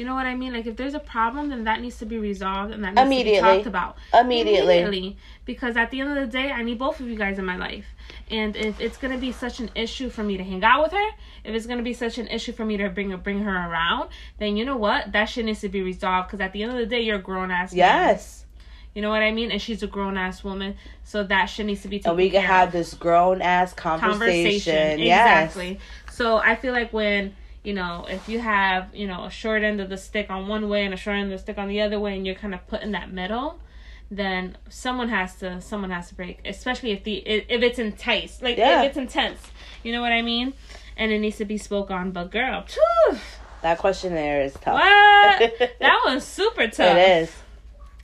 You 0.00 0.06
know 0.06 0.14
what 0.14 0.24
I 0.24 0.34
mean? 0.34 0.54
Like 0.54 0.66
if 0.66 0.76
there's 0.76 0.94
a 0.94 0.98
problem, 0.98 1.50
then 1.50 1.64
that 1.64 1.82
needs 1.82 1.98
to 1.98 2.06
be 2.06 2.16
resolved 2.16 2.72
and 2.72 2.82
that 2.84 2.94
needs 2.94 3.22
to 3.22 3.30
be 3.32 3.38
talked 3.38 3.66
about 3.66 3.98
Immediately. 4.14 4.78
immediately. 4.78 5.18
Because 5.44 5.76
at 5.76 5.90
the 5.90 6.00
end 6.00 6.08
of 6.08 6.16
the 6.16 6.26
day, 6.26 6.50
I 6.50 6.62
need 6.62 6.78
both 6.78 7.00
of 7.00 7.06
you 7.06 7.16
guys 7.16 7.38
in 7.38 7.44
my 7.44 7.58
life. 7.58 7.84
And 8.30 8.56
if 8.56 8.80
it's 8.80 8.96
gonna 8.96 9.18
be 9.18 9.30
such 9.30 9.60
an 9.60 9.70
issue 9.74 10.08
for 10.08 10.22
me 10.22 10.38
to 10.38 10.42
hang 10.42 10.64
out 10.64 10.84
with 10.84 10.92
her, 10.92 11.08
if 11.44 11.54
it's 11.54 11.66
gonna 11.66 11.82
be 11.82 11.92
such 11.92 12.16
an 12.16 12.28
issue 12.28 12.52
for 12.52 12.64
me 12.64 12.78
to 12.78 12.88
bring 12.88 13.10
her 13.10 13.18
bring 13.18 13.40
her 13.40 13.52
around, 13.52 14.08
then 14.38 14.56
you 14.56 14.64
know 14.64 14.78
what? 14.78 15.12
That 15.12 15.26
shit 15.26 15.44
needs 15.44 15.60
to 15.60 15.68
be 15.68 15.82
resolved. 15.82 16.28
Because 16.28 16.40
at 16.40 16.54
the 16.54 16.62
end 16.62 16.72
of 16.72 16.78
the 16.78 16.86
day, 16.86 17.02
you're 17.02 17.16
a 17.16 17.22
grown 17.22 17.50
ass. 17.50 17.74
Yes. 17.74 18.46
You 18.94 19.02
know 19.02 19.10
what 19.10 19.20
I 19.22 19.32
mean? 19.32 19.50
And 19.50 19.60
she's 19.60 19.82
a 19.82 19.86
grown 19.86 20.16
ass 20.16 20.42
woman, 20.42 20.76
so 21.04 21.24
that 21.24 21.44
shit 21.44 21.66
needs 21.66 21.82
to 21.82 21.88
be 21.88 21.98
taken 21.98 22.12
And 22.12 22.16
we 22.16 22.30
can 22.30 22.40
have 22.40 22.68
of 22.68 22.72
this 22.72 22.94
grown 22.94 23.42
ass 23.42 23.74
conversation. 23.74 24.98
Yes. 24.98 25.50
Exactly. 25.50 25.78
So 26.10 26.38
I 26.38 26.56
feel 26.56 26.72
like 26.72 26.90
when 26.90 27.34
you 27.62 27.74
know 27.74 28.06
if 28.08 28.28
you 28.28 28.40
have 28.40 28.94
you 28.94 29.06
know 29.06 29.24
a 29.24 29.30
short 29.30 29.62
end 29.62 29.80
of 29.80 29.88
the 29.88 29.96
stick 29.98 30.30
on 30.30 30.48
one 30.48 30.68
way 30.68 30.84
and 30.84 30.94
a 30.94 30.96
short 30.96 31.16
end 31.16 31.32
of 31.32 31.38
the 31.38 31.42
stick 31.42 31.58
on 31.58 31.68
the 31.68 31.80
other 31.80 31.98
way, 32.00 32.16
and 32.16 32.26
you're 32.26 32.34
kind 32.34 32.54
of 32.54 32.66
put 32.66 32.82
in 32.82 32.92
that 32.92 33.12
middle, 33.12 33.58
then 34.10 34.56
someone 34.68 35.08
has 35.08 35.36
to 35.36 35.60
someone 35.60 35.90
has 35.90 36.08
to 36.08 36.14
break. 36.14 36.40
Especially 36.44 36.92
if 36.92 37.04
the 37.04 37.16
if 37.26 37.62
it's 37.62 37.78
intense, 37.78 38.40
like 38.42 38.56
Yeah. 38.56 38.82
if 38.82 38.88
it's 38.90 38.96
intense. 38.96 39.40
You 39.82 39.92
know 39.92 40.00
what 40.00 40.12
I 40.12 40.22
mean? 40.22 40.52
And 40.96 41.10
it 41.12 41.18
needs 41.20 41.36
to 41.38 41.44
be 41.44 41.56
spoke 41.58 41.90
on. 41.90 42.10
But 42.10 42.30
girl, 42.30 42.62
phew, 42.66 43.18
That 43.62 43.78
questionnaire 43.78 44.42
is 44.42 44.52
tough. 44.54 44.74
what? 44.74 45.52
that 45.80 46.00
was 46.06 46.24
super 46.24 46.66
tough. 46.68 46.96
It 46.96 47.22
is. 47.22 47.36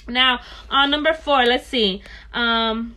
Now, 0.08 0.40
on 0.70 0.90
number 0.90 1.12
four, 1.12 1.44
let's 1.44 1.66
see. 1.66 2.02
Um, 2.32 2.96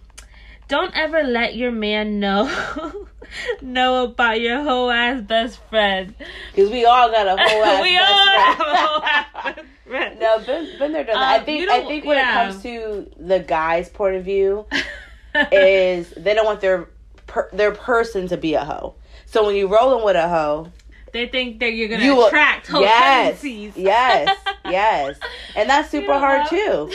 don't 0.68 0.96
ever 0.96 1.24
let 1.24 1.56
your 1.56 1.72
man 1.72 2.20
know 2.20 2.46
know 3.62 4.04
about 4.06 4.40
your 4.42 4.64
whole 4.64 4.90
ass 4.92 5.22
best 5.22 5.60
friend. 5.70 6.14
Because 6.54 6.70
we 6.72 6.86
all 6.86 7.10
got 7.12 7.28
a 7.28 7.32
whole 7.42 7.64
ass 7.66 7.82
we 7.82 7.96
best 7.96 8.12
all 8.12 8.26
friend. 8.26 8.44
have 8.46 8.60
a 8.60 8.88
whole 8.88 9.04
ass 9.04 9.26
best 9.56 9.68
friend. 9.88 10.20
No, 10.20 10.40
been, 10.40 10.80
been 10.80 10.92
there, 10.94 11.04
done 11.04 11.16
that. 11.16 11.36
I 11.36 11.38
Um, 11.40 11.46
think 11.46 11.70
I 11.70 11.86
think 11.86 12.06
when 12.06 12.18
yeah. 12.18 12.44
it 12.48 12.50
comes 12.52 12.64
to 12.64 13.12
the 13.18 13.40
guy's 13.40 13.90
point 13.90 14.16
of 14.16 14.24
view, 14.26 14.66
is 15.52 16.10
they 16.18 16.34
don't 16.34 16.46
want 16.46 16.62
their 16.62 16.90
per, 17.28 17.50
their 17.54 17.72
person 17.72 18.28
to 18.30 18.38
be 18.38 18.54
a 18.56 18.64
hoe. 18.66 18.96
So 19.26 19.46
when 19.46 19.56
you're 19.56 19.68
rolling 19.70 20.04
with 20.04 20.16
a 20.16 20.28
hoe, 20.28 20.72
they 21.14 21.28
think 21.28 21.60
that 21.60 21.74
you're 21.74 21.88
gonna 21.88 22.04
you 22.04 22.16
will- 22.16 22.28
attract 22.28 22.68
whole 22.68 22.82
yes, 22.82 23.42
tendencies. 23.42 23.74
yes, 23.78 24.38
yes, 24.66 25.20
and 25.56 25.70
that's 25.70 25.90
super 25.90 26.18
hard 26.20 26.48
too. 26.50 26.92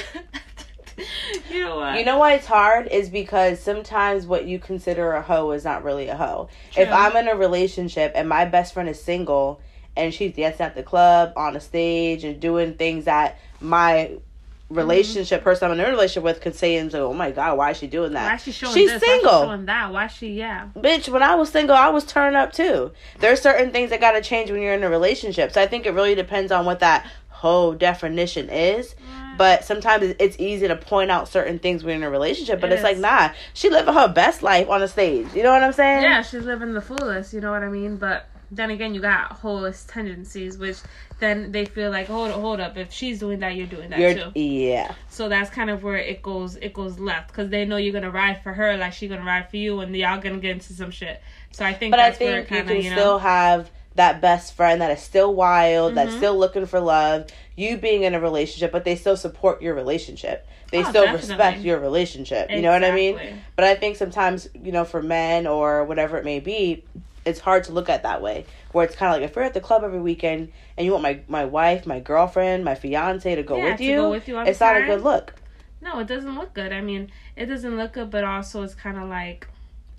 you 1.51 1.61
know 1.61 1.77
what? 1.77 1.99
You 1.99 2.05
know 2.05 2.19
why 2.19 2.35
it's 2.35 2.47
hard 2.47 2.89
is 2.89 3.09
because 3.09 3.61
sometimes 3.61 4.27
what 4.27 4.47
you 4.47 4.59
consider 4.59 5.13
a 5.13 5.23
hoe 5.23 5.51
is 5.53 5.65
not 5.65 5.85
really 5.85 6.09
a 6.09 6.17
hoe. 6.17 6.49
If 6.77 6.91
I'm 6.91 7.17
in 7.17 7.29
a 7.29 7.37
relationship 7.37 8.13
and 8.15 8.29
my 8.29 8.45
best 8.45 8.75
friend 8.75 8.89
is 8.89 9.03
single 9.03 9.61
and 9.97 10.13
she's 10.13 10.35
dancing 10.35 10.67
at 10.67 10.75
the 10.75 10.83
club, 10.83 11.33
on 11.37 11.57
a 11.57 11.61
stage, 11.61 12.25
and 12.25 12.41
doing 12.41 12.75
things 12.75 13.05
that 13.05 13.39
my 13.61 14.11
mm-hmm. 14.11 14.75
relationship 14.75 15.45
person 15.45 15.71
I'm 15.71 15.79
in 15.79 15.85
a 15.85 15.89
relationship 15.89 16.25
with 16.25 16.41
could 16.41 16.55
say 16.55 16.77
and 16.77 16.91
say, 16.91 16.99
"Oh 16.99 17.15
my 17.15 17.31
god, 17.31 17.57
why 17.59 17.71
is 17.71 17.77
she 17.77 17.87
doing 17.87 18.13
that?" 18.13 18.29
Why 18.29 18.35
is 18.35 18.43
she 18.43 18.53
showing 18.53 18.75
She's 18.75 18.91
this? 18.91 19.03
Why 19.03 19.09
single. 19.09 19.41
she 19.41 19.47
showing 19.47 19.67
that? 19.67 19.93
Why 19.93 20.07
she? 20.09 20.29
Yeah. 20.33 20.69
Bitch, 20.77 21.09
when 21.09 21.23
I 21.23 21.35
was 21.37 21.51
single, 21.51 21.77
I 21.77 21.89
was 21.89 22.05
turning 22.05 22.37
up 22.37 22.53
too. 22.53 22.91
There's 23.21 23.41
certain 23.41 23.71
things 23.71 23.91
that 23.91 24.01
gotta 24.01 24.21
change 24.21 24.51
when 24.51 24.61
you're 24.61 24.75
in 24.75 24.83
a 24.83 24.91
relationship. 24.91 25.53
So 25.53 25.63
I 25.63 25.67
think 25.67 25.87
it 25.87 25.93
really 25.93 26.15
depends 26.15 26.51
on 26.51 26.65
what 26.65 26.81
that 26.81 27.07
whole 27.29 27.73
definition 27.73 28.49
is. 28.49 28.95
But 29.37 29.65
sometimes 29.65 30.15
it's 30.19 30.37
easy 30.39 30.69
to 30.69 30.77
point 30.77 31.11
out 31.11 31.29
certain 31.29 31.59
things 31.59 31.83
when 31.83 31.99
you're 31.99 32.09
in 32.09 32.09
a 32.09 32.11
relationship. 32.11 32.61
But 32.61 32.71
It 32.71 32.75
it's 32.75 32.83
like, 32.85 32.99
nah, 32.99 33.31
she 33.53 33.71
living 33.71 33.95
her 33.95 34.09
best 34.09 34.43
life 34.43 34.69
on 34.69 34.81
the 34.81 34.89
stage. 34.89 35.27
You 35.35 35.43
know 35.43 35.51
what 35.53 35.63
I'm 35.63 35.73
saying? 35.73 36.03
Yeah, 36.03 36.23
she's 36.23 36.45
living 36.45 36.73
the 36.75 36.81
fullest. 36.81 37.33
You 37.33 37.41
know 37.41 37.51
what 37.51 37.63
I 37.63 37.69
mean? 37.69 37.97
But 37.97 38.27
then 38.51 38.71
again, 38.71 38.95
you 38.95 39.01
got 39.01 39.33
host 39.33 39.89
tendencies, 39.89 40.57
which 40.59 40.77
then 41.19 41.51
they 41.53 41.65
feel 41.65 41.91
like 41.91 42.07
hold 42.07 42.31
hold 42.31 42.61
up. 42.61 42.77
If 42.77 42.93
she's 42.93 43.19
doing 43.19 43.41
that, 43.41 43.57
you're 43.57 43.67
doing 43.67 43.91
that 43.91 43.99
You're, 43.99 44.15
too. 44.15 44.33
yeah. 44.39 44.95
So 45.09 45.29
that's 45.29 45.51
kind 45.51 45.71
of 45.71 45.83
where 45.83 45.97
it 45.97 46.23
goes. 46.23 46.57
It 46.57 46.73
goes 46.75 46.99
left 46.99 47.29
because 47.29 47.49
they 47.51 47.65
know 47.65 47.77
you're 47.77 47.93
gonna 47.93 48.11
ride 48.11 48.43
for 48.43 48.53
her 48.53 48.77
like 48.77 48.93
she's 48.93 49.11
gonna 49.11 49.25
ride 49.25 49.49
for 49.51 49.57
you, 49.57 49.81
and 49.81 49.97
y'all 49.97 50.21
gonna 50.21 50.39
get 50.39 50.53
into 50.53 50.73
some 50.73 50.91
shit. 50.91 51.21
So 51.53 51.65
I 51.65 51.73
think 51.73 51.93
But 51.93 52.01
I 52.01 52.11
that's 52.11 52.21
where 52.21 52.39
it 52.41 52.49
think 52.49 52.69
you 52.69 52.75
can 52.75 52.83
you 52.83 52.91
know. 52.91 52.97
still 52.97 53.19
have 53.19 53.71
that 53.95 54.21
best 54.21 54.55
friend 54.55 54.81
that 54.81 54.91
is 54.91 55.01
still 55.03 55.33
wild, 55.35 55.95
that's 55.95 56.15
Mhm. 56.15 56.17
still 56.19 56.37
looking 56.39 56.67
for 56.67 56.81
love, 56.81 57.27
you 57.57 57.77
being 57.77 58.03
in 58.03 58.15
a 58.15 58.21
relationship, 58.21 58.73
but 58.73 58.85
they 58.85 58.97
still 58.97 59.17
support 59.17 59.63
your 59.63 59.75
relationship. 59.75 60.47
They 60.71 60.81
Oh, 60.81 60.91
still 60.91 61.05
definitely. 61.05 61.29
respect 61.29 61.65
your 61.65 61.79
relationship. 61.79 62.51
You 62.53 62.63
know 62.63 62.73
what 62.73 62.83
I 62.85 62.91
mean? 62.93 63.21
But 63.55 63.65
I 63.67 63.75
think 63.77 63.97
sometimes, 63.97 64.49
you 64.55 64.73
know, 64.73 64.85
for 64.85 65.01
men 65.03 65.47
or 65.47 65.85
whatever 65.85 66.17
it 66.19 66.25
may 66.25 66.41
be, 66.41 66.85
it's 67.25 67.41
hard 67.41 67.65
to 67.65 67.73
look 67.73 67.89
at 67.89 68.03
that 68.03 68.21
way. 68.21 68.47
Where 68.73 68.85
it's 68.85 68.97
kind 68.97 69.15
of 69.15 69.21
like 69.21 69.31
if 69.31 69.37
we're 69.37 69.43
at 69.43 69.55
the 69.55 69.61
club 69.61 69.85
every 69.85 70.01
weekend 70.01 70.51
and 70.77 70.85
you 70.85 70.91
want 70.93 71.03
my 71.05 71.21
my 71.29 71.45
wife, 71.45 71.87
my 71.87 72.01
girlfriend, 72.01 72.65
my 72.65 72.75
fiance 72.75 73.33
to 73.35 73.43
go 73.43 73.59
Yeah, 73.59 73.71
with 73.71 73.79
to 73.79 73.85
you, 73.85 73.97
go 73.97 74.11
with 74.11 74.29
you 74.29 74.39
it's 74.45 74.59
the 74.59 74.65
not 74.65 74.77
a 74.77 74.83
good 74.83 75.03
look. 75.03 75.35
No, 75.81 76.01
it 76.01 76.07
doesn't 76.09 76.35
look 76.35 76.55
good. 76.55 76.73
I 76.73 76.81
mean, 76.81 77.11
it 77.37 77.47
doesn't 77.47 77.77
look 77.77 77.93
good, 77.93 78.11
but 78.11 78.25
also 78.25 78.63
it's 78.63 78.75
kind 78.75 78.99
of 78.99 79.09
like 79.09 79.47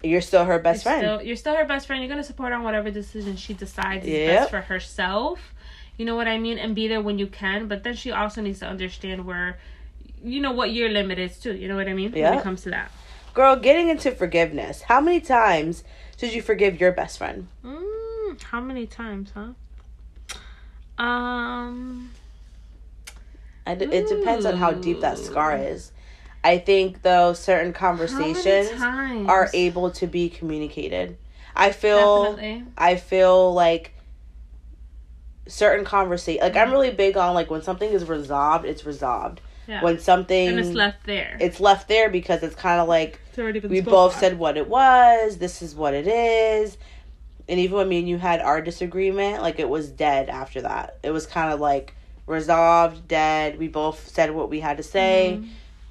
You're 0.05 0.21
still 0.21 0.45
her 0.45 0.59
best 0.59 0.85
you're 0.85 0.93
friend. 0.93 1.05
Still, 1.05 1.27
you're 1.27 1.35
still 1.35 1.55
her 1.55 1.65
best 1.65 1.87
friend. 1.87 2.01
You're 2.01 2.09
gonna 2.09 2.23
support 2.23 2.51
her 2.51 2.57
on 2.57 2.63
whatever 2.63 2.91
decision 2.91 3.35
she 3.35 3.53
decides 3.53 4.05
is 4.05 4.27
best 4.27 4.49
for 4.49 4.61
herself. 4.61 5.53
You 5.97 6.05
know 6.05 6.15
what 6.15 6.27
I 6.27 6.37
mean, 6.37 6.57
and 6.57 6.75
be 6.75 6.87
there 6.87 7.01
when 7.01 7.17
you 7.19 7.27
can. 7.27 7.67
But 7.67 7.83
then 7.83 7.95
she 7.95 8.11
also 8.11 8.41
needs 8.41 8.59
to 8.59 8.67
understand 8.67 9.25
where, 9.25 9.57
you 10.23 10.41
know, 10.41 10.51
what 10.51 10.71
your 10.73 10.89
limit 10.89 11.19
is 11.19 11.37
too. 11.39 11.55
You 11.55 11.67
know 11.67 11.75
what 11.75 11.87
I 11.87 11.93
mean 11.93 12.11
when 12.11 12.33
it 12.33 12.43
comes 12.43 12.63
to 12.63 12.69
that. 12.71 12.91
Girl, 13.33 13.55
getting 13.55 13.89
into 13.89 14.11
forgiveness. 14.11 14.83
How 14.83 15.01
many 15.01 15.19
times 15.19 15.83
did 16.17 16.33
you 16.33 16.41
forgive 16.41 16.79
your 16.79 16.91
best 16.91 17.17
friend? 17.17 17.47
Mm, 17.63 18.41
how 18.41 18.61
many 18.61 18.87
times, 18.87 19.31
huh? 19.33 19.49
Um. 21.03 22.11
I 23.67 23.75
d- 23.75 23.85
it 23.85 24.07
depends 24.07 24.45
on 24.45 24.57
how 24.57 24.71
deep 24.71 25.01
that 25.01 25.17
scar 25.17 25.57
is. 25.57 25.91
I 26.45 26.59
think 26.59 27.01
though 27.01 27.33
certain 27.33 27.73
conversations 27.73 28.79
are 28.79 29.49
able 29.51 29.89
to 29.91 30.05
be 30.05 30.29
communicated. 30.29 31.17
I 31.55 31.71
feel 31.71 32.33
Definitely. 32.35 32.63
I 32.77 32.97
feel 32.97 33.51
like 33.51 33.95
certain 35.47 35.85
conversation 35.85 36.43
like 36.43 36.55
I'm 36.55 36.71
really 36.71 36.91
big 36.91 37.17
on 37.17 37.33
like 37.33 37.49
when 37.49 37.63
something 37.63 37.89
is 37.89 38.07
resolved, 38.07 38.63
it's 38.63 38.85
resolved. 38.85 39.41
Yeah. 39.67 39.81
When 39.83 39.97
something 39.97 40.49
and 40.49 40.59
it's 40.59 40.75
left 40.75 41.07
there. 41.07 41.35
it's 41.41 41.59
left 41.59 41.87
there 41.87 42.11
because 42.11 42.43
it's 42.43 42.53
kind 42.55 42.79
of 42.79 42.87
like 42.87 43.19
we 43.35 43.81
both 43.81 44.11
about. 44.11 44.19
said 44.19 44.37
what 44.37 44.55
it 44.55 44.69
was, 44.69 45.37
this 45.37 45.63
is 45.63 45.73
what 45.73 45.95
it 45.95 46.05
is. 46.07 46.77
And 47.49 47.59
even 47.59 47.77
when 47.77 47.89
me 47.89 47.97
and 47.97 48.07
you 48.07 48.19
had 48.19 48.41
our 48.41 48.61
disagreement, 48.61 49.41
like 49.41 49.59
it 49.59 49.67
was 49.67 49.89
dead 49.89 50.29
after 50.29 50.61
that. 50.61 50.99
It 51.01 51.09
was 51.09 51.25
kind 51.25 51.51
of 51.51 51.59
like 51.59 51.95
resolved, 52.27 53.07
dead. 53.07 53.57
We 53.57 53.67
both 53.67 54.07
said 54.07 54.29
what 54.29 54.51
we 54.51 54.59
had 54.59 54.77
to 54.77 54.83
say. 54.83 55.39
Mhm. 55.41 55.47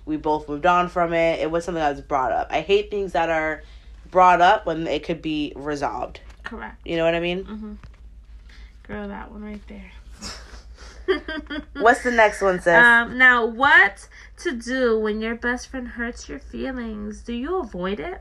We 0.06 0.16
both 0.16 0.48
moved 0.48 0.66
on 0.66 0.88
from 0.88 1.12
it. 1.12 1.40
It 1.40 1.50
was 1.50 1.64
something 1.64 1.82
that 1.82 1.90
was 1.90 2.00
brought 2.00 2.32
up. 2.32 2.48
I 2.50 2.60
hate 2.60 2.90
things 2.90 3.12
that 3.12 3.30
are 3.30 3.62
brought 4.10 4.40
up 4.40 4.66
when 4.66 4.86
it 4.86 5.04
could 5.04 5.22
be 5.22 5.52
resolved. 5.56 6.20
Correct. 6.42 6.76
You 6.84 6.96
know 6.96 7.04
what 7.04 7.14
I 7.14 7.20
mean? 7.20 7.44
Mm-hmm. 7.44 7.72
Girl, 8.84 9.08
that 9.08 9.30
one 9.32 9.42
right 9.42 9.60
there. 9.66 9.92
What's 11.80 12.02
the 12.02 12.10
next 12.10 12.40
one, 12.42 12.60
sis? 12.60 12.74
Um, 12.74 13.18
now, 13.18 13.44
what 13.44 14.08
to 14.38 14.52
do 14.52 14.98
when 14.98 15.20
your 15.20 15.34
best 15.34 15.68
friend 15.68 15.88
hurts 15.88 16.28
your 16.28 16.38
feelings? 16.38 17.22
Do 17.22 17.32
you 17.32 17.58
avoid 17.58 18.00
it? 18.00 18.20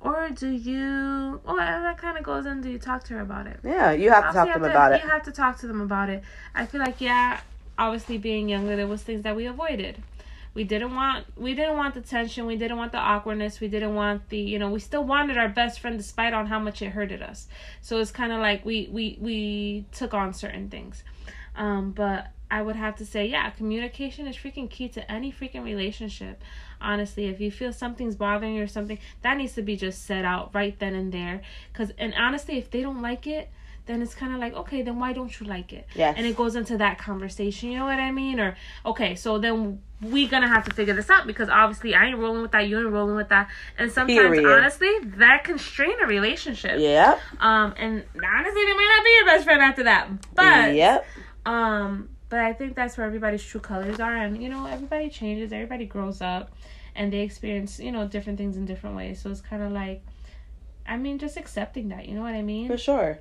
Or 0.00 0.30
do 0.30 0.48
you, 0.48 1.40
or 1.44 1.58
that 1.58 1.96
kind 1.98 2.18
of 2.18 2.24
goes 2.24 2.44
in, 2.44 2.60
do 2.60 2.68
you 2.68 2.78
talk 2.78 3.04
to 3.04 3.14
her 3.14 3.20
about 3.20 3.46
it? 3.46 3.60
yeah, 3.62 3.92
you 3.92 4.10
have 4.10 4.26
to 4.26 4.32
talk 4.32 4.48
to 4.48 4.52
them 4.54 4.62
have 4.62 4.70
about 4.70 4.92
it. 4.92 5.02
You 5.02 5.08
have 5.08 5.22
to 5.22 5.32
talk 5.32 5.58
to 5.60 5.68
them 5.68 5.80
about 5.80 6.10
it. 6.10 6.24
I 6.56 6.66
feel 6.66 6.80
like, 6.80 7.00
yeah, 7.00 7.40
obviously 7.78 8.18
being 8.18 8.48
younger, 8.48 8.74
there 8.74 8.88
was 8.88 9.02
things 9.02 9.22
that 9.22 9.36
we 9.36 9.46
avoided. 9.46 10.02
We 10.54 10.64
didn't 10.64 10.94
want, 10.94 11.26
we 11.36 11.54
didn't 11.54 11.76
want 11.76 11.94
the 11.94 12.02
tension. 12.02 12.46
We 12.46 12.56
didn't 12.56 12.76
want 12.76 12.92
the 12.92 12.98
awkwardness. 12.98 13.60
We 13.60 13.68
didn't 13.68 13.94
want 13.94 14.28
the, 14.28 14.38
you 14.38 14.58
know, 14.58 14.70
we 14.70 14.80
still 14.80 15.04
wanted 15.04 15.38
our 15.38 15.48
best 15.48 15.80
friend 15.80 15.96
despite 15.96 16.34
on 16.34 16.46
how 16.46 16.58
much 16.58 16.82
it 16.82 16.90
hurted 16.90 17.22
us. 17.22 17.48
So 17.80 17.98
it's 17.98 18.10
kind 18.10 18.32
of 18.32 18.40
like 18.40 18.64
we, 18.64 18.88
we, 18.92 19.18
we 19.20 19.86
took 19.92 20.12
on 20.12 20.34
certain 20.34 20.68
things. 20.68 21.04
Um, 21.56 21.92
but 21.92 22.28
I 22.50 22.60
would 22.60 22.76
have 22.76 22.96
to 22.96 23.06
say, 23.06 23.26
yeah, 23.26 23.48
communication 23.48 24.26
is 24.26 24.36
freaking 24.36 24.68
key 24.68 24.88
to 24.90 25.10
any 25.10 25.32
freaking 25.32 25.64
relationship. 25.64 26.42
Honestly, 26.82 27.26
if 27.26 27.40
you 27.40 27.50
feel 27.50 27.72
something's 27.72 28.14
bothering 28.14 28.56
you 28.56 28.62
or 28.62 28.66
something, 28.66 28.98
that 29.22 29.38
needs 29.38 29.54
to 29.54 29.62
be 29.62 29.74
just 29.74 30.04
said 30.04 30.26
out 30.26 30.54
right 30.54 30.78
then 30.78 30.94
and 30.94 31.12
there. 31.12 31.40
Cause, 31.72 31.92
and 31.96 32.12
honestly, 32.14 32.58
if 32.58 32.70
they 32.70 32.82
don't 32.82 33.00
like 33.00 33.26
it, 33.26 33.50
then 33.86 34.00
it's 34.00 34.14
kind 34.14 34.32
of 34.32 34.38
like, 34.38 34.54
okay, 34.54 34.82
then 34.82 34.98
why 34.98 35.12
don't 35.12 35.40
you 35.40 35.46
like 35.46 35.72
it? 35.72 35.86
yeah 35.94 36.14
And 36.16 36.24
it 36.26 36.36
goes 36.36 36.54
into 36.54 36.78
that 36.78 36.98
conversation. 36.98 37.70
You 37.70 37.80
know 37.80 37.86
what 37.86 37.98
I 37.98 38.12
mean? 38.12 38.38
Or 38.38 38.56
okay, 38.86 39.14
so 39.16 39.38
then 39.38 39.80
we 40.00 40.26
gonna 40.26 40.48
have 40.48 40.64
to 40.64 40.74
figure 40.74 40.94
this 40.94 41.10
out 41.10 41.26
because 41.26 41.48
obviously 41.48 41.94
I 41.94 42.06
ain't 42.06 42.18
rolling 42.18 42.42
with 42.42 42.52
that, 42.52 42.68
you 42.68 42.78
ain't 42.78 42.90
rolling 42.90 43.16
with 43.16 43.28
that, 43.28 43.48
and 43.78 43.90
sometimes 43.90 44.18
Period. 44.18 44.44
honestly 44.46 44.90
that 45.16 45.44
can 45.44 45.58
strain 45.58 45.94
a 46.02 46.06
relationship. 46.06 46.78
yeah 46.80 47.18
Um, 47.38 47.74
and 47.76 48.04
honestly, 48.14 48.64
they 48.64 48.72
might 48.74 48.94
not 48.96 49.04
be 49.04 49.10
your 49.16 49.26
best 49.26 49.44
friend 49.44 49.62
after 49.62 49.84
that. 49.84 50.08
But 50.34 50.74
yep. 50.74 51.06
um, 51.46 52.08
but 52.28 52.40
I 52.40 52.52
think 52.52 52.74
that's 52.74 52.96
where 52.96 53.06
everybody's 53.06 53.44
true 53.44 53.60
colors 53.60 54.00
are, 54.00 54.16
and 54.16 54.42
you 54.42 54.48
know, 54.48 54.66
everybody 54.66 55.10
changes, 55.10 55.52
everybody 55.52 55.86
grows 55.86 56.20
up, 56.22 56.50
and 56.94 57.12
they 57.12 57.20
experience 57.20 57.78
you 57.78 57.92
know 57.92 58.06
different 58.06 58.38
things 58.38 58.56
in 58.56 58.64
different 58.64 58.96
ways. 58.96 59.20
So 59.20 59.30
it's 59.30 59.40
kind 59.40 59.62
of 59.62 59.70
like, 59.72 60.02
I 60.86 60.96
mean, 60.96 61.18
just 61.18 61.36
accepting 61.36 61.88
that. 61.90 62.08
You 62.08 62.14
know 62.14 62.22
what 62.22 62.34
I 62.34 62.42
mean? 62.42 62.68
For 62.68 62.78
sure. 62.78 63.18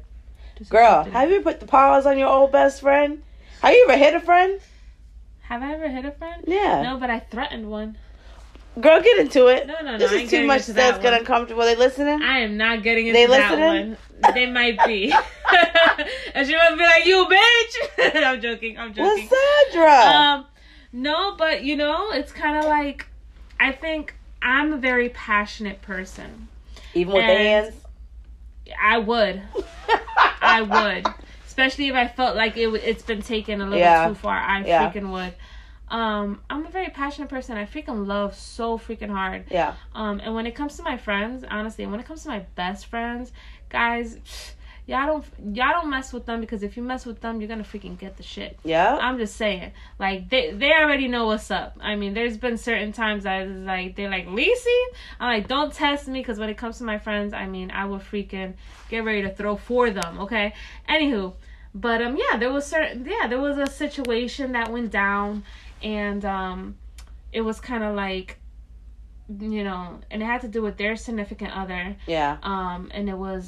Girl, 0.70 1.04
have 1.06 1.30
you 1.32 1.42
put 1.42 1.60
the 1.60 1.66
paws 1.66 2.06
on 2.06 2.18
your 2.18 2.30
old 2.30 2.52
best 2.52 2.82
friend? 2.82 3.24
Have 3.62 3.74
you 3.74 3.86
ever 3.90 3.98
hit 3.98 4.14
a 4.16 4.20
friend? 4.20 4.60
have 5.42 5.62
I 5.64 5.74
ever 5.74 5.90
hit 5.90 6.06
a 6.06 6.12
friend? 6.12 6.46
Yeah. 6.48 6.82
No, 6.82 6.98
but 6.98 7.10
I 7.10 7.20
threatened 7.20 7.70
one. 7.70 7.98
Girl, 8.80 9.02
get 9.02 9.20
into 9.20 9.48
it. 9.48 9.68
No, 9.68 9.74
no, 9.82 9.92
no. 9.92 9.98
This 9.98 10.14
is 10.14 10.30
too 10.30 10.48
much 10.48 10.66
that's 10.68 10.78
that 10.98 11.02
get 11.02 11.12
one. 11.12 11.20
uncomfortable. 11.20 11.64
They 11.64 11.76
listening? 11.76 12.22
I 12.22 12.40
am 12.40 12.56
not 12.56 12.84
getting 12.84 13.08
into 13.08 13.20
They 13.20 13.26
that 13.26 13.52
listening? 13.60 13.98
one. 14.22 14.34
They 14.34 14.46
might 14.46 14.80
be. 14.86 15.12
and 16.34 16.48
she 16.48 16.56
must 16.56 16.78
be 16.78 16.84
like, 16.84 17.06
"You 17.06 17.26
bitch." 17.30 18.16
I'm 18.24 18.40
joking. 18.40 18.78
I'm 18.78 18.94
joking. 18.94 19.28
Lysandra. 19.30 19.92
Um, 20.06 20.46
no, 20.94 21.36
but 21.36 21.64
you 21.66 21.76
know, 21.76 22.12
it's 22.12 22.32
kind 22.32 22.56
of 22.58 22.64
like 22.66 23.08
I 23.60 23.74
think 23.74 24.16
I'm 24.42 24.72
a 24.72 24.78
very 24.78 25.10
passionate 25.10 25.82
person. 25.82 26.48
Even 26.94 27.14
with 27.14 27.26
the 27.26 27.30
and- 27.32 27.66
hands. 27.66 27.76
I 28.82 28.98
would, 28.98 29.42
I 30.42 30.62
would, 30.62 31.08
especially 31.48 31.88
if 31.88 31.96
I 31.96 32.08
felt 32.08 32.36
like 32.36 32.58
it 32.58 32.66
w- 32.66 32.84
it's 32.84 33.04
been 33.04 33.22
taken 33.22 33.62
a 33.62 33.66
little 33.66 33.80
Yeah. 33.80 34.08
too 34.08 34.16
far. 34.16 34.36
I 34.38 34.64
Yeah. 34.66 34.92
freaking 34.92 35.12
would. 35.12 35.34
Um, 35.90 36.42
I'm 36.50 36.66
a 36.66 36.70
very 36.70 36.88
passionate 36.90 37.30
person. 37.30 37.58
I 37.58 37.66
freaking 37.66 38.08
love 38.08 38.34
so 38.36 38.78
freaking 38.78 39.10
hard. 39.10 39.46
Yeah. 39.52 39.74
Um, 39.94 40.22
and 40.24 40.34
when 40.34 40.46
it 40.48 40.56
comes 40.56 40.78
to 40.78 40.84
my 40.84 40.98
friends, 40.98 41.44
honestly, 41.50 41.86
when 41.86 42.00
it 42.00 42.06
comes 42.06 42.24
to 42.24 42.30
my 42.30 42.40
best 42.56 42.86
friends, 42.86 43.34
guys, 43.70 44.18
y'all 44.88 45.06
don't 45.08 45.56
y'all 45.56 45.72
don't 45.72 45.90
mess 45.90 46.12
with 46.12 46.26
them 46.26 46.42
because 46.42 46.64
if 46.64 46.76
you 46.76 46.84
mess 46.84 47.06
with 47.06 47.22
them, 47.22 47.40
you're 47.40 47.48
gonna 47.48 47.64
freaking 47.64 47.98
get 47.98 48.18
the 48.18 48.24
shit. 48.24 48.60
Yeah. 48.64 48.98
I'm 49.02 49.18
just 49.18 49.36
saying, 49.36 49.72
like 50.00 50.30
they 50.30 50.52
they 50.52 50.72
already 50.74 51.08
know 51.08 51.28
what's 51.28 51.50
up. 51.52 51.78
I 51.82 51.96
mean, 51.96 52.14
there's 52.14 52.38
been 52.38 52.58
certain 52.58 52.92
times 52.92 53.26
I 53.26 53.44
was 53.46 53.58
like, 53.58 53.96
they're 53.96 54.10
like, 54.10 54.28
Lacey, 54.30 54.82
I'm 55.20 55.34
like, 55.40 55.48
don't 55.48 55.72
test 55.74 56.08
me 56.08 56.20
because 56.20 56.40
when 56.40 56.50
it 56.50 56.58
comes 56.58 56.78
to 56.80 56.84
my 56.84 56.98
friends, 56.98 57.34
I 57.34 57.46
mean, 57.48 57.72
I 57.72 57.86
will 57.86 58.00
freaking 58.00 58.54
get 58.90 59.04
ready 59.04 59.22
to 59.24 59.30
throw 59.30 59.56
for 59.56 59.90
them. 59.92 60.20
Okay. 60.22 60.54
Anywho, 60.90 61.34
but 61.74 62.02
um, 62.02 62.18
yeah, 62.18 62.38
there 62.38 62.52
was 62.52 62.66
certain 62.66 63.06
yeah, 63.06 63.28
there 63.28 63.40
was 63.40 63.58
a 63.58 63.68
situation 63.68 64.52
that 64.54 64.72
went 64.72 64.92
down, 64.92 65.44
and 65.82 66.26
um, 66.26 66.76
it 67.32 67.42
was 67.42 67.60
kind 67.62 67.84
of 67.84 67.96
like, 67.96 68.38
you 69.40 69.64
know, 69.64 70.00
and 70.10 70.22
it 70.22 70.26
had 70.26 70.42
to 70.42 70.48
do 70.50 70.62
with 70.62 70.76
their 70.78 70.96
significant 70.98 71.56
other 71.56 71.96
Yeah. 72.08 72.38
um 72.44 72.90
and 72.94 73.08
it 73.08 73.18
was 73.18 73.46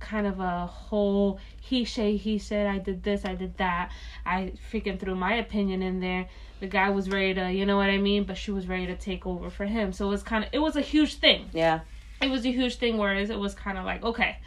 kind 0.00 0.26
of 0.26 0.40
a 0.40 0.66
whole 0.66 1.38
he 1.60 1.84
say 1.84 2.16
he 2.16 2.38
said 2.38 2.66
i 2.66 2.78
did 2.78 3.02
this 3.02 3.24
i 3.24 3.34
did 3.34 3.56
that 3.58 3.90
i 4.26 4.52
freaking 4.72 4.98
threw 4.98 5.14
my 5.14 5.34
opinion 5.34 5.82
in 5.82 6.00
there 6.00 6.26
the 6.60 6.66
guy 6.66 6.88
was 6.90 7.08
ready 7.10 7.34
to 7.34 7.50
you 7.52 7.64
know 7.66 7.76
what 7.76 7.88
i 7.90 7.98
mean 7.98 8.24
but 8.24 8.36
she 8.36 8.50
was 8.50 8.66
ready 8.66 8.86
to 8.86 8.96
take 8.96 9.26
over 9.26 9.50
for 9.50 9.66
him 9.66 9.92
so 9.92 10.06
it 10.06 10.10
was 10.10 10.22
kind 10.22 10.42
of 10.44 10.50
it 10.52 10.58
was 10.58 10.74
a 10.76 10.80
huge 10.80 11.14
thing 11.16 11.48
Yeah. 11.52 11.80
it 12.20 12.30
was 12.30 12.44
a 12.44 12.50
huge 12.50 12.76
thing 12.76 12.98
whereas 12.98 13.30
it 13.30 13.38
was 13.38 13.54
kind 13.54 13.78
of 13.78 13.84
like 13.84 14.02
okay 14.02 14.38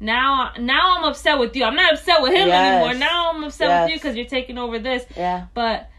now 0.00 0.52
now 0.58 0.96
i'm 0.98 1.04
upset 1.04 1.38
with 1.38 1.56
you 1.56 1.64
i'm 1.64 1.74
not 1.74 1.94
upset 1.94 2.22
with 2.22 2.32
him 2.32 2.48
Yes. 2.48 2.74
anymore 2.76 2.94
now 2.94 3.32
i'm 3.32 3.42
upset 3.44 3.82
with 3.84 3.90
you 3.92 3.96
because 3.98 4.14
you're 4.16 4.26
taking 4.26 4.58
over 4.58 4.78
this 4.78 5.04
Yeah. 5.16 5.46
but 5.54 5.90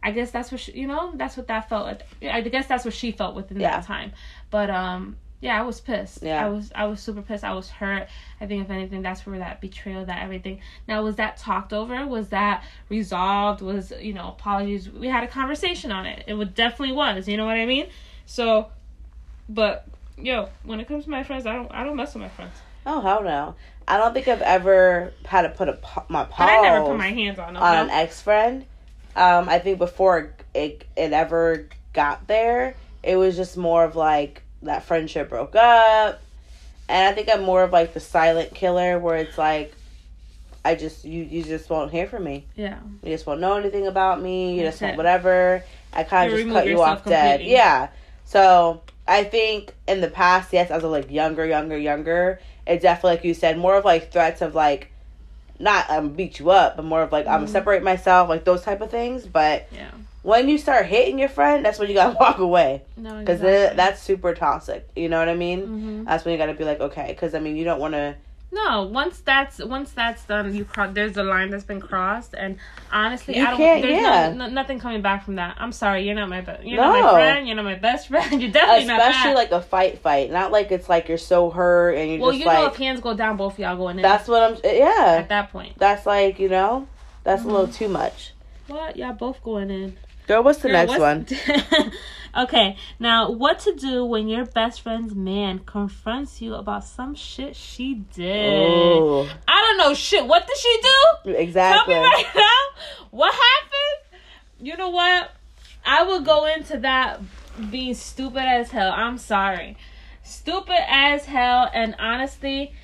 I 0.00 0.12
guess 0.12 0.30
that's 0.30 0.52
what 0.52 0.60
she, 0.60 0.72
you 0.78 0.86
know. 0.86 1.10
That's 1.16 1.36
what 1.36 1.48
that 1.48 1.68
felt. 1.68 1.86
Like. 1.86 2.02
I 2.22 2.40
guess 2.42 2.68
that's 2.68 2.84
what 2.84 2.94
she 2.94 3.10
felt 3.10 3.34
within 3.34 3.58
Yeah. 3.58 3.72
that 3.80 3.84
time. 3.84 4.12
But 4.48 4.70
um, 4.70 5.16
yeah, 5.40 5.58
I 5.58 5.62
was 5.62 5.80
pissed. 5.80 6.22
Yeah. 6.22 6.44
I 6.44 6.48
was 6.48 6.72
I 6.74 6.86
was 6.86 7.00
super 7.00 7.22
pissed. 7.22 7.44
I 7.44 7.54
was 7.54 7.70
hurt. 7.70 8.08
I 8.40 8.46
think 8.46 8.64
if 8.64 8.70
anything, 8.70 9.02
that's 9.02 9.24
where 9.24 9.38
that 9.38 9.60
betrayal, 9.60 10.04
that 10.04 10.22
everything. 10.22 10.60
Now, 10.88 11.02
was 11.04 11.16
that 11.16 11.36
talked 11.36 11.72
over? 11.72 12.06
Was 12.06 12.28
that 12.28 12.64
resolved? 12.88 13.62
Was 13.62 13.92
you 14.00 14.12
know 14.14 14.28
apologies? 14.28 14.90
We 14.90 15.06
had 15.08 15.22
a 15.22 15.28
conversation 15.28 15.92
on 15.92 16.06
it. 16.06 16.24
It 16.26 16.34
would 16.34 16.54
definitely 16.54 16.94
was. 16.94 17.28
You 17.28 17.36
know 17.36 17.46
what 17.46 17.56
I 17.56 17.66
mean? 17.66 17.88
So, 18.26 18.68
but 19.48 19.86
yo, 20.16 20.48
when 20.64 20.80
it 20.80 20.88
comes 20.88 21.04
to 21.04 21.10
my 21.10 21.22
friends, 21.22 21.46
I 21.46 21.52
don't 21.54 21.70
I 21.72 21.84
don't 21.84 21.96
mess 21.96 22.14
with 22.14 22.22
my 22.22 22.28
friends. 22.28 22.54
Oh 22.84 23.00
hell 23.00 23.22
no. 23.22 23.54
I 23.86 23.96
don't 23.96 24.12
think 24.12 24.28
I've 24.28 24.42
ever 24.42 25.12
had 25.24 25.42
to 25.42 25.50
put 25.50 25.68
a 25.68 25.78
my 26.08 26.24
But 26.24 26.40
I 26.40 26.60
never 26.62 26.84
put 26.84 26.98
my 26.98 27.12
hands 27.12 27.38
on 27.38 27.54
them. 27.54 27.62
on 27.62 27.76
an 27.76 27.90
ex 27.90 28.20
friend. 28.20 28.64
Um, 29.14 29.48
I 29.48 29.58
think 29.60 29.78
before 29.78 30.34
it 30.52 30.84
it 30.96 31.12
ever 31.12 31.68
got 31.92 32.26
there, 32.26 32.74
it 33.02 33.16
was 33.16 33.36
just 33.36 33.56
more 33.56 33.84
of 33.84 33.94
like 33.96 34.42
that 34.62 34.84
friendship 34.84 35.28
broke 35.28 35.54
up, 35.56 36.20
and 36.88 37.08
I 37.08 37.12
think 37.14 37.28
I'm 37.32 37.42
more 37.42 37.62
of 37.62 37.72
like 37.72 37.94
the 37.94 38.00
silent 38.00 38.54
killer 38.54 38.98
where 38.98 39.16
it's 39.16 39.38
like, 39.38 39.74
I 40.64 40.74
just 40.74 41.04
you 41.04 41.22
you 41.22 41.42
just 41.44 41.70
won't 41.70 41.90
hear 41.92 42.06
from 42.06 42.24
me. 42.24 42.46
Yeah. 42.56 42.78
You 43.02 43.10
just 43.12 43.26
won't 43.26 43.40
know 43.40 43.56
anything 43.56 43.86
about 43.86 44.20
me. 44.20 44.56
You 44.56 44.62
That's 44.64 44.74
just 44.76 44.82
want 44.82 44.94
it. 44.94 44.96
whatever. 44.96 45.62
I 45.92 46.02
kind 46.04 46.30
of 46.30 46.36
just 46.36 46.48
cut 46.52 46.66
you 46.66 46.80
off 46.82 47.04
dead. 47.04 47.40
Yeah. 47.42 47.88
So 48.24 48.82
I 49.06 49.24
think 49.24 49.72
in 49.86 50.00
the 50.00 50.08
past, 50.10 50.52
yes, 50.52 50.70
as 50.70 50.82
a 50.82 50.88
like 50.88 51.10
younger, 51.10 51.46
younger, 51.46 51.78
younger, 51.78 52.40
it 52.66 52.80
definitely 52.82 53.10
like 53.12 53.24
you 53.24 53.34
said, 53.34 53.56
more 53.58 53.76
of 53.76 53.84
like 53.84 54.10
threats 54.12 54.42
of 54.42 54.54
like 54.54 54.90
not 55.60 55.88
um 55.90 56.10
beat 56.10 56.38
you 56.38 56.50
up, 56.50 56.76
but 56.76 56.84
more 56.84 57.02
of 57.02 57.12
like 57.12 57.26
I'm 57.26 57.32
Mm-hmm. 57.32 57.40
gonna 57.44 57.52
separate 57.52 57.82
myself, 57.82 58.28
like 58.28 58.44
those 58.44 58.62
type 58.62 58.80
of 58.80 58.90
things. 58.90 59.26
But 59.26 59.68
Yeah. 59.72 59.90
When 60.28 60.48
you 60.48 60.58
start 60.58 60.86
hitting 60.86 61.18
your 61.18 61.28
friend, 61.30 61.64
that's 61.64 61.78
when 61.78 61.88
you 61.88 61.94
gotta 61.94 62.16
walk 62.20 62.38
away 62.38 62.82
No, 62.96 63.18
because 63.20 63.40
exactly. 63.40 63.76
that's 63.76 64.02
super 64.02 64.34
toxic. 64.34 64.86
You 64.94 65.08
know 65.08 65.18
what 65.18 65.28
I 65.28 65.34
mean? 65.34 65.60
Mhm. 65.66 66.04
That's 66.06 66.24
when 66.24 66.32
you 66.32 66.38
gotta 66.38 66.54
be 66.54 66.64
like, 66.64 66.80
okay, 66.80 67.06
because 67.08 67.34
I 67.34 67.38
mean 67.40 67.56
you 67.56 67.64
don't 67.64 67.80
want 67.80 67.94
to. 67.94 68.14
No, 68.50 68.84
once 68.84 69.20
that's 69.20 69.58
once 69.62 69.90
that's 69.92 70.24
done, 70.24 70.54
you 70.54 70.64
cro- 70.64 70.90
there's 70.90 71.18
a 71.18 71.22
line 71.22 71.50
that's 71.50 71.64
been 71.64 71.82
crossed, 71.82 72.32
and 72.34 72.56
honestly, 72.90 73.36
You 73.36 73.42
I 73.44 73.48
don't. 73.50 73.56
can't- 73.58 73.82
there's 73.82 74.00
yeah. 74.00 74.32
no, 74.32 74.46
no, 74.46 74.52
nothing 74.52 74.78
coming 74.78 75.02
back 75.02 75.24
from 75.24 75.34
that. 75.36 75.56
I'm 75.58 75.70
sorry, 75.72 76.06
you're 76.06 76.14
not 76.14 76.30
my 76.30 76.40
best. 76.40 76.62
You're 76.64 76.80
not 76.80 76.92
my 76.92 77.00
No. 77.00 77.12
friend. 77.12 77.46
You're 77.46 77.56
not 77.56 77.66
my 77.66 77.74
best 77.74 78.08
friend. 78.12 78.40
You're 78.40 78.50
definitely 78.50 78.86
not 78.86 79.00
Especially 79.00 79.34
like 79.34 79.50
a 79.52 79.60
fight, 79.60 79.98
fight, 79.98 80.30
not 80.30 80.50
like 80.50 80.70
it's 80.72 80.88
like 80.88 81.08
you're 81.10 81.18
so 81.18 81.50
hurt 81.50 81.92
and 81.96 82.08
you're 82.10 82.18
just 82.18 82.24
like, 82.26 82.34
okay. 82.36 82.44
well, 82.44 82.54
you 82.54 82.58
like. 82.58 82.58
know, 82.58 82.72
if 82.72 82.76
hands 82.76 83.00
go 83.00 83.12
down, 83.14 83.36
both 83.36 83.52
of 83.54 83.58
y'all 83.58 83.76
going 83.76 83.98
in. 83.98 84.02
that's 84.02 84.26
what 84.28 84.42
I'm. 84.42 84.56
Yeah. 84.64 85.16
at 85.20 85.28
that 85.28 85.52
point. 85.52 85.74
That's 85.78 86.06
like, 86.06 86.38
you 86.38 86.48
know, 86.48 86.86
that's 87.24 87.42
Mm-hmm. 87.42 87.50
a 87.50 87.52
little 87.52 87.68
too 87.72 87.88
much. 87.88 88.32
What? 88.66 88.96
Y'all 88.96 89.12
both 89.12 89.42
going 89.42 89.70
in. 89.70 89.96
Girl, 90.28 90.42
what's 90.44 90.58
the 90.60 90.68
Girl, 90.68 90.86
next 90.86 90.98
what's- 90.98 91.32
one? 91.72 91.92
okay, 92.44 92.76
now 93.00 93.30
what 93.30 93.58
to 93.60 93.74
do 93.74 94.04
when 94.04 94.28
your 94.28 94.44
best 94.44 94.82
friend's 94.82 95.14
man 95.14 95.60
confronts 95.60 96.40
you 96.42 96.54
about 96.54 96.84
some 96.84 97.14
shit 97.14 97.56
she 97.56 97.94
did? 98.14 98.52
Oh, 98.52 99.28
I 99.48 99.60
don't 99.62 99.78
know 99.78 99.94
shit. 99.94 100.26
What 100.26 100.46
did 100.46 100.56
she 100.56 100.80
do? 101.24 101.30
exactly. 101.32 101.94
Tell 101.94 102.02
me 102.02 102.06
right 102.08 102.26
now. 102.36 102.82
What 103.10 103.32
happened? 103.34 104.20
You 104.60 104.76
know 104.76 104.90
what? 104.90 105.30
I 105.84 106.02
would 106.02 106.24
go 106.24 106.44
into 106.46 106.78
that 106.80 107.20
being 107.70 107.94
stupid 107.94 108.42
as 108.42 108.70
hell. 108.70 108.92
I'm 108.94 109.16
sorry. 109.18 109.76
Stupid 110.22 110.78
as 110.88 111.24
hell. 111.24 111.70
And 111.72 111.94
honestly, 111.98 112.74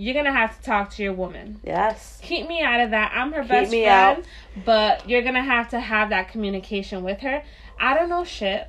you're 0.00 0.14
to 0.24 0.32
have 0.32 0.56
to 0.56 0.62
talk 0.62 0.88
to 0.92 1.02
your 1.02 1.12
woman. 1.12 1.60
Yes. 1.62 2.18
Keep 2.22 2.48
me 2.48 2.62
out 2.62 2.80
of 2.80 2.92
that. 2.92 3.12
I'm 3.14 3.32
her 3.32 3.42
Keep 3.42 3.50
best 3.50 3.70
me 3.70 3.84
friend. 3.84 4.18
out. 4.20 4.64
But 4.64 5.06
you're 5.06 5.20
to 5.34 5.42
have 5.42 5.68
to 5.70 5.78
have 5.78 6.08
that 6.08 6.30
communication 6.30 7.04
with 7.04 7.20
her. 7.20 7.42
I 7.78 7.92
don't 7.92 8.08
know 8.08 8.24
shit. 8.24 8.66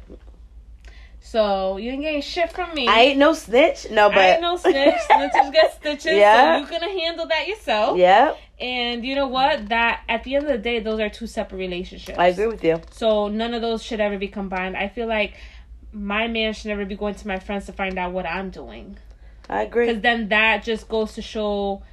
So 1.22 1.78
you 1.78 1.92
ain't 1.92 2.02
getting 2.02 2.22
shit 2.22 2.52
from 2.52 2.74
me. 2.76 2.86
I 2.86 3.00
ain't 3.00 3.18
no 3.18 3.32
snitch. 3.34 3.90
No, 3.90 4.10
but 4.10 4.18
I 4.18 4.32
ain't 4.32 4.42
no 4.42 4.58
snitch. 4.58 4.96
Snitches 5.10 5.54
get 5.54 5.74
stitches. 5.74 6.18
Yeah. 6.18 6.56
So 6.56 6.70
you're 6.70 6.80
gonna 6.80 6.92
handle 7.00 7.26
that 7.28 7.48
yourself. 7.48 7.98
Yep, 7.98 8.38
And 8.60 9.06
you 9.06 9.16
know 9.16 9.28
what? 9.28 9.70
That 9.70 10.02
at 10.10 10.26
the 10.26 10.36
end 10.36 10.48
of 10.48 10.52
the 10.52 10.58
day, 10.58 10.82
those 10.82 11.00
are 11.00 11.10
two 11.10 11.28
separate 11.28 11.60
relationships. 11.60 12.20
I 12.20 12.28
agree 12.28 12.48
with 12.48 12.62
you. 12.62 12.82
So 12.92 13.30
none 13.30 13.54
of 13.54 13.62
those 13.62 13.82
should 13.82 14.02
ever 14.02 14.18
be 14.18 14.28
combined. 14.28 14.76
I 14.76 14.90
feel 14.90 15.08
like 15.08 15.36
my 15.94 16.28
man 16.28 16.52
should 16.52 16.68
never 16.68 16.84
be 16.84 16.96
going 16.98 17.16
to 17.16 17.28
my 17.28 17.40
friends 17.40 17.68
to 17.68 17.72
find 17.72 17.98
out 17.98 18.12
what 18.12 18.26
I'm 18.26 18.50
doing. 18.50 18.98
I 19.52 19.64
agree. 19.64 19.88
Because 19.88 20.02
then 20.02 20.30
that 20.30 20.64
just 20.64 20.88
goes 20.88 21.14
to 21.14 21.22
show 21.22 21.84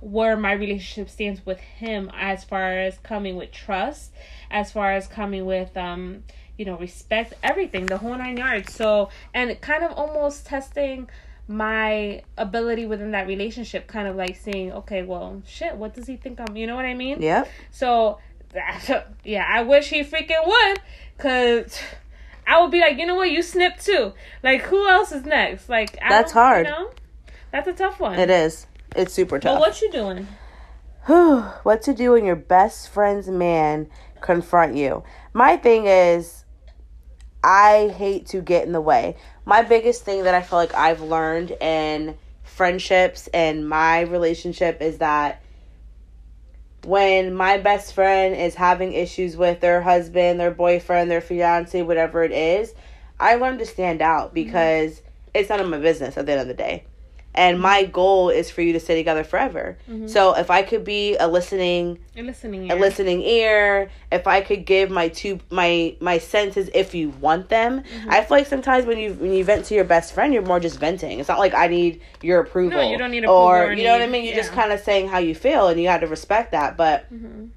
where 0.00 0.36
my 0.36 0.52
relationship 0.52 1.08
stands 1.08 1.46
with 1.46 1.58
him 1.58 2.10
as 2.14 2.44
far 2.44 2.78
as 2.78 2.98
coming 2.98 3.36
with 3.36 3.52
trust, 3.52 4.12
as 4.50 4.70
far 4.72 4.92
as 4.92 5.06
coming 5.06 5.46
with 5.46 5.74
um, 5.76 6.24
you 6.58 6.64
know, 6.64 6.76
respect, 6.76 7.32
everything, 7.42 7.86
the 7.86 7.96
whole 7.96 8.16
nine 8.16 8.36
yards. 8.36 8.74
So 8.74 9.08
and 9.32 9.58
kind 9.60 9.82
of 9.82 9.92
almost 9.92 10.44
testing 10.46 11.08
my 11.46 12.22
ability 12.36 12.86
within 12.86 13.12
that 13.12 13.26
relationship, 13.26 13.86
kind 13.86 14.08
of 14.08 14.16
like 14.16 14.36
saying, 14.36 14.72
Okay, 14.72 15.02
well 15.02 15.42
shit, 15.46 15.76
what 15.76 15.94
does 15.94 16.06
he 16.06 16.16
think 16.16 16.40
I'm 16.40 16.56
you 16.56 16.66
know 16.66 16.76
what 16.76 16.84
I 16.84 16.94
mean? 16.94 17.22
Yeah. 17.22 17.44
So, 17.70 18.18
yeah, 19.24 19.46
I 19.48 19.62
wish 19.62 19.88
he 19.88 20.02
freaking 20.04 20.46
would, 20.46 20.80
cause 21.18 21.78
I 22.46 22.60
would 22.60 22.70
be 22.70 22.80
like, 22.80 22.98
you 22.98 23.06
know 23.06 23.14
what, 23.14 23.30
you 23.30 23.42
snip 23.42 23.78
too. 23.78 24.12
Like, 24.42 24.62
who 24.62 24.86
else 24.88 25.12
is 25.12 25.24
next? 25.24 25.68
Like, 25.68 25.96
I 26.02 26.08
That's 26.10 26.32
don't- 26.32 26.42
hard. 26.42 26.66
You 26.66 26.72
know, 26.72 26.90
that's 27.54 27.68
a 27.68 27.72
tough 27.72 28.00
one. 28.00 28.18
It 28.18 28.30
is. 28.30 28.66
It's 28.96 29.14
super 29.14 29.38
tough. 29.38 29.54
But 29.54 29.60
what 29.60 29.80
you 29.80 29.92
doing? 29.92 30.26
what 31.62 31.82
to 31.82 31.94
do 31.94 32.10
when 32.10 32.24
your 32.24 32.34
best 32.34 32.88
friend's 32.88 33.28
man 33.28 33.88
confront 34.20 34.74
you? 34.74 35.04
My 35.32 35.56
thing 35.56 35.86
is, 35.86 36.44
I 37.44 37.94
hate 37.96 38.26
to 38.26 38.40
get 38.40 38.66
in 38.66 38.72
the 38.72 38.80
way. 38.80 39.16
My 39.44 39.62
biggest 39.62 40.04
thing 40.04 40.24
that 40.24 40.34
I 40.34 40.42
feel 40.42 40.58
like 40.58 40.74
I've 40.74 41.00
learned 41.00 41.52
in 41.60 42.16
friendships 42.42 43.28
and 43.32 43.68
my 43.68 44.00
relationship 44.00 44.82
is 44.82 44.98
that 44.98 45.40
when 46.82 47.34
my 47.34 47.58
best 47.58 47.94
friend 47.94 48.34
is 48.34 48.56
having 48.56 48.94
issues 48.94 49.36
with 49.36 49.60
their 49.60 49.80
husband, 49.80 50.40
their 50.40 50.50
boyfriend, 50.50 51.08
their 51.08 51.20
fiance, 51.20 51.80
whatever 51.82 52.24
it 52.24 52.32
is, 52.32 52.74
I 53.20 53.36
learn 53.36 53.58
to 53.58 53.64
stand 53.64 54.02
out 54.02 54.34
mm-hmm. 54.34 54.34
because 54.34 55.02
it's 55.32 55.50
none 55.50 55.60
of 55.60 55.68
my 55.68 55.78
business 55.78 56.16
at 56.16 56.26
the 56.26 56.32
end 56.32 56.40
of 56.40 56.48
the 56.48 56.54
day. 56.54 56.86
And 57.36 57.58
my 57.60 57.82
goal 57.84 58.30
is 58.30 58.48
for 58.50 58.62
you 58.62 58.72
to 58.74 58.80
stay 58.80 58.94
together 58.94 59.24
forever. 59.24 59.76
So 60.06 60.34
if 60.36 60.50
I 60.50 60.62
could 60.62 60.84
be 60.84 61.16
a 61.16 61.26
listening 61.26 61.98
You're 62.14 62.26
listening. 62.26 62.70
a 62.70 62.76
listening 62.76 63.22
ear 63.22 63.90
if 64.12 64.26
i 64.28 64.40
could 64.40 64.64
give 64.64 64.90
my 64.90 65.08
two 65.08 65.40
my 65.50 65.96
my 66.00 66.18
senses 66.18 66.70
if 66.74 66.94
you 66.94 67.08
want 67.20 67.48
them 67.48 67.80
Mm-hmm. 67.82 68.10
i 68.10 68.20
feel 68.22 68.36
like 68.38 68.46
sometimes 68.46 68.86
when 68.86 68.98
you 68.98 69.14
when 69.14 69.32
you 69.32 69.42
vent 69.44 69.64
to 69.66 69.74
your 69.74 69.84
best 69.84 70.12
friend 70.14 70.32
you're 70.32 70.42
more 70.46 70.60
just 70.60 70.78
venting 70.78 71.18
it's 71.18 71.28
not 71.28 71.38
like 71.40 71.54
i 71.54 71.66
need 71.66 72.00
your 72.22 72.40
approval 72.40 72.78
No, 72.78 72.88
you 72.90 72.96
don't 72.98 73.10
need 73.10 73.24
approval 73.24 73.42
or 73.42 73.64
or 73.66 73.72
you 73.72 73.82
know 73.84 73.92
what 73.92 74.02
i 74.02 74.06
mean 74.06 74.24
you're 74.24 74.34
just 74.36 74.52
kind 74.52 74.70
of 74.72 74.78
saying 74.80 75.08
how 75.08 75.18
you 75.18 75.34
feel 75.34 75.66
and 75.68 75.80
you 75.80 75.86
got 75.88 75.98
to 75.98 76.06
respect 76.06 76.52
that 76.52 76.76
but 76.76 77.12
Mhm. 77.12 77.48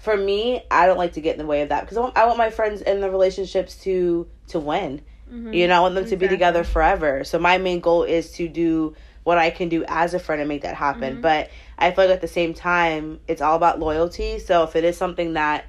for 0.00 0.16
me 0.16 0.62
i 0.70 0.86
don't 0.86 0.98
like 0.98 1.14
to 1.14 1.20
get 1.20 1.32
in 1.32 1.38
the 1.38 1.46
way 1.46 1.62
of 1.62 1.68
that 1.70 1.80
because 1.82 1.96
I 1.96 2.00
want, 2.00 2.16
I 2.18 2.26
want 2.26 2.38
my 2.38 2.50
friends 2.50 2.82
in 2.82 3.00
the 3.00 3.10
relationships 3.10 3.76
to 3.84 4.26
to 4.48 4.58
win 4.60 5.00
Mhm. 5.32 5.54
you 5.54 5.66
know 5.68 5.76
i 5.76 5.80
want 5.80 5.94
them 5.94 6.04
to 6.06 6.16
be 6.16 6.28
together 6.28 6.64
forever 6.64 7.24
so 7.24 7.38
my 7.38 7.58
main 7.58 7.80
goal 7.80 8.02
is 8.02 8.32
to 8.32 8.48
do 8.48 8.94
what 9.22 9.38
i 9.38 9.50
can 9.50 9.68
do 9.68 9.84
as 9.88 10.14
a 10.14 10.18
friend 10.18 10.40
and 10.40 10.48
make 10.48 10.62
that 10.62 10.74
happen 10.74 11.16
Mhm. 11.18 11.20
but 11.22 11.50
i 11.78 11.90
feel 11.90 12.06
like 12.06 12.14
at 12.14 12.20
the 12.20 12.28
same 12.28 12.52
time 12.54 13.20
it's 13.28 13.40
all 13.42 13.56
about 13.56 13.78
loyalty 13.78 14.38
so 14.38 14.64
if 14.64 14.74
it 14.76 14.84
is 14.84 14.96
something 14.96 15.34
that 15.34 15.64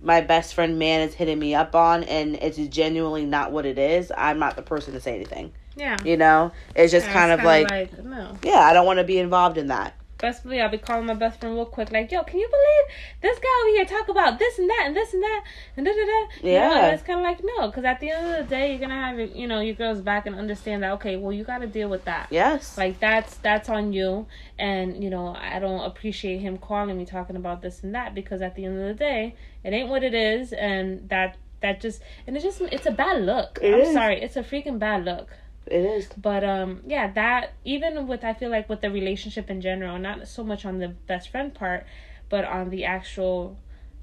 my 0.00 0.20
best 0.20 0.54
friend 0.54 0.78
man 0.78 1.00
is 1.00 1.12
hitting 1.14 1.38
me 1.38 1.54
up 1.54 1.74
on 1.74 2.04
and 2.04 2.36
it's 2.36 2.56
genuinely 2.56 3.24
not 3.26 3.50
what 3.52 3.66
it 3.66 3.78
is 3.78 4.12
i'm 4.16 4.38
not 4.38 4.54
the 4.56 4.62
person 4.62 4.92
to 4.94 5.00
say 5.00 5.14
anything 5.14 5.52
Yeah. 5.76 5.96
you 6.04 6.16
know 6.16 6.52
it's 6.76 6.92
just 6.92 7.06
Yeah, 7.06 7.12
kind 7.12 7.32
it's 7.32 7.40
of 7.40 7.44
like, 7.44 8.04
no. 8.04 8.36
yeah 8.44 8.60
i 8.60 8.72
don't 8.72 8.86
want 8.86 8.98
to 9.00 9.04
be 9.04 9.18
involved 9.18 9.58
in 9.58 9.66
that 9.68 9.94
Best 10.18 10.42
believe 10.42 10.60
I'll 10.60 10.68
be 10.68 10.78
calling 10.78 11.06
my 11.06 11.14
best 11.14 11.38
friend 11.38 11.54
real 11.54 11.64
quick, 11.64 11.92
like, 11.92 12.10
yo, 12.10 12.24
can 12.24 12.40
you 12.40 12.48
believe 12.48 12.96
this 13.22 13.38
guy 13.38 13.48
over 13.62 13.70
here 13.76 13.84
talk 13.84 14.08
about 14.08 14.38
this 14.38 14.58
and 14.58 14.68
that 14.68 14.82
and 14.86 14.96
this 14.96 15.14
and 15.14 15.22
that 15.22 15.44
and 15.76 15.86
da 15.86 15.92
da 15.92 15.98
da. 15.98 16.02
You 16.02 16.52
know, 16.54 16.74
Yeah. 16.74 16.90
it's 16.90 17.02
kind 17.04 17.20
of 17.20 17.24
like 17.24 17.40
no, 17.42 17.68
because 17.68 17.84
at 17.84 18.00
the 18.00 18.10
end 18.10 18.26
of 18.26 18.36
the 18.48 18.54
day, 18.54 18.70
you're 18.70 18.80
gonna 18.80 18.94
have 18.94 19.16
your, 19.16 19.28
you 19.28 19.46
know 19.46 19.60
your 19.60 19.76
girls 19.76 20.00
back 20.00 20.26
and 20.26 20.34
understand 20.34 20.82
that 20.82 20.92
okay, 20.94 21.16
well, 21.16 21.32
you 21.32 21.44
got 21.44 21.58
to 21.58 21.68
deal 21.68 21.88
with 21.88 22.04
that. 22.06 22.26
yes 22.30 22.76
Like 22.76 22.98
that's 22.98 23.36
that's 23.36 23.68
on 23.68 23.92
you, 23.92 24.26
and 24.58 25.02
you 25.02 25.08
know 25.08 25.36
I 25.40 25.60
don't 25.60 25.84
appreciate 25.84 26.38
him 26.38 26.58
calling 26.58 26.98
me 26.98 27.04
talking 27.06 27.36
about 27.36 27.62
this 27.62 27.84
and 27.84 27.94
that 27.94 28.14
because 28.14 28.42
at 28.42 28.56
the 28.56 28.64
end 28.64 28.76
of 28.80 28.88
the 28.88 28.94
day, 28.94 29.36
it 29.62 29.72
ain't 29.72 29.88
what 29.88 30.02
it 30.02 30.14
is, 30.14 30.52
and 30.52 31.08
that 31.10 31.36
that 31.60 31.80
just 31.80 32.02
and 32.26 32.34
it's 32.36 32.44
just 32.44 32.60
it's 32.60 32.86
a 32.86 32.90
bad 32.90 33.22
look. 33.22 33.60
It 33.62 33.72
I'm 33.72 33.80
is. 33.82 33.92
sorry, 33.92 34.20
it's 34.20 34.36
a 34.36 34.42
freaking 34.42 34.78
bad 34.80 35.04
look. 35.04 35.28
It 35.70 35.84
is 35.84 36.08
But 36.16 36.44
um 36.44 36.82
yeah, 36.86 37.10
that 37.12 37.52
even 37.64 38.06
with 38.06 38.24
I 38.24 38.34
feel 38.34 38.50
like 38.50 38.68
with 38.68 38.80
the 38.80 38.90
relationship 38.90 39.50
in 39.50 39.60
general, 39.60 39.98
not 39.98 40.26
so 40.28 40.42
much 40.44 40.64
on 40.64 40.78
the 40.78 40.88
best 40.88 41.30
friend 41.30 41.54
part, 41.54 41.86
but 42.28 42.44
on 42.44 42.70
the 42.70 42.84
actual 42.84 43.56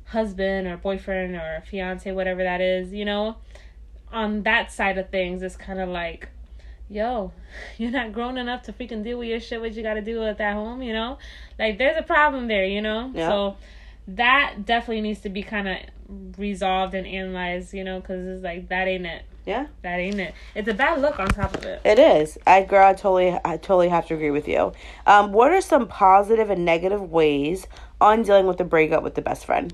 husband 0.05 0.67
or 0.67 0.77
boyfriend 0.77 1.35
or 1.35 1.63
fiance, 1.69 2.11
whatever 2.11 2.43
that 2.43 2.61
is, 2.61 2.93
you 2.93 3.05
know, 3.05 3.37
on 4.11 4.43
that 4.43 4.71
side 4.71 4.97
of 4.97 5.09
things, 5.09 5.41
it's 5.41 5.55
kind 5.55 5.79
of 5.79 5.89
like, 5.89 6.29
yo, 6.89 7.31
you're 7.77 7.91
not 7.91 8.13
grown 8.13 8.37
enough 8.37 8.63
to 8.63 8.73
freaking 8.73 9.03
deal 9.03 9.19
with 9.19 9.27
your 9.27 9.39
shit. 9.39 9.59
What 9.59 9.73
you 9.73 9.83
got 9.83 9.95
to 9.95 10.01
deal 10.01 10.23
with 10.23 10.39
at 10.39 10.53
home, 10.53 10.81
you 10.81 10.93
know? 10.93 11.17
Like, 11.57 11.77
there's 11.77 11.97
a 11.97 12.03
problem 12.03 12.47
there, 12.47 12.65
you 12.65 12.81
know? 12.81 13.11
Yeah. 13.13 13.27
So 13.27 13.57
that 14.07 14.65
definitely 14.65 15.01
needs 15.01 15.21
to 15.21 15.29
be 15.29 15.43
kind 15.43 15.67
of 15.67 15.77
resolved 16.37 16.93
and 16.93 17.07
analyzed, 17.07 17.73
you 17.73 17.83
know, 17.83 17.99
because 17.99 18.25
it's 18.25 18.43
like, 18.43 18.69
that 18.69 18.87
ain't 18.87 19.05
it. 19.05 19.23
Yeah 19.45 19.67
That 19.83 19.99
ain't 19.99 20.19
it. 20.19 20.33
It's 20.55 20.67
a 20.67 20.73
bad 20.73 21.01
look 21.01 21.19
on 21.19 21.27
top 21.27 21.55
of 21.55 21.63
it. 21.63 21.81
It 21.85 21.99
is. 21.99 22.37
I 22.47 22.63
girl, 22.63 22.87
I 22.87 22.93
totally, 22.93 23.37
I 23.45 23.57
totally 23.57 23.89
have 23.89 24.07
to 24.07 24.13
agree 24.15 24.31
with 24.31 24.47
you. 24.47 24.73
Um, 25.05 25.31
what 25.31 25.51
are 25.51 25.61
some 25.61 25.87
positive 25.87 26.49
and 26.49 26.65
negative 26.65 27.11
ways 27.11 27.67
on 28.01 28.23
dealing 28.23 28.47
with 28.47 28.57
the 28.57 28.63
breakup 28.63 29.03
with 29.03 29.15
the 29.15 29.21
best 29.21 29.45
friend? 29.45 29.73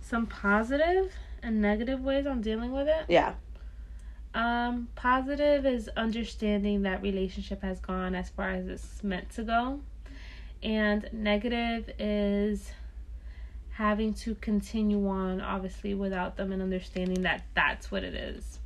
some 0.00 0.26
positive 0.26 1.12
and 1.42 1.60
negative 1.60 2.00
ways 2.00 2.26
on 2.26 2.40
dealing 2.40 2.70
with 2.72 2.86
it. 2.86 3.06
Yeah, 3.08 3.34
Um, 4.34 4.88
positive 4.94 5.64
is 5.66 5.88
understanding 5.96 6.82
that 6.82 7.02
relationship 7.02 7.62
has 7.62 7.80
gone 7.80 8.14
as 8.14 8.28
far 8.30 8.50
as 8.50 8.66
it's 8.68 9.02
meant 9.02 9.30
to 9.30 9.42
go. 9.44 9.80
And 10.62 11.08
negative 11.12 11.90
is 11.98 12.70
having 13.74 14.14
to 14.14 14.36
continue 14.36 15.08
on, 15.08 15.40
obviously, 15.40 15.94
without 15.94 16.36
them 16.36 16.52
and 16.52 16.62
understanding 16.62 17.22
that 17.22 17.44
that's 17.54 17.90
what 17.90 18.04
it 18.04 18.14
is. 18.14 18.60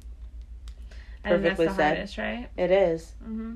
Think 1.24 1.42
that's 1.42 1.42
Perfectly 1.42 1.66
the 1.66 1.74
said. 1.74 1.96
hardest, 1.96 2.18
right? 2.18 2.48
It 2.56 2.70
is. 2.70 3.12
Mm-hmm. 3.22 3.54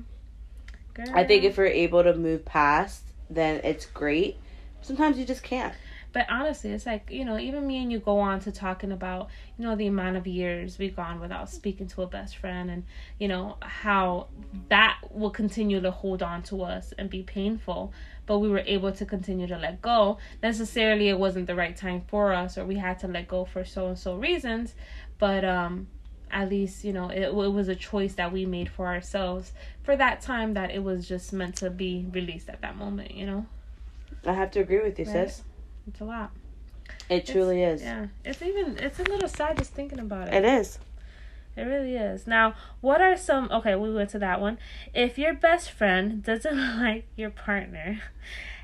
I 1.15 1.23
think 1.23 1.43
if 1.43 1.57
you're 1.57 1.65
able 1.65 2.03
to 2.03 2.15
move 2.15 2.45
past, 2.45 3.03
then 3.29 3.61
it's 3.63 3.85
great. 3.85 4.37
Sometimes 4.81 5.17
you 5.17 5.25
just 5.25 5.43
can't. 5.43 5.73
But 6.11 6.27
honestly, 6.29 6.71
it's 6.71 6.85
like, 6.85 7.09
you 7.09 7.25
know, 7.25 7.39
even 7.39 7.65
me 7.65 7.81
and 7.81 7.91
you 7.91 7.97
go 7.97 8.19
on 8.19 8.39
to 8.41 8.51
talking 8.51 8.91
about, 8.91 9.29
you 9.57 9.65
know, 9.65 9.75
the 9.75 9.87
amount 9.87 10.17
of 10.17 10.27
years 10.27 10.77
we've 10.77 10.95
gone 10.95 11.19
without 11.19 11.49
speaking 11.49 11.87
to 11.87 12.03
a 12.03 12.07
best 12.07 12.37
friend 12.37 12.69
and, 12.69 12.83
you 13.19 13.27
know, 13.27 13.57
how 13.61 14.27
that 14.69 14.99
will 15.09 15.31
continue 15.31 15.81
to 15.81 15.89
hold 15.89 16.21
on 16.21 16.43
to 16.43 16.61
us 16.61 16.93
and 16.99 17.09
be 17.09 17.23
painful. 17.23 17.91
But 18.25 18.39
we 18.39 18.49
were 18.49 18.63
able 18.65 18.91
to 18.93 19.05
continue 19.05 19.47
to 19.47 19.57
let 19.57 19.81
go. 19.81 20.17
Necessarily, 20.41 21.09
it 21.09 21.19
wasn't 21.19 21.47
the 21.47 21.55
right 21.55 21.75
time 21.75 22.03
for 22.07 22.33
us 22.33 22.57
or 22.57 22.65
we 22.65 22.77
had 22.77 22.99
to 22.99 23.07
let 23.07 23.27
go 23.27 23.45
for 23.45 23.65
so 23.65 23.87
and 23.87 23.97
so 23.99 24.15
reasons. 24.15 24.75
But, 25.19 25.43
um, 25.43 25.87
at 26.31 26.49
least, 26.49 26.83
you 26.83 26.91
know, 26.91 27.09
it, 27.09 27.21
it 27.21 27.33
was 27.33 27.67
a 27.67 27.75
choice 27.75 28.15
that 28.15 28.33
we 28.33 28.45
made 28.45 28.67
for 28.67 28.87
ourselves 28.87 29.51
for 29.83 29.95
that 29.95 30.19
time 30.19 30.55
that 30.55 30.71
it 30.71 30.83
was 30.83 31.07
just 31.07 31.31
meant 31.31 31.55
to 31.57 31.69
be 31.69 32.07
released 32.11 32.49
at 32.49 32.61
that 32.61 32.75
moment, 32.75 33.13
you 33.13 33.25
know? 33.25 33.45
I 34.25 34.33
have 34.33 34.49
to 34.51 34.59
agree 34.59 34.81
with 34.81 34.97
you, 34.97 35.05
Right. 35.05 35.29
sis. 35.29 35.43
It's 35.87 35.99
a 35.99 36.05
lot. 36.05 36.31
It 37.09 37.25
truly 37.25 37.63
is. 37.63 37.81
Yeah, 37.81 38.07
it's 38.25 38.41
even 38.41 38.77
it's 38.77 38.99
a 38.99 39.03
little 39.03 39.27
sad 39.27 39.57
just 39.57 39.73
thinking 39.73 39.99
about 39.99 40.29
it. 40.29 40.33
It 40.33 40.45
is. 40.45 40.79
It 41.55 41.61
really 41.61 41.95
is. 41.95 42.25
Now, 42.25 42.55
what 42.81 43.01
are 43.01 43.15
some? 43.15 43.49
Okay, 43.51 43.75
we 43.75 43.93
went 43.93 44.09
to 44.11 44.19
that 44.19 44.41
one. 44.41 44.57
If 44.93 45.17
your 45.17 45.33
best 45.33 45.69
friend 45.71 46.23
doesn't 46.23 46.57
like 46.79 47.05
your 47.15 47.29
partner, 47.29 48.01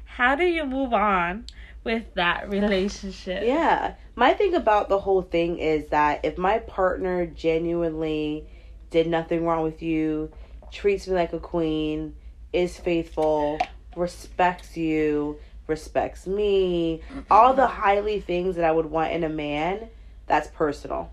how 0.06 0.36
do 0.36 0.44
you 0.44 0.66
move 0.66 0.94
on 0.94 1.46
with 1.84 2.14
that 2.16 2.50
relationship? 2.50 3.44
Yeah. 3.46 3.96
My 4.16 4.34
thing 4.34 4.56
about 4.56 4.90
the 4.90 5.00
whole 5.00 5.22
thing 5.22 5.60
is 5.60 5.88
that 5.90 6.22
if 6.24 6.38
my 6.38 6.60
partner 6.60 7.26
genuinely 7.26 8.48
did 8.90 9.08
nothing 9.08 9.46
wrong 9.46 9.64
with 9.64 9.82
you, 9.82 10.32
treats 10.72 11.08
me 11.08 11.14
like 11.14 11.34
a 11.34 11.40
queen, 11.40 12.16
is 12.52 12.78
faithful, 12.78 13.60
respects 13.96 14.76
you, 14.76 15.38
respects 15.68 16.26
me, 16.26 17.02
all 17.30 17.54
the 17.54 17.68
highly 17.68 18.20
things 18.20 18.56
that 18.56 18.66
I 18.66 18.72
would 18.72 18.88
want 18.88 19.14
in 19.14 19.24
a 19.24 19.30
man, 19.30 19.90
that's 20.26 20.48
personal. 20.50 21.12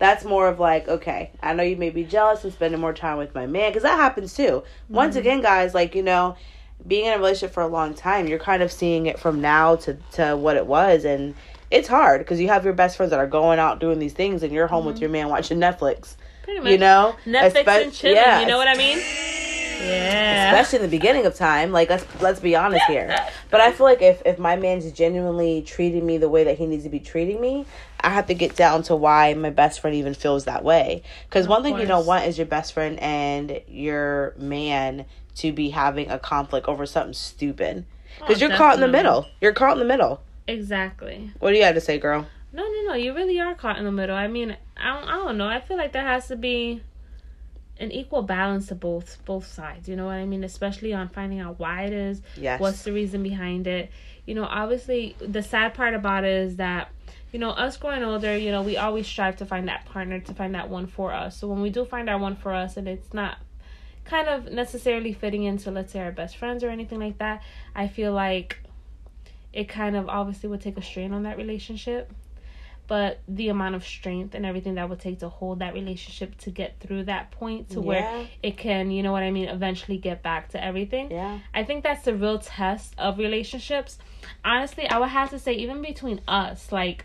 That's 0.00 0.24
more 0.24 0.48
of 0.48 0.58
like, 0.58 0.88
okay, 0.88 1.30
I 1.42 1.52
know 1.52 1.62
you 1.62 1.76
may 1.76 1.90
be 1.90 2.04
jealous 2.04 2.42
and 2.42 2.52
spending 2.52 2.80
more 2.80 2.94
time 2.94 3.18
with 3.18 3.34
my 3.34 3.46
man, 3.46 3.70
because 3.70 3.84
that 3.84 3.96
happens 3.96 4.34
too. 4.34 4.64
Once 4.88 5.12
mm-hmm. 5.12 5.20
again, 5.20 5.42
guys, 5.42 5.74
like, 5.74 5.94
you 5.94 6.02
know, 6.02 6.36
being 6.86 7.04
in 7.04 7.12
a 7.12 7.18
relationship 7.18 7.52
for 7.52 7.62
a 7.62 7.68
long 7.68 7.92
time, 7.94 8.26
you're 8.26 8.38
kind 8.38 8.62
of 8.62 8.72
seeing 8.72 9.06
it 9.06 9.18
from 9.18 9.42
now 9.42 9.76
to, 9.76 9.98
to 10.12 10.36
what 10.36 10.56
it 10.56 10.66
was. 10.66 11.04
And 11.04 11.34
it's 11.70 11.86
hard 11.86 12.20
because 12.20 12.40
you 12.40 12.48
have 12.48 12.64
your 12.64 12.72
best 12.72 12.96
friends 12.96 13.10
that 13.10 13.20
are 13.20 13.26
going 13.26 13.58
out 13.58 13.78
doing 13.78 13.98
these 13.98 14.14
things 14.14 14.42
and 14.42 14.52
you're 14.52 14.66
home 14.66 14.86
with 14.86 14.96
mm-hmm. 14.96 15.02
your 15.02 15.10
man 15.10 15.28
watching 15.28 15.58
Netflix. 15.58 16.16
Pretty 16.44 16.60
much. 16.60 16.72
You 16.72 16.78
know? 16.78 17.14
Netflix 17.26 17.64
Espe- 17.64 17.82
and 17.82 17.92
chilling. 17.92 18.16
yeah, 18.16 18.40
You 18.40 18.46
know 18.46 18.56
what 18.56 18.68
I 18.68 18.76
mean? 18.76 18.98
Yeah. 19.80 20.50
especially 20.50 20.84
in 20.84 20.90
the 20.90 20.96
beginning 20.96 21.26
of 21.26 21.34
time. 21.34 21.72
Like 21.72 21.90
let's 21.90 22.06
let's 22.20 22.40
be 22.40 22.56
honest 22.56 22.84
here. 22.86 23.16
But 23.50 23.60
I 23.60 23.72
feel 23.72 23.86
like 23.86 24.02
if 24.02 24.22
if 24.24 24.38
my 24.38 24.56
man's 24.56 24.90
genuinely 24.92 25.62
treating 25.62 26.04
me 26.06 26.18
the 26.18 26.28
way 26.28 26.44
that 26.44 26.58
he 26.58 26.66
needs 26.66 26.84
to 26.84 26.90
be 26.90 27.00
treating 27.00 27.40
me, 27.40 27.66
I 28.00 28.10
have 28.10 28.26
to 28.26 28.34
get 28.34 28.56
down 28.56 28.82
to 28.84 28.96
why 28.96 29.34
my 29.34 29.50
best 29.50 29.80
friend 29.80 29.96
even 29.96 30.14
feels 30.14 30.44
that 30.44 30.62
way. 30.64 31.02
Because 31.28 31.48
one 31.48 31.62
thing 31.62 31.78
you 31.78 31.86
don't 31.86 32.06
want 32.06 32.26
is 32.26 32.38
your 32.38 32.46
best 32.46 32.72
friend 32.72 32.98
and 33.00 33.60
your 33.68 34.34
man 34.38 35.06
to 35.36 35.52
be 35.52 35.70
having 35.70 36.10
a 36.10 36.18
conflict 36.18 36.68
over 36.68 36.86
something 36.86 37.14
stupid. 37.14 37.84
Because 38.18 38.42
Oh, 38.42 38.46
you're 38.46 38.56
caught 38.56 38.74
in 38.74 38.80
the 38.80 38.88
middle. 38.88 39.26
You're 39.40 39.52
caught 39.52 39.72
in 39.72 39.78
the 39.78 39.84
middle. 39.84 40.20
Exactly. 40.46 41.30
What 41.38 41.50
do 41.52 41.56
you 41.56 41.64
have 41.64 41.74
to 41.76 41.80
say, 41.80 41.98
girl? 41.98 42.26
No, 42.52 42.62
no, 42.64 42.82
no. 42.88 42.94
You 42.94 43.14
really 43.14 43.38
are 43.38 43.54
caught 43.54 43.78
in 43.78 43.84
the 43.84 43.92
middle. 43.92 44.16
I 44.16 44.26
mean, 44.26 44.56
I 44.76 44.94
don't, 44.94 45.08
I 45.08 45.12
don't 45.12 45.38
know. 45.38 45.46
I 45.46 45.60
feel 45.60 45.76
like 45.76 45.92
there 45.92 46.02
has 46.04 46.26
to 46.28 46.36
be 46.36 46.82
an 47.80 47.90
equal 47.90 48.22
balance 48.22 48.66
to 48.68 48.74
both 48.74 49.18
both 49.24 49.46
sides. 49.46 49.88
You 49.88 49.96
know 49.96 50.06
what 50.06 50.14
I 50.14 50.26
mean? 50.26 50.44
Especially 50.44 50.92
on 50.92 51.08
finding 51.08 51.40
out 51.40 51.58
why 51.58 51.84
it 51.84 51.92
is, 51.92 52.22
Yes. 52.36 52.60
what's 52.60 52.82
the 52.82 52.92
reason 52.92 53.22
behind 53.22 53.66
it. 53.66 53.90
You 54.26 54.34
know, 54.34 54.44
obviously, 54.44 55.16
the 55.18 55.42
sad 55.42 55.74
part 55.74 55.94
about 55.94 56.24
it 56.24 56.30
is 56.30 56.56
that, 56.56 56.90
you 57.32 57.38
know, 57.38 57.50
us 57.50 57.76
growing 57.78 58.04
older, 58.04 58.36
you 58.36 58.50
know, 58.52 58.62
we 58.62 58.76
always 58.76 59.06
strive 59.06 59.36
to 59.38 59.46
find 59.46 59.66
that 59.68 59.86
partner, 59.86 60.20
to 60.20 60.34
find 60.34 60.54
that 60.54 60.68
one 60.68 60.86
for 60.86 61.12
us. 61.12 61.38
So 61.38 61.48
when 61.48 61.62
we 61.62 61.70
do 61.70 61.84
find 61.84 62.08
our 62.08 62.18
one 62.18 62.36
for 62.36 62.52
us, 62.52 62.76
and 62.76 62.86
it's 62.86 63.14
not 63.14 63.38
kind 64.04 64.28
of 64.28 64.52
necessarily 64.52 65.12
fitting 65.12 65.44
into, 65.44 65.70
let's 65.70 65.92
say, 65.92 66.00
our 66.00 66.12
best 66.12 66.36
friends 66.36 66.62
or 66.62 66.68
anything 66.68 67.00
like 67.00 67.18
that, 67.18 67.42
I 67.74 67.88
feel 67.88 68.12
like 68.12 68.58
it 69.52 69.68
kind 69.68 69.96
of 69.96 70.08
obviously 70.08 70.48
would 70.48 70.60
take 70.60 70.76
a 70.76 70.82
strain 70.82 71.12
on 71.12 71.22
that 71.24 71.36
relationship. 71.38 72.12
But 72.90 73.20
the 73.28 73.50
amount 73.50 73.76
of 73.76 73.86
strength 73.86 74.34
and 74.34 74.44
everything 74.44 74.74
that 74.74 74.88
would 74.88 74.98
take 74.98 75.20
to 75.20 75.28
hold 75.28 75.60
that 75.60 75.74
relationship 75.74 76.36
to 76.38 76.50
get 76.50 76.80
through 76.80 77.04
that 77.04 77.30
point 77.30 77.70
to 77.70 77.80
where 77.80 78.26
it 78.42 78.56
can, 78.56 78.90
you 78.90 79.04
know 79.04 79.12
what 79.12 79.22
I 79.22 79.30
mean, 79.30 79.48
eventually 79.48 79.96
get 79.96 80.24
back 80.24 80.48
to 80.50 80.64
everything. 80.64 81.12
Yeah. 81.12 81.38
I 81.54 81.62
think 81.62 81.84
that's 81.84 82.04
the 82.04 82.16
real 82.16 82.40
test 82.40 82.92
of 82.98 83.18
relationships. 83.18 83.98
Honestly, 84.44 84.88
I 84.88 84.98
would 84.98 85.10
have 85.10 85.30
to 85.30 85.38
say, 85.38 85.52
even 85.52 85.82
between 85.82 86.20
us, 86.26 86.72
like, 86.72 87.04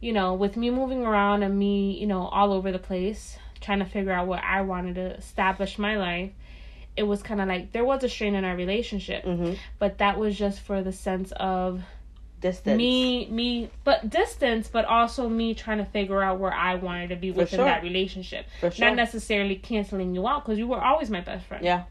you 0.00 0.14
know, 0.14 0.32
with 0.32 0.56
me 0.56 0.70
moving 0.70 1.04
around 1.04 1.42
and 1.42 1.58
me, 1.58 1.92
you 2.00 2.06
know, 2.06 2.26
all 2.28 2.54
over 2.54 2.72
the 2.72 2.78
place, 2.78 3.36
trying 3.60 3.80
to 3.80 3.84
figure 3.84 4.12
out 4.12 4.26
what 4.26 4.42
I 4.42 4.62
wanted 4.62 4.94
to 4.94 5.14
establish 5.18 5.78
my 5.78 5.98
life, 5.98 6.30
it 6.96 7.02
was 7.02 7.22
kind 7.22 7.42
of 7.42 7.48
like 7.48 7.72
there 7.72 7.84
was 7.84 8.02
a 8.02 8.08
strain 8.08 8.34
in 8.34 8.46
our 8.46 8.56
relationship, 8.56 9.26
Mm-hmm. 9.26 9.52
but 9.78 9.98
that 9.98 10.18
was 10.18 10.38
just 10.38 10.60
for 10.60 10.82
the 10.82 10.92
sense 10.92 11.34
of 11.36 11.82
Distance. 12.40 12.76
me, 12.76 13.26
me, 13.30 13.70
but 13.84 14.10
distance, 14.10 14.68
but 14.68 14.84
also 14.84 15.28
me 15.28 15.54
trying 15.54 15.78
to 15.78 15.84
figure 15.86 16.22
out 16.22 16.38
where 16.38 16.52
I 16.52 16.74
wanted 16.74 17.08
to 17.08 17.16
be 17.16 17.30
within 17.30 17.58
sure. 17.58 17.64
that 17.64 17.82
relationship. 17.82 18.46
For 18.60 18.70
sure. 18.70 18.86
Not 18.88 18.96
necessarily 18.96 19.56
canceling 19.56 20.14
you 20.14 20.28
out 20.28 20.44
because 20.44 20.58
you 20.58 20.66
were 20.66 20.80
always 20.82 21.08
my 21.10 21.20
best 21.22 21.46
friend 21.46 21.64
Yeah. 21.64 21.84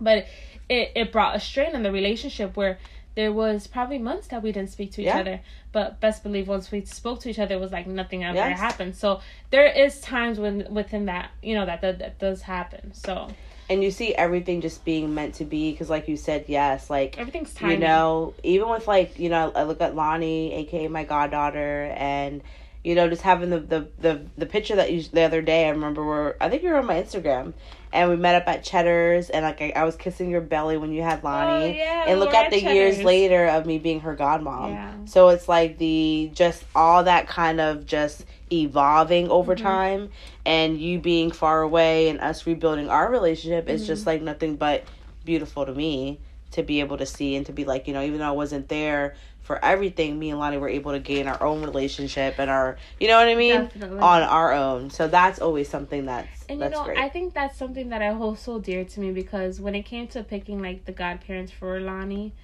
but 0.00 0.26
it, 0.68 0.92
it 0.96 1.12
brought 1.12 1.36
a 1.36 1.40
strain 1.40 1.74
in 1.74 1.82
the 1.82 1.92
relationship 1.92 2.56
where 2.56 2.78
there 3.14 3.32
was 3.32 3.66
probably 3.66 3.98
months 3.98 4.28
that 4.28 4.42
we 4.42 4.52
didn't 4.52 4.70
speak 4.70 4.92
to 4.92 5.02
each 5.02 5.06
Yeah. 5.06 5.20
other 5.20 5.40
but 5.70 6.00
best 6.00 6.22
believe 6.22 6.48
once 6.48 6.70
we 6.72 6.84
spoke 6.84 7.20
to 7.20 7.30
each 7.30 7.38
other 7.38 7.54
it 7.56 7.60
was 7.60 7.70
like 7.72 7.86
nothing 7.86 8.24
ever 8.24 8.36
Yes. 8.36 8.58
happened 8.58 8.96
so 8.96 9.20
there 9.50 9.66
is 9.66 10.00
times 10.00 10.38
when 10.40 10.66
within 10.72 11.04
that 11.06 11.30
you 11.42 11.54
know 11.54 11.66
that 11.66 11.80
that, 11.82 11.98
that 11.98 12.18
does 12.18 12.42
happen 12.42 12.92
so 12.94 13.28
And 13.72 13.82
you 13.82 13.90
see 13.90 14.14
everything 14.14 14.60
just 14.60 14.84
being 14.84 15.14
meant 15.14 15.36
to 15.36 15.44
be 15.44 15.72
because, 15.72 15.88
like 15.88 16.06
you 16.06 16.18
said, 16.18 16.44
yes, 16.46 16.90
like 16.90 17.18
everything's 17.18 17.54
timing 17.54 17.80
you 17.80 17.86
know, 17.86 18.34
even 18.42 18.68
with 18.68 18.86
like 18.86 19.18
you 19.18 19.30
know, 19.30 19.50
I 19.54 19.62
look 19.62 19.80
at 19.80 19.94
Lonnie, 19.94 20.52
aka 20.54 20.88
my 20.88 21.04
goddaughter, 21.04 21.92
and 21.96 22.42
you 22.84 22.94
know, 22.94 23.08
just 23.08 23.22
having 23.22 23.48
the 23.48 23.60
the 23.60 23.88
the, 23.98 24.26
the 24.36 24.46
picture 24.46 24.76
that 24.76 24.92
you 24.92 25.02
the 25.04 25.22
other 25.22 25.40
day. 25.40 25.66
I 25.66 25.70
remember 25.70 26.04
where 26.04 26.36
I 26.38 26.50
think 26.50 26.62
you 26.62 26.68
were 26.68 26.76
on 26.76 26.86
my 26.86 27.02
Instagram, 27.02 27.54
and 27.92 28.10
we 28.10 28.16
met 28.16 28.34
up 28.34 28.46
at 28.46 28.62
Cheddar's, 28.62 29.30
and 29.30 29.44
like 29.44 29.62
I, 29.62 29.72
I 29.74 29.84
was 29.84 29.96
kissing 29.96 30.30
your 30.30 30.40
belly 30.42 30.76
when 30.76 30.92
you 30.92 31.00
had 31.00 31.20
oh, 31.22 31.28
Lonnie, 31.28 31.64
Oh, 31.64 31.74
yeah, 31.74 32.04
and 32.08 32.20
look 32.20 32.34
at 32.34 32.46
at 32.46 32.50
the 32.50 32.60
years 32.60 33.02
later 33.02 33.46
of 33.46 33.64
me 33.64 33.78
being 33.78 34.00
her 34.00 34.14
godmom. 34.14 34.70
Yeah. 34.70 34.92
So 35.06 35.28
it's 35.28 35.48
like 35.48 35.78
the 35.78 36.30
just 36.34 36.64
all 36.74 37.04
that 37.04 37.26
kind 37.26 37.60
of 37.60 37.86
just 37.86 38.26
evolving 38.52 39.28
over 39.30 39.54
Mm-hmm. 39.54 39.62
time 39.62 40.10
and 40.44 40.80
you 40.80 40.98
being 41.00 41.30
far 41.30 41.62
away 41.62 42.08
and 42.08 42.20
us 42.20 42.46
rebuilding 42.46 42.88
our 42.88 43.10
relationship 43.10 43.68
is 43.68 43.82
Mm-hmm. 43.82 43.86
just 43.86 44.06
like 44.06 44.22
nothing 44.22 44.56
but 44.56 44.84
beautiful 45.24 45.64
to 45.66 45.74
me 45.74 46.20
to 46.52 46.62
be 46.62 46.80
able 46.80 46.98
to 46.98 47.06
see 47.06 47.34
and 47.36 47.46
to 47.46 47.52
be 47.52 47.64
like 47.64 47.86
you 47.88 47.94
know 47.94 48.02
even 48.02 48.18
though 48.18 48.28
i 48.28 48.32
wasn't 48.32 48.68
there 48.68 49.14
for 49.40 49.64
everything 49.64 50.18
me 50.18 50.30
and 50.30 50.38
lonnie 50.38 50.58
were 50.58 50.68
able 50.68 50.92
to 50.92 50.98
gain 51.00 51.26
our 51.26 51.42
own 51.42 51.62
relationship 51.62 52.34
and 52.38 52.50
our 52.50 52.76
you 53.00 53.08
know 53.08 53.16
what 53.18 53.28
i 53.28 53.34
mean 53.34 53.62
Definitely. 53.62 53.98
on 54.00 54.22
our 54.22 54.52
own 54.52 54.90
so 54.90 55.08
that's 55.08 55.38
always 55.40 55.68
something 55.68 56.04
that's 56.04 56.44
and 56.48 56.60
you 56.60 56.68
know 56.68 56.84
great 56.84 56.98
i 56.98 57.08
think 57.08 57.32
that's 57.34 57.56
something 57.56 57.88
that 57.88 58.02
i 58.02 58.12
hold 58.12 58.38
so 58.38 58.58
dear 58.58 58.84
to 58.84 59.00
me 59.00 59.12
because 59.12 59.60
when 59.60 59.74
it 59.74 59.82
came 59.82 60.06
to 60.08 60.22
picking 60.22 60.60
like 60.60 60.84
the 60.84 60.92
godparents 60.92 61.50
for 61.52 61.80
lonnie 61.80 62.34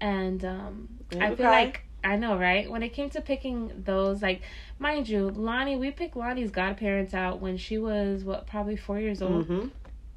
and 0.00 0.44
um 0.44 0.88
i 1.20 1.30
feel 1.34 1.46
like 1.48 1.85
i 2.12 2.16
know 2.16 2.34
right 2.38 2.70
when 2.72 2.82
it 2.82 2.92
came 2.98 3.10
to 3.10 3.20
picking 3.20 3.58
those 3.84 4.16
like 4.22 4.40
mind 4.78 5.08
you 5.08 5.22
lonnie 5.48 5.76
we 5.76 5.90
picked 5.90 6.16
lonnie's 6.16 6.50
godparents 6.50 7.12
out 7.14 7.40
when 7.40 7.56
she 7.56 7.76
was 7.78 8.24
what 8.24 8.46
probably 8.46 8.76
four 8.76 8.98
years 9.06 9.20
old 9.22 9.44
hmm 9.46 9.66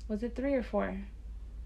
was 0.08 0.24
it 0.24 0.36
three 0.36 0.54
or 0.54 0.64
four 0.64 0.88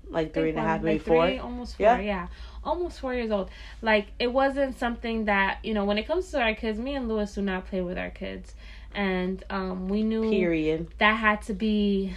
like 0.09 0.33
three 0.33 0.49
and 0.49 0.59
a 0.59 0.61
half 0.61 0.81
maybe 0.81 0.97
like 0.97 1.01
four 1.07 1.25
three, 1.27 1.37
almost 1.39 1.77
four. 1.77 1.85
Yeah. 1.85 1.99
Yeah. 1.99 2.27
almost 2.63 2.99
four 2.99 3.13
years 3.13 3.31
old. 3.31 3.49
Like 3.81 4.07
it 4.19 4.31
wasn't 4.41 4.77
something 4.77 5.25
that 5.25 5.59
you 5.63 5.73
know 5.73 5.85
when 5.85 5.97
it 5.97 6.05
comes 6.07 6.29
to 6.31 6.41
our 6.41 6.53
kids. 6.53 6.77
Me 6.79 6.95
and 6.95 7.07
Lewis 7.07 7.33
do 7.35 7.41
not 7.41 7.65
play 7.67 7.81
with 7.81 7.97
our 7.97 8.09
kids, 8.09 8.53
and 8.93 9.43
um, 9.49 9.87
we 9.87 10.03
knew 10.03 10.29
period 10.29 10.87
that 10.99 11.15
had 11.27 11.41
to 11.43 11.53
be 11.53 12.13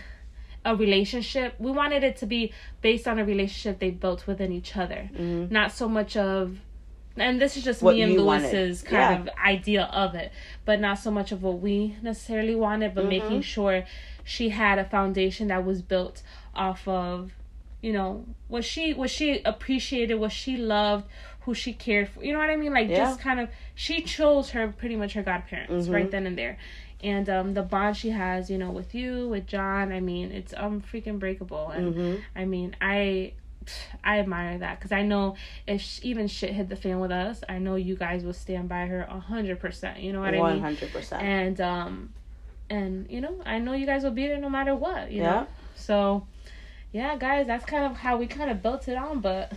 a 0.65 0.75
relationship. 0.77 1.55
We 1.59 1.71
wanted 1.71 2.03
it 2.03 2.17
to 2.19 2.27
be 2.27 2.53
based 2.83 3.07
on 3.09 3.19
a 3.19 3.25
relationship 3.25 3.79
they 3.79 3.91
built 3.91 4.27
within 4.27 4.53
each 4.53 4.77
other, 4.77 5.09
Mhm. 5.15 5.51
not 5.51 5.73
so 5.73 5.89
much 5.89 6.17
of 6.17 6.59
and 7.17 7.41
this 7.41 7.57
is 7.57 7.64
just 7.64 7.83
What 7.83 7.95
me 7.97 8.03
and 8.03 8.12
you 8.12 8.23
wanted. 8.23 8.53
Lewis's 8.53 8.83
kind 8.83 8.95
Yeah. 8.95 9.21
of 9.23 9.29
idea 9.45 9.85
of 9.85 10.14
it, 10.14 10.33
but 10.64 10.81
not 10.81 10.99
so 10.99 11.11
much 11.11 11.33
of 11.33 11.43
what 11.43 11.61
we 11.61 11.97
necessarily 12.03 12.55
wanted, 12.55 12.95
but 12.95 13.03
Mm-hmm. 13.03 13.09
making 13.11 13.43
sure 13.43 13.85
she 14.25 14.51
had 14.51 14.79
a 14.79 14.85
foundation 14.85 15.49
that 15.49 15.64
was 15.64 15.83
built 15.83 16.23
off 16.55 16.87
of, 16.89 17.33
you 17.81 17.93
know, 17.93 18.25
what 18.49 18.64
she 18.64 18.93
what 18.95 19.11
she 19.11 19.41
appreciated, 19.45 20.14
what 20.17 20.33
she 20.33 20.57
loved, 20.57 21.07
who 21.41 21.55
she 21.55 21.73
cared 21.73 22.09
for. 22.09 22.25
You 22.25 22.33
know 22.33 22.39
what 22.39 22.51
I 22.51 22.57
mean? 22.57 22.73
Like 22.75 22.89
Yeah. 22.91 22.97
just 23.07 23.21
kind 23.21 23.41
of 23.41 23.49
she 23.75 24.03
chose 24.03 24.51
her 24.51 24.69
pretty 24.69 24.97
much 24.97 25.12
her 25.14 25.23
godparents 25.23 25.89
Mhm. 25.89 25.93
right 25.93 26.11
then 26.11 26.27
and 26.27 26.37
there. 26.39 26.59
And 27.03 27.29
um, 27.29 27.55
the 27.55 27.62
bond 27.62 27.97
she 27.97 28.09
has, 28.11 28.49
you 28.51 28.57
know, 28.59 28.71
with 28.71 28.95
you, 28.95 29.29
with 29.29 29.47
John, 29.47 29.93
I 29.93 30.01
mean, 30.01 30.33
it's 30.33 30.55
um 30.57 30.81
freaking 30.83 31.19
breakable. 31.19 31.69
And 31.71 31.95
hmm 31.95 32.17
I 32.35 32.45
mean, 32.47 32.75
I 32.81 33.35
I 34.05 34.19
admire 34.19 34.59
that 34.59 34.79
because 34.79 34.93
I 34.93 35.03
know 35.03 35.37
if 35.67 35.81
sh- 35.81 36.01
even 36.03 36.29
shit 36.29 36.51
hit 36.51 36.69
the 36.69 36.77
fan 36.77 37.01
with 37.01 37.11
us, 37.11 37.43
I 37.49 37.59
know 37.59 37.75
you 37.77 37.97
guys 37.97 38.25
will 38.25 38.33
stand 38.33 38.69
by 38.69 38.87
her 38.87 39.03
a 39.03 39.19
hundred 39.21 39.61
percent. 39.61 40.01
You 40.01 40.12
know 40.12 40.21
what 40.21 40.35
I 40.35 40.43
mean? 40.43 40.61
hundred 40.61 40.93
percent. 40.93 41.23
And 41.23 41.61
um, 41.61 42.12
and 42.71 43.07
you 43.11 43.21
know, 43.21 43.37
I 43.45 43.59
know 43.59 43.73
you 43.73 43.87
guys 43.87 44.03
will 44.05 44.11
be 44.11 44.27
there 44.27 44.39
no 44.39 44.51
matter 44.51 44.75
what. 44.75 45.11
You 45.11 45.23
Yeah. 45.23 45.41
know, 45.41 45.47
so 45.75 46.27
yeah, 46.93 47.17
guys, 47.17 47.47
that's 47.47 47.64
kind 47.64 47.85
of 47.85 47.97
how 47.99 48.17
we 48.17 48.27
kind 48.27 48.51
of 48.51 48.62
built 48.62 48.89
it 48.89 48.97
on. 48.97 49.21
But 49.21 49.53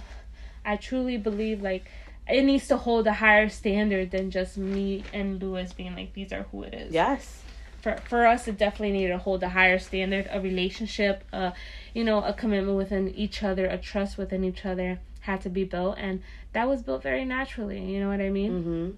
I 0.65 0.75
truly 0.75 1.17
believe 1.17 1.61
like 1.61 1.89
it 2.27 2.43
needs 2.43 2.67
to 2.67 2.77
hold 2.77 3.07
a 3.07 3.13
higher 3.13 3.49
standard 3.49 4.11
than 4.11 4.29
just 4.29 4.57
me 4.57 5.03
and 5.13 5.41
Lewis 5.41 5.73
being 5.73 5.95
like 5.95 6.13
these 6.13 6.31
are 6.31 6.43
who 6.51 6.63
it 6.63 6.73
is 6.75 6.93
Yes. 6.93 7.41
for 7.81 7.97
for 8.07 8.25
us 8.27 8.47
it 8.47 8.57
definitely 8.57 8.91
needed 8.91 9.13
to 9.13 9.17
hold 9.17 9.41
a 9.41 9.49
higher 9.49 9.79
standard 9.79 10.27
a 10.31 10.39
relationship 10.39 11.23
uh 11.33 11.51
you 11.93 12.03
know 12.03 12.23
a 12.23 12.33
commitment 12.33 12.77
within 12.77 13.09
each 13.15 13.43
other 13.43 13.65
a 13.65 13.77
trust 13.77 14.17
within 14.17 14.43
each 14.43 14.65
other 14.65 14.99
had 15.21 15.41
to 15.41 15.49
be 15.49 15.63
built 15.63 15.97
and 15.97 16.21
that 16.53 16.67
was 16.67 16.81
built 16.81 17.03
very 17.03 17.25
naturally 17.25 17.79
you 17.83 17.99
know 17.99 18.07
what 18.09 18.21
i 18.21 18.29
mean 18.29 18.51
Mm-hmm. 18.51 18.89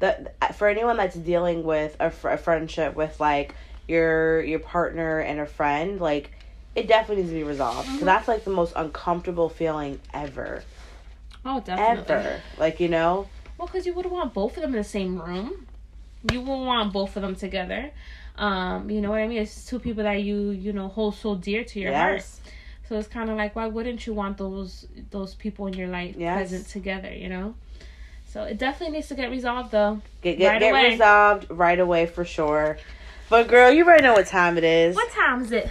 That 0.00 0.54
for 0.56 0.68
anyone 0.68 0.96
that's 0.96 1.16
dealing 1.16 1.64
with 1.64 1.96
a, 1.98 2.10
fr- 2.10 2.28
a 2.30 2.38
friendship 2.38 2.94
with 2.94 3.18
like 3.18 3.52
your 3.88 4.40
your 4.44 4.60
partner 4.60 5.18
and 5.18 5.40
a 5.40 5.46
friend, 5.46 6.00
like 6.00 6.30
it 6.76 6.86
definitely 6.86 7.22
needs 7.24 7.30
to 7.30 7.34
be 7.34 7.42
resolved. 7.42 7.88
'Cause 7.88 8.00
Mhm. 8.02 8.04
that's 8.04 8.28
like 8.28 8.44
the 8.44 8.50
most 8.52 8.74
uncomfortable 8.76 9.48
feeling 9.48 9.98
ever, 10.14 10.62
oh 11.44 11.58
definitely 11.60 12.14
ever. 12.14 12.42
Like 12.58 12.78
you 12.78 12.88
know, 12.88 13.26
well 13.56 13.66
because 13.66 13.86
you 13.86 13.94
would 13.94 14.06
want 14.06 14.32
both 14.34 14.56
of 14.56 14.62
them 14.62 14.70
in 14.72 14.78
the 14.78 14.84
same 14.84 15.20
room 15.20 15.66
you 16.32 16.40
would 16.42 16.64
want 16.66 16.92
both 16.92 17.16
of 17.16 17.22
them 17.22 17.34
together 17.34 17.90
um 18.38 18.88
you 18.90 19.00
know 19.00 19.10
what 19.10 19.20
i 19.20 19.26
mean 19.28 19.38
it's 19.42 19.66
two 19.66 19.78
people 19.78 20.02
that 20.04 20.22
you 20.22 20.50
you 20.50 20.72
know 20.72 20.88
hold 20.88 21.14
so 21.14 21.34
dear 21.34 21.64
to 21.64 21.80
your 21.80 21.92
heart 21.92 22.14
yes, 22.16 22.40
so 22.88 22.96
it's 22.98 23.08
kind 23.08 23.28
of 23.30 23.36
like 23.36 23.54
why 23.56 23.66
wouldn't 23.66 24.06
you 24.06 24.14
want 24.14 24.38
those 24.38 24.86
those 25.10 25.34
people 25.34 25.66
in 25.66 25.74
your 25.74 25.88
life 25.88 26.14
Yes. 26.16 26.36
present 26.36 26.68
together 26.68 27.12
you 27.12 27.28
know 27.28 27.54
so 28.26 28.44
it 28.44 28.58
definitely 28.58 28.94
needs 28.96 29.08
to 29.08 29.14
get 29.14 29.30
resolved 29.30 29.70
though 29.72 30.00
get 30.22 30.38
get, 30.38 30.48
Right 30.48 30.60
get 30.60 30.70
away. 30.70 30.90
resolved 30.90 31.46
right 31.50 31.78
away 31.78 32.06
for 32.06 32.24
sure. 32.24 32.78
But 33.30 33.46
girl, 33.48 33.70
you 33.70 33.84
already 33.84 34.02
know 34.04 34.14
what 34.14 34.26
time 34.26 34.56
it 34.56 34.64
is. 34.64 34.96
what 34.96 35.10
time 35.10 35.42
is 35.42 35.52
it 35.52 35.70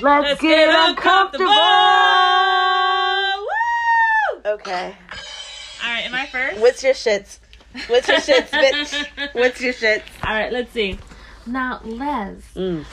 Let's, 0.00 0.40
get 0.42 0.68
uncomfortable. 0.90 1.46
Okay. 4.44 4.94
All 5.82 5.90
right, 5.90 6.04
am 6.04 6.14
I 6.14 6.26
first? 6.30 6.60
What's 6.60 6.84
your 6.84 6.92
shits? 6.94 7.38
What's 7.88 8.08
your 8.08 8.18
shits, 8.18 8.48
bitch? 8.50 9.34
What's 9.34 9.60
your 9.60 9.72
shits? 9.72 10.02
All 10.24 10.34
right, 10.34 10.52
let's 10.52 10.72
see. 10.72 10.98
Now, 11.46 11.80
Les, 11.84 12.42
Mm. 12.56 12.84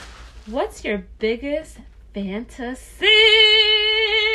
what's 0.46 0.84
your 0.84 1.04
biggest 1.18 1.78
fantasy? 2.12 3.06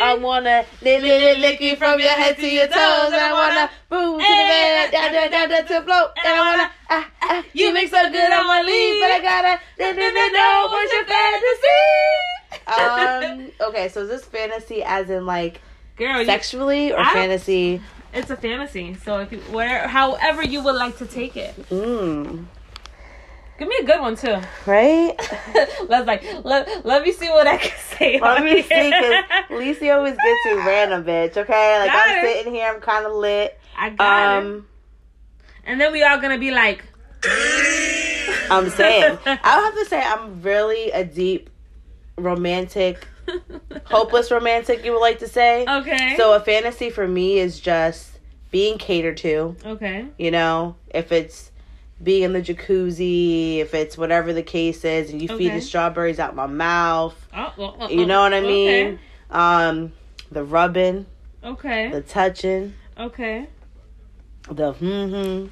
I 0.02 0.18
wanna 0.20 0.66
lick, 0.82 1.02
lick, 1.02 1.38
lick, 1.40 1.62
you 1.62 1.76
from 1.76 2.00
your 2.00 2.10
head 2.10 2.36
to 2.38 2.48
your 2.50 2.68
toes. 2.68 3.12
And 3.12 3.16
I 3.16 3.34
wanna 3.34 3.70
boom 3.90 4.20
to 4.20 4.26
the 4.26 4.26
bed, 4.26 4.92
down, 4.92 5.12
down, 5.14 5.32
down, 5.32 5.50
down 5.50 5.66
to 5.68 5.82
floor. 5.84 6.12
And 6.26 6.34
I 6.34 6.40
wanna, 6.40 6.72
ah, 6.90 7.10
ah, 7.22 7.44
you 7.54 7.74
make 7.74 7.90
so 7.90 8.10
good 8.10 8.32
I 8.32 8.46
wanna 8.46 8.66
leave, 8.68 9.02
but 9.02 9.12
I 9.12 9.20
gotta, 9.22 9.62
lick, 9.78 9.96
lick, 9.96 10.14
lick, 10.14 10.34
know 10.34 10.68
what's 10.72 10.94
your 10.94 11.06
fantasy? 11.06 11.68
Um, 12.70 13.52
okay, 13.70 13.90
so 13.90 14.02
is 14.04 14.10
this 14.10 14.26
fantasy 14.26 14.84
as 14.84 15.10
in 15.10 15.26
like 15.26 15.60
Girl, 15.98 16.20
you, 16.20 16.26
sexually 16.26 16.92
or 16.92 17.00
I- 17.00 17.14
fantasy? 17.14 17.82
It's 18.14 18.30
a 18.30 18.36
fantasy. 18.38 18.96
So 18.96 19.20
if 19.20 19.32
you, 19.32 19.40
where, 19.52 19.88
however 19.88 20.44
you 20.44 20.64
would 20.64 20.76
like 20.76 20.98
to 20.98 21.06
take 21.06 21.38
it, 21.38 21.56
Mm, 21.70 22.46
give 23.58 23.68
me 23.68 23.76
a 23.82 23.84
good 23.86 24.00
one 24.02 24.16
too. 24.16 24.40
right? 24.66 25.16
Let's 25.88 26.08
like 26.08 26.24
let, 26.44 26.86
let 26.86 27.04
me 27.04 27.12
see 27.12 27.30
what 27.30 27.48
I 27.48 27.58
can 27.58 27.78
say. 27.98 28.20
Let 28.20 28.44
me 28.44 28.62
see, 28.62 28.92
cause 28.92 29.24
Lisa 29.52 29.92
always 29.92 30.16
gets 30.16 30.46
you 30.46 30.62
random, 30.68 31.04
bitch. 31.04 31.38
Okay, 31.38 31.80
like 31.80 31.92
Got 31.92 32.10
I'm 32.10 32.26
it. 32.26 32.34
sitting 32.38 32.54
here, 32.54 32.72
I'm 32.74 32.82
kind 32.82 33.06
of 33.06 33.14
lit. 33.14 33.60
I 33.78 33.90
got 33.92 34.20
it. 34.38 34.44
Um, 34.46 34.68
And 35.66 35.80
then 35.80 35.92
we 35.92 36.02
all 36.04 36.20
gonna 36.20 36.38
be 36.40 36.52
like, 36.52 36.84
I'm 38.52 38.70
saying, 38.70 39.18
I'll 39.26 39.64
have 39.64 39.74
to 39.76 39.86
say, 39.86 40.02
I'm 40.02 40.42
really 40.42 40.90
a 40.92 41.04
deep 41.04 41.50
romantic, 42.18 43.08
hopeless 43.86 44.32
romantic. 44.32 44.84
You 44.86 44.94
would 44.94 45.00
like 45.02 45.20
to 45.20 45.28
say. 45.28 45.66
okay. 45.68 46.16
So 46.18 46.34
a 46.34 46.40
fantasy 46.40 46.90
for 46.90 47.08
me 47.08 47.40
is 47.40 47.60
just 47.60 48.20
being 48.52 48.78
catered 48.78 49.18
to. 49.18 49.56
okay. 49.66 50.08
You 50.18 50.32
know, 50.32 50.76
if 50.90 51.12
it's 51.12 51.52
being 52.02 52.24
in 52.24 52.34
the 52.34 52.42
jacuzzi, 52.42 53.58
if 53.60 53.74
it's 53.74 53.98
whatever 53.98 54.32
the 54.34 54.42
case 54.44 54.84
is, 54.86 55.12
and 55.12 55.22
you 55.22 55.28
feed 55.28 55.54
the 55.54 55.62
strawberries 55.62 56.18
out 56.20 56.36
my 56.36 56.48
mouth. 56.48 57.16
Oh, 57.34 57.54
well, 57.58 57.76
well, 57.78 57.92
You 57.92 58.06
know 58.06 58.22
what 58.22 58.34
I 58.34 58.38
okay. 58.40 58.48
mean? 58.86 59.00
Um, 59.30 59.92
the 60.32 60.44
rubbing, 60.44 61.06
Okay. 61.44 61.90
the 61.92 62.02
touching, 62.02 62.74
Okay. 62.98 63.48
the 64.50 64.72
hmm 64.80 65.48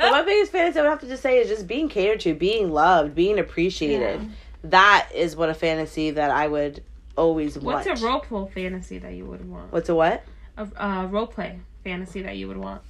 my 0.00 0.22
biggest 0.22 0.52
fantasy 0.52 0.78
I 0.78 0.82
would 0.82 0.88
have 0.88 1.00
to 1.00 1.06
just 1.06 1.22
say 1.22 1.38
is 1.38 1.48
just 1.48 1.66
being 1.66 1.88
catered 1.88 2.20
to, 2.20 2.34
being 2.34 2.70
loved, 2.72 3.14
being 3.14 3.38
appreciated. 3.38 4.20
Yeah. 4.22 4.28
That 4.62 5.08
is 5.14 5.36
what 5.36 5.48
a 5.48 5.54
fantasy 5.54 6.10
that 6.12 6.30
I 6.30 6.46
would 6.46 6.82
always 7.16 7.58
want. 7.58 7.86
What's 7.86 8.00
a 8.00 8.06
role 8.06 8.20
play 8.20 8.50
fantasy 8.52 8.98
that 8.98 9.14
you 9.14 9.24
would 9.26 9.48
want? 9.48 9.72
What's 9.72 9.88
a 9.88 9.94
what? 9.94 10.22
A 10.56 10.68
uh, 10.76 11.06
role 11.06 11.26
play 11.26 11.60
fantasy 11.84 12.22
that 12.22 12.36
you 12.36 12.48
would 12.48 12.58
want. 12.58 12.82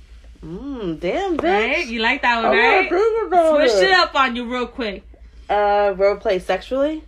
Mmm, 0.44 0.98
damn, 0.98 1.36
bitch. 1.36 1.42
Right? 1.42 1.86
You 1.86 2.00
like 2.00 2.22
that 2.22 2.36
one, 2.42 2.56
wanna 2.56 2.58
right? 2.58 3.70
Switch 3.70 3.88
it 3.88 3.92
up 3.92 4.14
on 4.14 4.34
you 4.34 4.50
real 4.50 4.66
quick. 4.66 5.04
Uh, 5.48 5.94
role 5.96 6.16
play 6.16 6.38
sexually? 6.38 7.04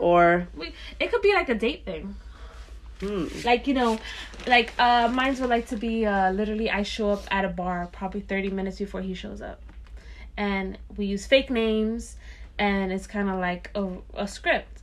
Or, 0.00 0.48
We, 0.56 0.72
it 0.98 1.10
could 1.10 1.22
be 1.22 1.32
like 1.32 1.48
a 1.48 1.54
date 1.54 1.84
thing. 1.84 2.16
hmm. 3.00 3.26
Like, 3.44 3.66
you 3.66 3.74
know, 3.74 3.98
like 4.46 4.72
uh 4.78 5.08
mine's 5.08 5.40
would 5.40 5.50
like 5.50 5.68
to 5.68 5.76
be 5.76 6.04
uh 6.06 6.32
literally 6.32 6.70
I 6.70 6.82
show 6.82 7.10
up 7.10 7.24
at 7.30 7.44
a 7.44 7.48
bar 7.48 7.88
probably 7.92 8.20
30 8.20 8.50
minutes 8.50 8.78
before 8.78 9.00
he 9.00 9.14
shows 9.14 9.40
up. 9.40 9.60
And 10.36 10.78
we 10.96 11.06
use 11.06 11.26
fake 11.26 11.50
names 11.50 12.16
and 12.58 12.92
it's 12.92 13.06
kind 13.06 13.28
of 13.28 13.38
like 13.38 13.70
a, 13.74 13.88
a 14.14 14.28
script. 14.28 14.80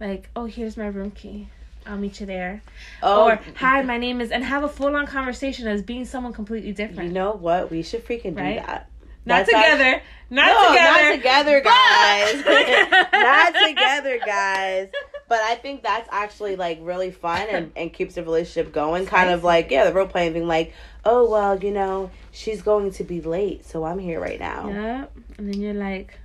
Like, 0.00 0.30
oh, 0.36 0.44
here's 0.46 0.76
my 0.76 0.86
room 0.86 1.10
key. 1.10 1.48
I'll 1.86 1.96
meet 1.96 2.20
you 2.20 2.26
there. 2.26 2.62
Oh, 3.02 3.28
or 3.28 3.40
hi, 3.56 3.82
my 3.82 3.96
name 3.98 4.20
is, 4.20 4.30
and 4.30 4.44
have 4.44 4.62
a 4.62 4.68
full 4.68 4.94
on 4.94 5.06
conversation 5.06 5.66
as 5.66 5.82
being 5.82 6.04
someone 6.04 6.32
completely 6.32 6.72
different. 6.72 7.08
you 7.08 7.14
know 7.14 7.32
what? 7.32 7.70
We 7.70 7.82
should 7.82 8.04
freaking 8.06 8.36
do 8.36 8.42
Right? 8.42 8.64
that. 8.64 8.90
not 9.24 9.46
That's 9.46 9.48
together, 9.48 10.02
not 10.30 10.46
no, 10.46 10.68
together, 10.68 11.08
not 11.08 11.16
together, 11.16 11.60
guys. 11.62 12.44
not 13.12 13.68
together, 13.68 14.18
guys. 14.24 14.88
But 15.28 15.40
I 15.40 15.54
think 15.56 15.82
that's 15.82 16.08
actually 16.12 16.56
like 16.56 16.78
really 16.82 17.10
fun 17.10 17.46
and, 17.50 17.72
and 17.76 17.92
keeps 17.92 18.14
the 18.16 18.22
relationship 18.22 18.72
going. 18.72 19.06
Kind 19.06 19.30
of 19.30 19.42
like 19.44 19.70
yeah, 19.70 19.84
the 19.84 19.92
role 19.92 20.06
playing 20.06 20.32
thing. 20.34 20.46
Like, 20.46 20.74
oh 21.04 21.28
well, 21.30 21.58
you 21.62 21.70
know, 21.70 22.10
she's 22.32 22.60
going 22.62 22.92
to 22.92 23.04
be 23.04 23.20
late, 23.22 23.64
so 23.64 23.84
I'm 23.84 23.98
here 23.98 24.20
right 24.20 24.40
now. 24.40 24.68
Yep. 24.68 25.12
And 25.38 25.52
then 25.52 25.60
you're 25.60 25.74
like, 25.74 26.18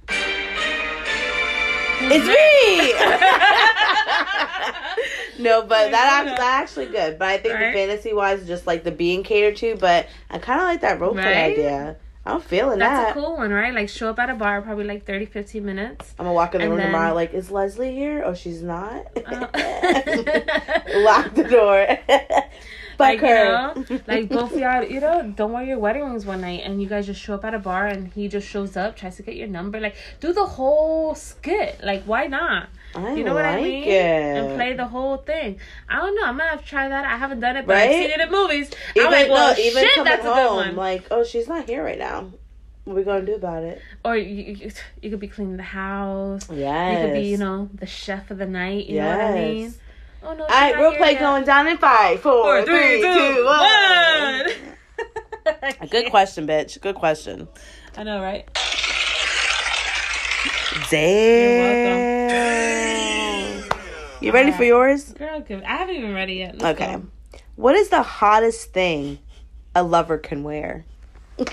It's 2.01 2.27
me. 2.27 2.93
no, 5.43 5.61
but 5.61 5.91
that 5.91 6.25
act, 6.25 6.37
that 6.37 6.61
actually 6.61 6.87
good. 6.87 7.17
But 7.19 7.27
I 7.29 7.37
think 7.37 7.53
Right. 7.55 7.67
the 7.67 7.73
fantasy 7.73 8.13
wise, 8.13 8.45
just 8.47 8.67
like 8.67 8.83
the 8.83 8.91
being 8.91 9.23
catered 9.23 9.55
to. 9.57 9.75
But 9.75 10.07
I 10.29 10.37
kind 10.39 10.59
of 10.61 10.65
like 10.67 10.81
that 10.81 10.99
role 10.99 11.13
play 11.13 11.23
Right? 11.23 11.51
idea. 11.53 11.95
I'm 12.25 12.39
feeling 12.39 12.79
That's 12.79 13.07
that. 13.07 13.17
a 13.17 13.19
cool 13.19 13.35
one, 13.35 13.51
right? 13.51 13.73
Like 13.73 13.89
show 13.89 14.09
up 14.09 14.17
at 14.17 14.29
a 14.29 14.35
bar, 14.35 14.61
probably 14.61 14.85
like 14.85 15.05
30, 15.05 15.25
15 15.25 15.65
minutes. 15.65 16.13
I'm 16.17 16.23
gonna 16.25 16.33
walk 16.33 16.55
in 16.55 16.61
the 16.61 16.69
room 16.69 16.77
then- 16.77 16.85
tomorrow. 16.87 17.13
Like, 17.13 17.33
is 17.33 17.51
Leslie 17.51 17.93
here? 17.93 18.23
Oh, 18.25 18.33
she's 18.33 18.61
not. 18.61 19.05
Uh. 19.17 19.47
Lock 20.95 21.33
the 21.35 21.45
door. 21.49 21.97
Like 22.99 23.21
you 23.21 23.27
know, 23.27 23.85
like 24.07 24.29
both 24.29 24.53
of 24.53 24.59
y'all, 24.59 24.83
you 24.83 24.99
know, 24.99 25.33
don't 25.35 25.51
wear 25.51 25.63
your 25.63 25.79
wedding 25.79 26.03
rings 26.03 26.25
one 26.25 26.41
night, 26.41 26.61
and 26.63 26.81
you 26.81 26.87
guys 26.87 27.05
just 27.05 27.21
show 27.21 27.35
up 27.35 27.45
at 27.45 27.53
a 27.53 27.59
bar, 27.59 27.87
and 27.87 28.11
he 28.13 28.27
just 28.27 28.47
shows 28.47 28.77
up, 28.77 28.95
tries 28.95 29.15
to 29.17 29.23
get 29.23 29.35
your 29.35 29.47
number, 29.47 29.79
like 29.79 29.95
do 30.19 30.33
the 30.33 30.45
whole 30.45 31.15
skit. 31.15 31.79
Like 31.83 32.03
why 32.03 32.27
not? 32.27 32.69
I 32.95 33.13
You 33.13 33.23
know 33.23 33.33
what 33.33 33.45
I 33.45 33.61
mean? 33.61 33.83
it. 33.83 33.91
And 33.91 34.55
play 34.55 34.73
the 34.73 34.85
whole 34.85 35.17
thing. 35.17 35.59
I 35.89 35.97
don't 35.97 36.15
know. 36.15 36.25
I'm 36.25 36.37
gonna 36.37 36.51
have 36.51 36.61
to 36.61 36.67
try 36.67 36.89
that. 36.89 37.05
I 37.05 37.17
haven't 37.17 37.39
done 37.39 37.57
it, 37.57 37.65
but 37.65 37.75
I've 37.75 37.91
seen 37.91 38.11
it 38.11 38.19
in 38.19 38.31
movies. 38.31 38.69
Even 38.95 39.07
I'm 39.07 39.11
like, 39.11 39.29
well, 39.29 39.53
no, 39.53 39.59
even 39.59 39.83
shit, 39.83 40.03
that's 40.03 40.21
a 40.21 40.27
good 40.27 40.33
home, 40.33 40.55
one. 40.55 40.75
like, 40.75 41.07
oh, 41.11 41.23
she's 41.23 41.47
not 41.47 41.67
here 41.67 41.83
right 41.83 41.97
now. 41.97 42.31
What 42.85 42.93
are 42.93 42.95
we 42.97 43.03
gonna 43.03 43.25
do 43.25 43.35
about 43.35 43.63
it? 43.63 43.81
or 44.03 44.17
you, 44.17 44.55
you, 44.55 44.71
you 45.01 45.09
could 45.09 45.19
be 45.19 45.27
cleaning 45.29 45.55
the 45.57 45.63
house. 45.63 46.49
Yeah. 46.51 46.91
You 46.91 47.07
could 47.07 47.13
be, 47.13 47.27
you 47.29 47.37
know, 47.37 47.69
the 47.73 47.85
chef 47.85 48.29
of 48.29 48.37
the 48.37 48.45
night. 48.45 48.87
You 48.87 48.99
know 48.99 49.07
what 49.07 49.21
I 49.21 49.33
mean? 49.35 49.73
Oh 50.25 50.33
no. 50.33 50.43
All 50.43 50.49
right, 50.49 50.77
real 50.77 50.93
play 50.93 51.15
going 51.15 51.43
down 51.43 51.67
in 51.67 51.77
five, 51.77 52.21
four, 52.21 52.63
three, 52.63 53.01
two, 53.01 53.45
one. 53.45 54.51
A 55.81 55.87
good 55.89 56.09
question, 56.09 56.47
bitch. 56.47 56.79
Good 56.79 56.95
question. 56.95 57.47
I 57.97 58.03
know, 58.03 58.21
right? 58.21 58.47
Damn. 60.89 62.05
You 64.21 64.31
ready 64.31 64.51
for 64.53 64.63
yours? 64.63 65.13
Girl. 65.13 65.43
I 65.49 65.75
haven't 65.75 65.95
even 65.95 66.13
read 66.13 66.29
it 66.29 66.35
yet. 66.35 66.57
Let's 66.57 66.79
Okay. 66.79 66.93
go. 66.95 67.05
What 67.55 67.75
is 67.75 67.89
the 67.89 68.01
hottest 68.01 68.71
thing 68.71 69.19
a 69.75 69.83
lover 69.83 70.17
can 70.17 70.43
wear? 70.43 70.85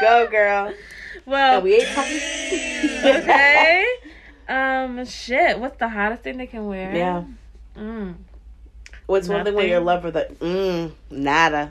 Go, 0.00 0.28
girl. 0.30 0.72
Well, 1.26 1.56
And 1.56 1.64
we 1.64 1.74
ain't 1.74 1.88
talking. 1.88 2.16
okay. 3.04 3.84
Um, 4.50 5.04
shit. 5.06 5.58
What's 5.58 5.78
the 5.78 5.88
hottest 5.88 6.22
thing 6.22 6.36
they 6.38 6.46
can 6.46 6.66
wear? 6.66 6.94
Yeah. 6.94 7.24
Mm. 7.76 8.16
What's 9.06 9.28
one 9.28 9.44
thing 9.44 9.54
with 9.54 9.66
your 9.68 9.80
Nothing. 9.80 9.86
lover 9.86 10.10
that 10.12 10.38
mm 10.40 10.92
nada. 11.10 11.70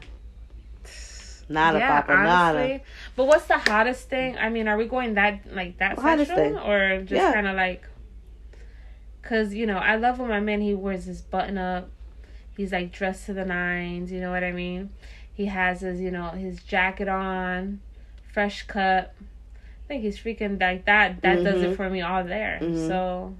Nada, 1.51 1.79
yeah, 1.79 2.01
papa, 2.01 2.13
honestly. 2.13 2.67
nada. 2.73 2.81
But 3.15 3.25
what's 3.25 3.45
the 3.47 3.57
hottest 3.57 4.07
thing? 4.09 4.37
I 4.37 4.49
mean, 4.49 4.67
are 4.67 4.77
we 4.77 4.85
going 4.85 5.15
that 5.15 5.41
like 5.53 5.77
that 5.79 5.97
Hottest 5.97 6.29
sexual 6.29 6.59
thing. 6.59 6.69
or 6.69 6.99
just 7.01 7.11
Yeah. 7.11 7.33
kind 7.33 7.47
of 7.47 7.55
like? 7.55 7.83
Cause 9.23 9.53
you 9.53 9.65
know, 9.65 9.77
I 9.77 9.95
love 9.95 10.19
when 10.19 10.29
my 10.29 10.39
man 10.39 10.61
he 10.61 10.73
wears 10.73 11.05
his 11.05 11.21
button 11.21 11.57
up. 11.57 11.89
He's 12.55 12.71
like 12.71 12.91
dressed 12.91 13.25
to 13.27 13.33
the 13.33 13.45
nines. 13.45 14.11
You 14.11 14.21
know 14.21 14.31
what 14.31 14.43
I 14.43 14.51
mean? 14.51 14.91
He 15.33 15.45
has 15.47 15.81
his 15.81 15.99
you 16.01 16.11
know 16.11 16.29
his 16.29 16.61
jacket 16.63 17.07
on, 17.07 17.79
fresh 18.31 18.63
cut. 18.63 19.13
Think 19.89 20.03
he's 20.03 20.17
freaking 20.17 20.61
like 20.61 20.85
that. 20.85 21.21
That 21.23 21.43
does 21.43 21.61
Mhm. 21.61 21.71
it 21.71 21.75
for 21.75 21.89
me 21.89 21.99
all 22.01 22.23
there. 22.23 22.59
Mhm. 22.61 22.87
So. 22.87 23.33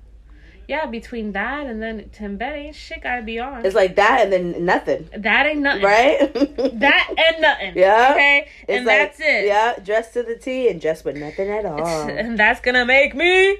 Yeah, 0.68 0.86
between 0.86 1.32
that 1.32 1.66
and 1.66 1.82
then 1.82 2.10
Tim 2.14 2.38
Betty, 2.38 2.72
shit 2.74 3.02
gotta 3.02 3.24
be 3.24 3.40
on. 3.40 3.66
It's 3.66 3.74
like 3.76 3.96
that 3.96 4.22
and 4.22 4.32
then 4.34 4.66
nothing, 4.66 5.10
that 5.18 5.48
ain't 5.48 5.62
nothing. 5.62 5.84
right? 5.84 6.20
That 6.80 7.10
and 7.18 7.42
nothing. 7.42 7.74
Yeah. 7.76 8.10
Okay. 8.12 8.48
It's 8.68 8.78
and 8.78 8.86
like, 8.86 8.98
that's 9.00 9.20
it. 9.20 9.46
Yeah, 9.48 9.74
dressed 9.84 10.14
to 10.14 10.22
the 10.22 10.36
T 10.36 10.68
and 10.70 10.80
just 10.80 11.06
with 11.06 11.18
nothing 11.18 11.50
at 11.50 11.66
all. 11.72 11.88
and 12.10 12.38
that's 12.38 12.60
gonna 12.62 12.86
make 12.86 13.16
me. 13.16 13.58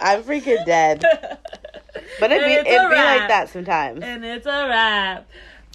I'm 0.00 0.22
freaking 0.22 0.64
dead. 0.64 1.02
But 2.20 2.32
it 2.32 2.44
be 2.44 2.52
it 2.52 2.66
it's 2.66 2.88
be 2.88 2.94
like 2.94 3.28
that 3.28 3.48
sometimes. 3.50 4.02
and 4.02 4.24
it's 4.24 4.46
a 4.46 4.66
wrap. 4.68 5.26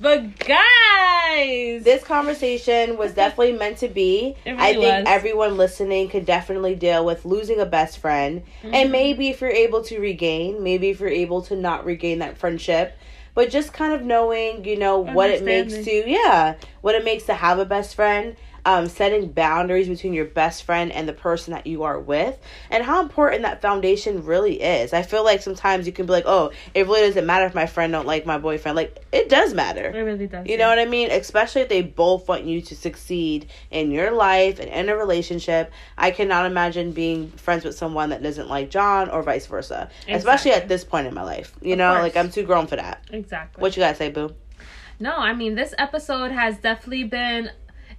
But 0.04 0.38
guys, 0.38 1.84
This 1.84 2.04
conversation 2.04 2.98
was 2.98 3.14
definitely 3.16 3.54
meant 3.54 3.78
to 3.78 3.88
be. 3.88 4.36
Really 4.46 4.58
I 4.60 4.74
think 4.74 4.84
was. 4.84 5.04
everyone 5.08 5.56
listening 5.56 6.10
could 6.10 6.26
definitely 6.26 6.76
deal 6.76 7.06
with 7.06 7.24
losing 7.24 7.60
a 7.62 7.66
best 7.66 8.00
friend. 8.00 8.44
Mm-hmm. 8.62 8.76
And 8.76 8.92
maybe 8.92 9.30
if 9.30 9.40
you're 9.40 9.50
able 9.50 9.82
to 9.86 10.00
regain, 10.00 10.62
maybe 10.62 10.90
if 10.90 11.00
you're 11.00 11.10
able 11.10 11.42
to 11.44 11.56
not 11.56 11.86
regain 11.86 12.20
that 12.20 12.38
friendship, 12.38 12.98
but 13.34 13.50
just 13.50 13.72
kind 13.72 13.94
of 13.94 14.04
knowing, 14.04 14.66
you 14.66 14.78
know, 14.78 15.00
what 15.00 15.30
it 15.30 15.44
makes 15.44 15.74
to, 15.74 16.10
yeah, 16.10 16.56
what 16.82 16.96
it 16.96 17.06
makes 17.06 17.24
to 17.28 17.34
have 17.34 17.58
a 17.58 17.66
best 17.66 17.96
friend. 17.96 18.36
Um, 18.66 18.88
setting 18.88 19.28
boundaries 19.34 19.90
between 19.90 20.14
your 20.14 20.24
best 20.24 20.64
friend 20.64 20.90
and 20.94 21.06
the 21.06 21.12
person 21.12 21.52
that 21.54 21.68
you 21.68 21.84
are 21.84 22.00
with, 22.00 22.40
and 22.70 22.82
how 22.82 23.02
important 23.02 23.42
that 23.42 23.62
foundation 23.62 24.24
really 24.24 24.62
is. 24.62 24.94
I 24.94 25.02
feel 25.02 25.26
like 25.26 25.42
sometimes 25.42 25.86
you 25.86 25.92
can 25.92 26.06
be 26.06 26.14
like, 26.14 26.24
"Oh, 26.26 26.52
it 26.74 26.88
really 26.88 27.02
doesn't 27.02 27.26
matter 27.26 27.46
if 27.46 27.54
my 27.54 27.66
friend 27.66 27.92
don't 27.92 28.08
like 28.08 28.26
my 28.26 28.38
boyfriend." 28.38 28.78
Like, 28.78 29.04
it 29.12 29.28
does 29.28 29.54
matter. 29.54 29.90
it 29.94 30.00
really 30.00 30.28
does. 30.28 30.48
You 30.48 30.58
know 30.58 30.70
what 30.70 30.80
I 30.80 30.86
mean? 30.86 31.12
Especially 31.12 31.60
if 31.62 31.68
they 31.68 31.82
both 31.82 32.30
want 32.30 32.46
you 32.46 32.62
to 32.62 32.74
succeed 32.74 33.48
in 33.70 33.92
your 33.92 34.12
life 34.12 34.60
and 34.60 34.70
in 34.70 34.88
a 34.88 34.96
relationship. 34.96 35.70
I 35.98 36.12
cannot 36.12 36.46
imagine 36.46 36.94
being 36.94 37.32
friends 37.32 37.66
with 37.66 37.76
someone 37.76 38.12
that 38.12 38.24
doesn't 38.24 38.48
like 38.48 38.70
John 38.70 39.10
or 39.10 39.24
vice 39.24 39.46
versa. 39.46 39.90
Especially 40.08 40.52
at 40.52 40.70
this 40.70 40.86
point 40.86 41.06
in 41.06 41.14
my 41.14 41.24
life. 41.24 41.54
You 41.62 41.74
Of 41.74 41.80
know, 41.80 41.92
course. 41.92 42.04
like 42.04 42.16
I'm 42.16 42.30
too 42.32 42.44
grown 42.44 42.68
for 42.68 42.78
that. 42.78 43.04
exactly. 43.12 43.62
What 43.62 43.76
you 43.76 43.82
gotta 43.84 43.96
say, 43.96 44.10
boo? 44.10 44.34
no, 45.00 45.18
I 45.18 45.34
mean 45.34 45.56
this 45.56 45.74
episode 45.78 46.32
has 46.32 46.58
definitely 46.60 47.04
been. 47.04 47.50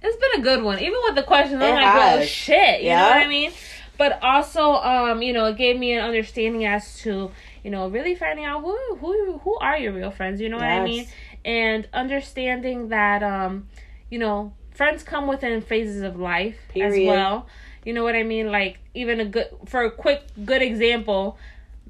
It's 0.05 0.17
been 0.17 0.41
a 0.41 0.43
good 0.43 0.63
one, 0.63 0.79
even 0.79 0.99
with 1.03 1.15
the 1.15 1.23
questions. 1.23 1.61
I'm 1.61 1.69
It 1.73 1.81
like, 1.81 2.19
oh 2.21 2.25
shit, 2.25 2.81
you 2.81 2.89
know 2.89 2.95
what 3.09 3.17
I 3.17 3.27
mean? 3.27 3.51
But 3.97 4.19
also, 4.21 4.73
um, 4.73 5.21
you 5.21 5.31
know, 5.33 5.45
it 5.45 5.57
gave 5.57 5.79
me 5.79 5.93
an 5.93 6.03
understanding 6.03 6.65
as 6.65 6.99
to, 6.99 7.31
you 7.63 7.71
know, 7.71 7.87
really 7.87 8.13
finding 8.15 8.45
out 8.45 8.61
who 8.61 8.77
who 8.97 9.37
who 9.39 9.55
are 9.57 9.77
your 9.77 9.93
real 9.93 10.11
friends. 10.11 10.41
You 10.41 10.49
know 10.49 10.57
what 10.57 10.65
I 10.65 10.83
mean? 10.83 11.07
And 11.45 11.87
understanding 11.93 12.89
that, 12.89 13.23
um, 13.23 13.67
you 14.09 14.19
know, 14.19 14.53
friends 14.71 15.01
come 15.03 15.27
within 15.27 15.61
phases 15.61 16.01
of 16.01 16.19
life 16.19 16.57
Period. 16.69 17.01
as 17.03 17.07
well. 17.07 17.47
You 17.85 17.93
know 17.93 18.03
what 18.03 18.15
I 18.15 18.23
mean? 18.23 18.51
Like 18.51 18.79
even 18.93 19.19
a 19.21 19.25
good 19.25 19.47
for 19.65 19.83
a 19.85 19.91
quick 19.91 20.23
good 20.43 20.61
example, 20.61 21.37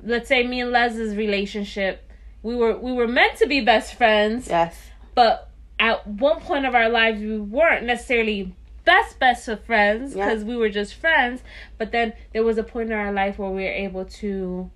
let's 0.03 0.27
say 0.27 0.45
me 0.45 0.61
and 0.61 0.71
Les's 0.71 1.15
relationship, 1.15 2.07
we 2.43 2.55
were 2.55 2.77
we 2.77 2.91
were 2.91 3.07
meant 3.07 3.37
to 3.39 3.47
be 3.47 3.61
best 3.61 3.95
friends, 3.95 4.47
Yes. 4.47 4.77
but 5.15 5.49
at 5.79 6.05
one 6.07 6.39
point 6.39 6.65
of 6.65 6.73
our 6.75 6.89
lives 6.89 7.19
we 7.21 7.37
weren't 7.39 7.85
necessarily 7.85 8.55
best 8.85 9.17
best 9.19 9.47
of 9.47 9.63
friends 9.63 10.15
Yeah. 10.15 10.25
because 10.25 10.43
we 10.43 10.55
were 10.55 10.69
just 10.69 10.93
friends. 10.95 11.41
But 11.77 11.91
then 11.91 12.13
there 12.33 12.43
was 12.43 12.57
a 12.57 12.63
point 12.63 12.91
in 12.91 12.97
our 12.97 13.11
life 13.11 13.37
where 13.39 13.49
we 13.49 13.63
were 13.63 13.69
able 13.69 14.05
to 14.05 14.69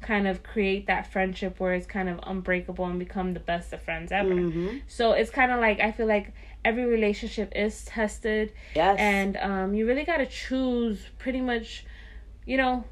kind 0.00 0.28
of 0.28 0.42
create 0.44 0.86
that 0.86 1.10
friendship 1.10 1.58
where 1.58 1.72
it's 1.74 1.86
kind 1.86 2.08
of 2.08 2.20
unbreakable 2.22 2.84
and 2.84 2.98
become 2.98 3.34
the 3.34 3.40
best 3.40 3.72
of 3.72 3.82
friends 3.82 4.12
ever. 4.12 4.34
Mm-hmm. 4.34 4.78
So 4.86 5.12
it's 5.12 5.30
kind 5.30 5.50
of 5.50 5.58
like 5.60 5.80
I 5.80 5.90
feel 5.90 6.06
like 6.06 6.32
every 6.64 6.84
relationship 6.84 7.52
is 7.56 7.84
tested 7.84 8.52
Yes. 8.74 8.96
and 9.00 9.36
um, 9.38 9.74
you 9.74 9.86
really 9.86 10.04
got 10.04 10.18
to 10.18 10.26
choose 10.26 11.00
pretty 11.18 11.40
much 11.40 11.84
you 12.44 12.56
know 12.56 12.84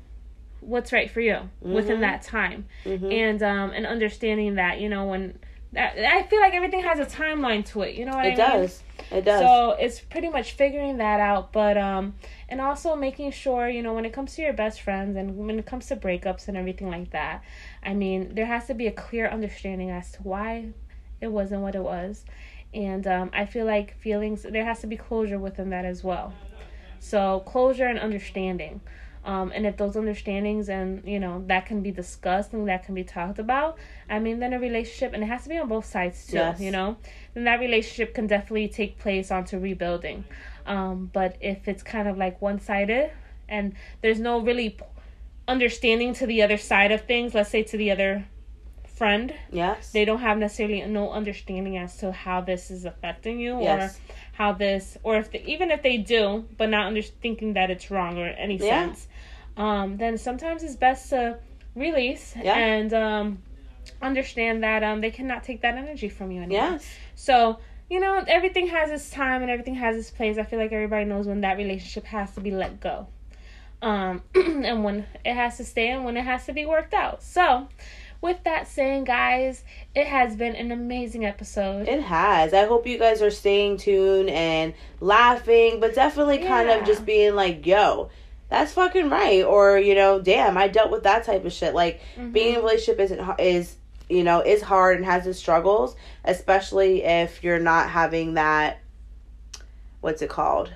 what's 0.61 0.93
right 0.93 1.11
for 1.11 1.21
you 1.21 1.39
within 1.61 1.99
Mhm. 1.99 2.01
that 2.01 2.23
time 2.23 2.67
Mhm. 2.85 3.13
and 3.13 3.43
um 3.43 3.71
and 3.71 3.87
understanding 3.87 4.55
that 4.55 4.81
you 4.81 4.89
know 4.89 5.05
when 5.07 5.39
i 5.77 6.23
feel 6.29 6.41
like 6.41 6.55
everything 6.55 6.83
has 6.83 6.99
a 6.99 7.07
timeline 7.07 7.65
to 7.65 7.83
it 7.83 7.95
you 7.95 8.05
know 8.05 8.13
what 8.13 8.25
it 8.27 8.39
i 8.39 8.55
mean 8.55 8.57
It 8.57 8.59
does. 8.61 8.83
It 9.11 9.25
does. 9.25 9.41
so 9.41 9.71
it's 9.73 10.01
pretty 10.01 10.29
much 10.29 10.53
figuring 10.53 10.99
that 10.99 11.21
out 11.21 11.53
but 11.53 11.77
um 11.77 12.15
and 12.49 12.61
also 12.61 12.95
making 12.97 13.31
sure 13.33 13.69
you 13.69 13.83
know 13.83 13.93
when 13.95 14.05
it 14.05 14.13
comes 14.13 14.35
to 14.37 14.43
your 14.43 14.53
best 14.53 14.81
friends 14.81 15.17
and 15.17 15.37
when 15.37 15.59
it 15.59 15.67
comes 15.67 15.87
to 15.89 15.97
breakups 15.97 16.49
and 16.49 16.57
everything 16.57 16.89
like 16.91 17.11
that 17.11 17.43
i 17.83 17.93
mean 17.93 18.35
there 18.35 18.47
has 18.47 18.67
to 18.67 18.75
be 18.75 18.87
a 18.87 18.93
clear 18.93 19.29
understanding 19.29 19.91
as 19.91 20.13
to 20.13 20.23
why 20.23 20.69
it 21.21 21.29
wasn't 21.29 21.61
what 21.61 21.75
it 21.75 21.83
was 21.83 22.25
and 22.73 23.07
um, 23.07 23.31
i 23.33 23.45
feel 23.45 23.67
like 23.67 23.97
feelings 23.99 24.43
there 24.49 24.65
has 24.65 24.81
to 24.81 24.87
be 24.87 24.97
closure 24.97 25.39
within 25.39 25.71
that 25.71 25.85
as 25.85 26.03
well 26.05 26.33
so 27.01 27.41
closure 27.47 27.87
and 27.87 27.99
understanding 27.99 28.81
um, 29.25 29.53
and 29.55 29.65
if 29.67 29.77
those 29.77 29.95
understandings 29.97 30.69
and 30.69 31.03
you 31.07 31.19
know 31.19 31.43
that 31.47 31.67
can 31.67 31.83
be 31.83 31.91
discussed 31.91 32.53
and 32.53 32.69
that 32.69 32.85
can 32.85 32.95
be 32.95 33.05
talked 33.05 33.39
about 33.39 33.77
i 34.11 34.19
mean 34.19 34.39
then 34.39 34.53
a 34.53 34.59
relationship 34.59 35.13
and 35.15 35.23
it 35.23 35.27
has 35.27 35.43
to 35.45 35.49
be 35.49 35.57
on 35.59 35.69
both 35.69 35.85
sides 35.87 36.27
too 36.27 36.37
Yes. 36.37 36.61
you 36.61 36.71
know 36.71 36.97
then 37.35 37.45
that 37.45 37.61
relationship 37.61 38.15
can 38.15 38.27
definitely 38.27 38.69
take 38.69 38.99
place 38.99 39.31
onto 39.31 39.59
rebuilding 39.59 40.25
um, 40.67 41.11
but 41.13 41.37
if 41.41 41.69
it's 41.69 41.83
kind 41.83 42.09
of 42.09 42.17
like 42.19 42.41
one-sided 42.43 43.11
and 43.49 43.75
there's 44.03 44.21
no 44.21 44.39
really 44.41 44.77
understanding 45.47 46.15
to 46.15 46.27
the 46.27 46.43
other 46.43 46.57
side 46.57 46.91
of 46.93 47.03
things 47.03 47.35
let's 47.35 47.51
say 47.51 47.63
to 47.63 47.77
the 47.77 47.91
other 47.91 48.27
friend 48.87 49.35
yes. 49.51 49.91
they 49.91 50.05
don't 50.05 50.21
have 50.21 50.39
necessarily 50.39 50.81
no 50.83 51.11
understanding 51.11 51.77
as 51.77 51.97
to 51.97 52.13
how 52.13 52.41
this 52.41 52.71
is 52.71 52.85
affecting 52.85 53.41
you 53.41 53.61
Yes. 53.61 53.97
or 53.97 54.01
how 54.35 54.53
this 54.53 54.97
or 55.03 55.17
if 55.17 55.33
they, 55.33 55.41
even 55.43 55.71
if 55.71 55.83
they 55.83 55.97
do 55.99 56.45
but 56.57 56.71
not 56.71 56.87
under 56.87 57.03
thinking 57.03 57.55
that 57.55 57.71
it's 57.71 57.91
wrong 57.91 58.19
or 58.19 58.27
any 58.29 58.57
Yeah. 58.57 58.87
sense 58.87 59.09
um 59.57 59.97
then 59.97 60.19
sometimes 60.19 60.63
it's 60.63 60.77
best 60.77 61.11
to 61.11 61.39
release 61.75 62.35
Yeah. 62.41 62.57
and 62.57 62.93
um 62.95 63.43
understand 64.03 64.63
that 64.63 64.83
um 64.83 65.01
they 65.01 65.11
cannot 65.11 65.45
take 65.45 65.61
that 65.63 65.75
energy 65.77 66.09
from 66.09 66.31
you 66.31 66.43
anymore 66.43 66.73
yes. 66.73 66.87
so 67.15 67.59
you 67.91 68.01
know 68.01 68.23
everything 68.27 68.67
has 68.69 68.91
its 68.91 69.11
time 69.11 69.43
and 69.43 69.51
everything 69.51 69.75
has 69.75 69.97
its 69.97 70.11
place 70.11 70.39
i 70.39 70.43
feel 70.43 70.59
like 70.59 70.73
everybody 70.73 71.05
knows 71.05 71.27
when 71.27 71.41
that 71.43 71.57
relationship 71.57 72.05
has 72.07 72.35
to 72.35 72.41
be 72.41 72.51
let 72.51 72.81
go 72.81 73.07
um 73.83 74.23
and 74.35 74.83
when 74.85 75.07
it 75.25 75.35
has 75.35 75.57
to 75.59 75.65
stay 75.65 75.89
and 75.91 76.05
when 76.05 76.17
it 76.17 76.25
has 76.25 76.47
to 76.47 76.53
be 76.53 76.65
worked 76.65 76.95
out 76.95 77.23
so 77.23 77.69
with 78.21 78.43
that 78.45 78.67
saying 78.67 79.05
guys 79.05 79.65
it 79.95 80.07
has 80.07 80.35
been 80.35 80.57
an 80.57 80.73
amazing 80.73 81.27
episode 81.27 81.87
It 81.87 82.03
has. 82.03 82.55
I 82.55 82.65
hope 82.65 82.87
you 82.87 82.99
guys 82.99 83.21
are 83.21 83.31
staying 83.31 83.77
tuned 83.77 84.31
and 84.31 84.73
laughing, 85.01 85.79
but 85.79 85.95
definitely 85.95 86.39
kind 86.39 86.69
Yeah. 86.69 86.79
of 86.79 86.87
just 86.87 87.05
being 87.05 87.35
like, 87.35 87.67
yo, 87.67 88.09
that's 88.55 88.73
fucking 88.73 89.11
right. 89.11 89.43
Or, 89.45 89.79
you 89.79 89.95
know, 89.95 90.21
damn, 90.21 90.57
I 90.57 90.69
dealt 90.69 90.91
with 90.91 91.03
that 91.05 91.25
type 91.25 91.45
of 91.45 91.53
shit. 91.53 91.75
Like, 91.75 92.01
Mhm. 92.19 92.33
being 92.33 92.49
in 92.51 92.55
a 92.57 92.61
relationship 92.61 93.01
isn't, 93.01 93.41
is, 93.41 93.77
you 94.09 94.23
know, 94.25 94.41
is 94.41 94.63
hard 94.63 94.97
and 94.97 95.05
has 95.05 95.27
its 95.27 95.39
struggles, 95.39 95.97
especially 96.25 97.03
if 97.05 97.43
you're 97.45 97.59
not 97.61 97.91
having 97.91 98.35
that, 98.35 98.79
what's 100.01 100.23
it 100.23 100.29
called? 100.31 100.73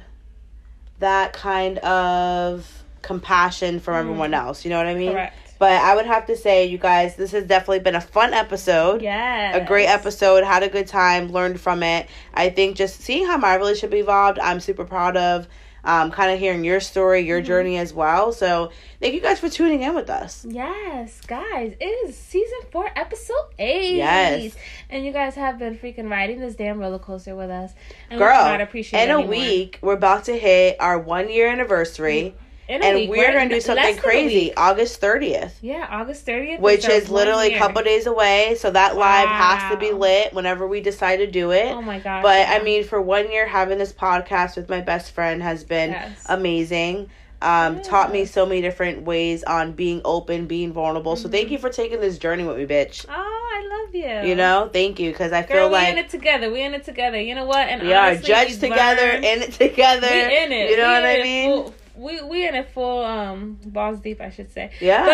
That 1.00 1.32
kind 1.32 1.78
of 1.78 2.66
compassion 3.02 3.80
from 3.80 3.94
Mhm. 3.94 3.98
everyone 4.00 4.34
else. 4.34 4.64
You 4.64 4.70
know 4.70 4.78
what 4.78 4.86
I 4.86 4.94
mean? 4.94 5.12
correct 5.12 5.36
But 5.60 5.72
I 5.72 5.96
would 5.96 6.06
have 6.06 6.26
to 6.26 6.36
say, 6.36 6.66
you 6.66 6.78
guys, 6.78 7.16
this 7.16 7.32
has 7.32 7.42
definitely 7.42 7.80
been 7.80 7.96
a 7.96 8.00
fun 8.00 8.32
episode 8.32 9.02
yeah 9.02 9.56
a 9.56 9.64
great 9.66 9.86
episode 9.86 10.44
had 10.44 10.62
a 10.62 10.68
good 10.68 10.86
time 10.86 11.32
learned 11.32 11.60
from 11.60 11.82
it 11.82 12.06
i 12.32 12.48
think 12.48 12.76
just 12.76 13.00
seeing 13.00 13.26
how 13.26 13.36
my 13.36 13.56
relationship 13.56 13.92
evolved 13.98 14.38
i'm 14.38 14.60
super 14.60 14.84
proud 14.84 15.16
of 15.16 15.48
um, 15.84 16.10
kind 16.10 16.30
of 16.32 16.38
hearing 16.38 16.64
your 16.64 16.80
story, 16.80 17.20
your 17.20 17.40
Mhm. 17.40 17.44
journey 17.46 17.78
as 17.78 17.92
well. 17.94 18.32
So 18.32 18.70
thank 19.00 19.14
you 19.14 19.20
guys 19.20 19.38
for 19.40 19.48
tuning 19.48 19.82
in 19.82 19.94
with 19.94 20.10
us. 20.10 20.44
Yes, 20.48 21.20
guys, 21.26 21.74
it 21.80 21.84
is 22.08 22.16
season 22.16 22.58
four, 22.70 22.90
episode 22.96 23.34
eight. 23.58 23.96
Yes. 23.96 24.54
and 24.90 25.04
you 25.04 25.12
guys 25.12 25.34
have 25.34 25.58
been 25.58 25.76
freaking 25.78 26.10
riding 26.10 26.40
this 26.40 26.54
damn 26.54 26.78
roller 26.78 26.98
coaster 26.98 27.36
with 27.36 27.50
us, 27.50 27.72
and 28.10 28.18
we 28.18 28.24
Girl, 28.26 28.34
cannot 28.36 28.60
appreciate 28.62 29.04
In 29.04 29.10
a 29.10 29.20
week, 29.20 29.78
we're 29.82 29.94
about 29.94 30.24
to 30.24 30.36
hit 30.38 30.76
our 30.80 30.98
one 30.98 31.30
year 31.30 31.48
anniversary, 31.48 32.18
In 32.20 32.34
and 32.68 33.08
we're 33.08 33.24
right? 33.26 33.34
gonna 33.34 33.48
do 33.48 33.60
something 33.60 33.96
crazy. 33.96 34.54
August 34.56 35.00
thirtieth. 35.00 35.58
Yeah, 35.62 35.86
August 35.90 36.26
thirtieth, 36.26 36.60
Which 36.60 36.88
is 36.88 37.08
literally 37.10 37.54
a 37.54 37.58
couple 37.58 37.82
days 37.82 38.06
away, 38.06 38.56
so 38.58 38.70
that 38.70 38.96
live 38.96 39.28
has 39.28 39.72
to 39.72 39.78
be 39.78 39.92
lit 39.92 40.32
whenever 40.34 40.66
we 40.66 40.80
decide 40.80 41.16
to 41.16 41.26
do 41.26 41.50
it. 41.52 41.66
Oh 41.72 41.82
my 41.82 41.98
gosh! 41.98 42.22
But 42.22 42.48
I 42.48 42.62
mean, 42.62 42.84
for 42.84 43.00
one 43.00 43.30
year, 43.30 43.46
having 43.46 43.78
this 43.78 43.92
podcast 43.92 44.56
with 44.56 44.68
my 44.68 44.80
best 44.80 45.12
friend 45.12 45.42
has 45.42 45.64
been 45.64 45.90
Yes. 45.92 46.24
amazing. 46.28 47.10
Um, 47.40 47.80
Taught 47.82 48.10
me 48.12 48.24
so 48.24 48.44
many 48.46 48.60
different 48.60 49.02
ways 49.02 49.44
on 49.44 49.70
being 49.72 50.00
open, 50.04 50.46
being 50.46 50.72
vulnerable. 50.72 51.14
So 51.14 51.28
thank 51.28 51.48
Mhm. 51.48 51.52
you 51.52 51.58
for 51.58 51.70
taking 51.70 52.00
this 52.00 52.18
journey 52.18 52.42
with 52.42 52.56
me, 52.56 52.66
bitch. 52.66 53.06
oh, 53.08 53.12
I 53.14 53.68
love 53.84 53.94
you. 53.94 54.28
You 54.28 54.34
know, 54.34 54.68
thank 54.72 54.98
you 54.98 55.12
because 55.12 55.32
I 55.32 55.42
Girl, 55.42 55.56
feel 55.56 55.70
like 55.70 55.86
we 55.86 55.92
in 55.92 55.98
it 55.98 56.10
together. 56.10 56.50
We 56.50 56.62
in 56.62 56.74
it 56.74 56.84
together. 56.84 57.20
You 57.20 57.36
know 57.36 57.44
what? 57.44 57.68
And 57.68 57.80
we 57.82 57.92
are 57.94 58.16
judged 58.16 58.58
together, 58.60 59.02
learned- 59.02 59.24
in 59.24 59.42
it 59.42 59.52
together. 59.52 60.08
We 60.10 60.36
in 60.36 60.50
it. 60.52 60.70
You 60.70 60.76
know 60.78 60.88
We 60.88 60.94
what 60.94 61.04
I 61.04 61.22
mean? 61.22 61.50
full- 61.50 61.74
we 61.98 62.22
we 62.22 62.46
in 62.46 62.54
a 62.54 62.64
full 62.64 63.04
um 63.04 63.58
balls 63.66 64.00
deep, 64.00 64.20
I 64.20 64.30
should 64.30 64.50
say. 64.52 64.70
Yeah, 64.80 65.04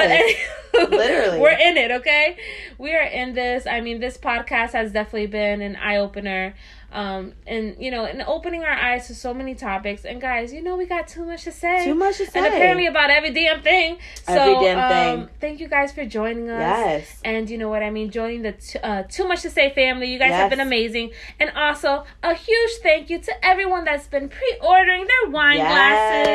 But 0.72 0.90
Literally. 0.90 1.40
we're 1.40 1.50
in 1.50 1.76
it, 1.76 1.90
okay? 1.90 2.36
We 2.78 2.92
are 2.94 3.02
in 3.02 3.34
this. 3.34 3.66
I 3.66 3.80
mean, 3.80 4.00
this 4.00 4.16
podcast 4.18 4.72
has 4.72 4.92
definitely 4.92 5.26
been 5.28 5.60
an 5.62 5.76
eye 5.76 5.96
opener. 5.96 6.54
Um, 6.94 7.32
and 7.46 7.76
you 7.80 7.90
know, 7.90 8.04
and 8.04 8.22
opening 8.22 8.62
our 8.62 8.70
eyes 8.70 9.08
to 9.08 9.14
so 9.16 9.34
many 9.34 9.54
topics. 9.56 10.04
And 10.04 10.20
guys, 10.20 10.52
you 10.52 10.62
know, 10.62 10.76
we 10.76 10.86
got 10.86 11.08
too 11.08 11.24
much 11.24 11.42
to 11.44 11.50
say. 11.52 11.84
too 11.84 11.94
much 11.94 12.18
to 12.18 12.26
say. 12.26 12.38
And 12.38 12.46
apparently 12.46 12.86
about 12.86 13.10
every 13.10 13.30
damn 13.32 13.62
thing. 13.62 13.98
So, 14.26 14.32
Every 14.32 14.54
damn 14.64 14.78
um, 14.78 14.92
thing. 15.26 15.34
thank 15.40 15.60
you 15.60 15.66
guys 15.68 15.90
for 15.92 16.04
joining 16.06 16.48
us. 16.50 16.60
yes. 16.60 17.20
And 17.24 17.50
you 17.50 17.58
know 17.58 17.68
what 17.68 17.82
I 17.82 17.90
mean? 17.90 18.10
Joining 18.10 18.42
the 18.42 18.52
t- 18.52 18.78
uh, 18.78 19.02
Too 19.08 19.26
Much 19.26 19.42
to 19.42 19.50
Say 19.50 19.70
family. 19.74 20.06
You 20.12 20.18
guys 20.20 20.32
have 20.32 20.50
been 20.50 20.60
amazing. 20.60 21.10
And 21.40 21.50
also, 21.56 22.04
a 22.22 22.32
huge 22.34 22.70
thank 22.82 23.10
you 23.10 23.18
to 23.18 23.44
everyone 23.44 23.84
that's 23.84 24.06
been 24.06 24.28
pre 24.28 24.56
ordering 24.62 25.04
their 25.06 25.30
wine 25.32 25.58
glasses. 25.58 26.28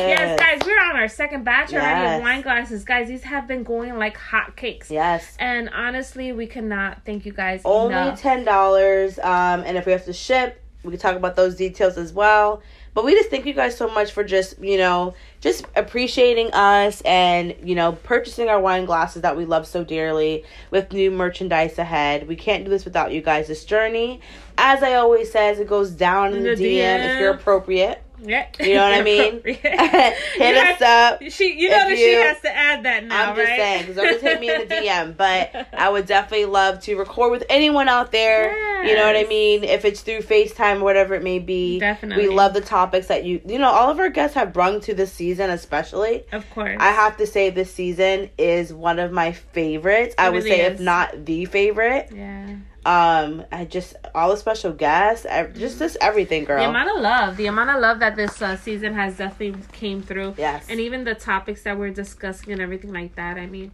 Yes, 0.00 0.38
guys, 0.40 0.60
we're 0.66 0.80
on 0.90 0.96
our 0.96 1.08
second 1.08 1.44
batch 1.44 1.72
already 1.72 2.00
Yes. 2.00 2.16
of 2.18 2.22
wine 2.22 2.40
glasses. 2.42 2.84
Guys, 2.84 3.06
these 3.08 3.22
have 3.22 3.46
been 3.46 3.62
going 3.62 3.96
like 3.96 4.16
hotcakes. 4.18 4.90
Yes. 4.90 5.36
And 5.38 5.68
honestly, 5.70 6.32
we 6.32 6.46
cannot 6.46 7.04
thank 7.04 7.24
you 7.26 7.32
guys 7.32 7.62
Only 7.64 7.94
enough. 7.94 8.20
ten 8.20 8.44
dollars. 8.44 9.18
Um, 9.20 9.35
Um, 9.36 9.64
and 9.66 9.76
if 9.76 9.84
we 9.84 9.92
have 9.92 10.04
to 10.06 10.12
ship, 10.12 10.62
we 10.82 10.90
can 10.90 11.00
talk 11.00 11.16
about 11.16 11.36
those 11.36 11.56
details 11.56 11.98
as 11.98 12.12
well. 12.12 12.62
But 12.94 13.04
we 13.04 13.12
just 13.12 13.28
thank 13.28 13.44
you 13.44 13.52
guys 13.52 13.76
so 13.76 13.90
much 13.90 14.12
for 14.12 14.24
just 14.24 14.58
you 14.58 14.78
know 14.78 15.14
just 15.42 15.66
appreciating 15.76 16.50
us 16.52 17.02
and 17.02 17.54
you 17.62 17.74
know 17.74 17.92
purchasing 17.92 18.48
our 18.48 18.58
wine 18.58 18.86
glasses 18.86 19.20
that 19.20 19.36
we 19.36 19.44
love 19.44 19.66
so 19.66 19.84
dearly 19.84 20.44
with 20.70 20.92
new 20.92 21.10
merchandise 21.10 21.78
ahead. 21.78 22.26
We 22.26 22.36
can't 22.36 22.64
do 22.64 22.70
this 22.70 22.86
without 22.86 23.12
you 23.12 23.20
guys. 23.20 23.48
This 23.48 23.66
journey, 23.66 24.20
as 24.56 24.82
I 24.82 24.94
always 24.94 25.30
says, 25.30 25.58
it 25.58 25.68
goes 25.68 25.90
down 25.90 26.32
in 26.32 26.42
the, 26.42 26.50
DM, 26.50 27.14
if 27.14 27.20
you're 27.20 27.34
appropriate. 27.34 28.02
Yeah. 28.22 28.46
You 28.60 28.74
know 28.74 28.90
what 28.90 28.94
I 28.94 29.02
mean? 29.02 29.40
Hit 29.44 30.16
Hit 30.34 30.56
us 30.56 30.82
up. 30.82 31.22
She, 31.28 31.58
you 31.58 31.68
know 31.68 31.88
that 31.88 31.96
she 31.96 32.14
has 32.14 32.40
to 32.42 32.56
add 32.56 32.84
that 32.84 33.04
now, 33.04 33.30
I'm 33.30 33.36
just 33.36 33.48
right? 33.48 33.58
saying, 33.58 33.80
because 33.82 33.98
always 33.98 34.20
hit 34.20 34.40
me 34.40 34.54
in 34.54 34.60
the 34.60 34.66
DM. 34.74 35.16
But 35.16 35.68
I 35.72 35.88
would 35.88 36.06
definitely 36.06 36.46
love 36.46 36.80
to 36.82 36.96
record 36.96 37.30
with 37.30 37.44
anyone 37.48 37.88
out 37.88 38.12
there. 38.12 38.84
You 38.84 38.94
know 38.94 39.06
what 39.06 39.16
I 39.16 39.24
mean? 39.24 39.64
If 39.64 39.84
it's 39.84 40.02
through 40.02 40.20
FaceTime 40.20 40.80
or 40.80 40.84
whatever 40.84 41.14
it 41.14 41.22
may 41.22 41.38
be. 41.38 41.78
Definitely. 41.78 42.28
We 42.28 42.34
love 42.34 42.54
the 42.54 42.60
topics 42.60 43.08
that 43.08 43.24
you, 43.24 43.40
you 43.46 43.58
know, 43.58 43.70
all 43.70 43.90
of 43.90 43.98
our 43.98 44.10
guests 44.10 44.34
have 44.34 44.52
brung 44.52 44.80
to 44.82 44.94
this 44.94 45.12
season, 45.12 45.50
especially. 45.50 46.24
Of 46.32 46.48
course. 46.50 46.76
I 46.80 46.90
have 46.90 47.16
to 47.18 47.26
say, 47.26 47.50
this 47.50 47.72
season 47.72 48.30
is 48.38 48.72
one 48.72 48.98
of 48.98 49.12
my 49.12 49.32
favorites. 49.32 50.14
I 50.18 50.30
would 50.30 50.44
really 50.44 50.50
say, 50.50 50.60
is. 50.66 50.74
if 50.74 50.80
not 50.80 51.24
the 51.24 51.44
favorite. 51.46 52.10
Yeah. 52.14 52.56
Um, 52.86 53.44
I 53.50 53.64
just 53.64 53.96
all 54.14 54.30
the 54.30 54.36
special 54.36 54.72
guests, 54.72 55.26
just 55.58 55.80
this 55.80 55.96
everything, 56.00 56.44
girl. 56.44 56.62
The 56.62 56.68
amount 56.68 56.96
of 56.96 57.02
love, 57.02 57.36
the 57.36 57.46
amount 57.46 57.70
of 57.70 57.80
love 57.80 57.98
that 57.98 58.14
this 58.14 58.40
uh, 58.40 58.56
season 58.56 58.94
has 58.94 59.16
definitely 59.18 59.60
came 59.72 60.02
through. 60.02 60.34
yes, 60.38 60.66
And 60.68 60.78
even 60.78 61.02
the 61.02 61.16
topics 61.16 61.62
that 61.64 61.76
we're 61.76 61.90
discussing 61.90 62.52
and 62.52 62.62
everything 62.62 62.92
like 62.92 63.16
that. 63.16 63.38
I 63.38 63.46
mean, 63.46 63.72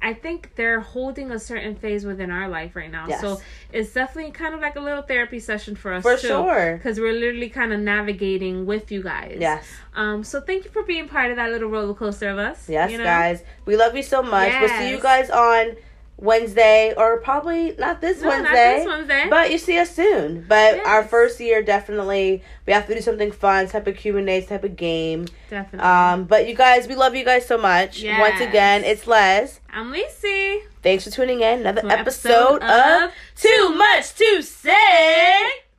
I 0.00 0.14
think 0.14 0.52
they're 0.54 0.80
holding 0.80 1.30
a 1.30 1.38
certain 1.38 1.76
phase 1.76 2.06
within 2.06 2.30
our 2.30 2.48
life 2.48 2.74
right 2.74 2.90
now. 2.90 3.06
Yes. 3.06 3.20
So 3.20 3.40
it's 3.72 3.92
definitely 3.92 4.32
kind 4.32 4.54
of 4.54 4.60
like 4.60 4.76
a 4.76 4.80
little 4.80 5.02
therapy 5.02 5.40
session 5.40 5.76
for 5.76 5.92
us 5.92 6.02
for 6.02 6.16
too. 6.16 6.28
sure. 6.28 6.76
Because 6.78 6.98
we're 6.98 7.12
literally 7.12 7.50
kind 7.50 7.70
of 7.72 7.80
navigating 7.80 8.64
with 8.66 8.90
you 8.90 9.02
guys. 9.02 9.36
Yes, 9.40 9.66
Um. 9.94 10.24
So 10.24 10.40
thank 10.40 10.64
you 10.64 10.70
for 10.70 10.82
being 10.84 11.06
part 11.08 11.30
of 11.30 11.36
that 11.36 11.50
little 11.50 11.68
roller 11.68 11.94
coaster 11.94 12.30
of 12.30 12.38
us. 12.38 12.66
yes, 12.68 12.90
you 12.90 12.96
know? 12.98 13.04
guys, 13.04 13.42
we 13.66 13.76
love 13.76 13.94
you 13.94 14.02
so 14.02 14.22
much. 14.22 14.52
We'll 14.58 14.68
see 14.70 14.88
you 14.90 15.00
guys 15.00 15.28
on 15.28 15.76
Wednesday, 16.16 16.94
or 16.96 17.18
probably 17.20 17.74
not 17.78 18.00
this 18.00 18.20
No, 18.22 18.28
Wednesday. 18.28 18.52
not 18.52 18.76
this 18.78 18.86
Wednesday. 18.86 19.26
But 19.30 19.50
you 19.50 19.58
see 19.58 19.78
us 19.78 19.90
soon. 19.90 20.44
But 20.48 20.76
Yes. 20.76 20.86
our 20.86 21.02
first 21.04 21.40
year, 21.40 21.62
definitely, 21.62 22.42
we 22.66 22.72
have 22.72 22.86
to 22.86 22.94
do 22.94 23.00
something 23.00 23.32
fun, 23.32 23.68
type 23.68 23.86
of 23.86 23.96
Q 23.96 24.16
and 24.18 24.28
A, 24.30 24.40
type 24.42 24.64
of 24.64 24.76
game. 24.76 25.26
definitely. 25.50 25.80
Um, 25.86 26.24
but 26.24 26.46
you 26.48 26.54
guys, 26.54 26.86
we 26.88 26.94
love 26.94 27.14
you 27.16 27.24
guys 27.24 27.46
so 27.46 27.58
much. 27.58 28.02
Once 28.04 28.40
again, 28.40 28.84
it's 28.84 29.06
Les. 29.06 29.60
I'm 29.72 29.90
Lacey. 29.90 30.62
Thanks 30.82 31.04
for 31.04 31.10
tuning 31.10 31.40
in. 31.40 31.60
Another 31.60 31.80
an 31.80 31.90
episode, 31.90 32.62
of 32.62 33.10
Too 33.36 33.74
Much 33.74 34.14
to 34.14 34.42
Say. 34.42 34.70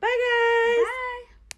Bye, 0.00 0.06
guys. 0.08 0.84
Bye. 0.84 1.02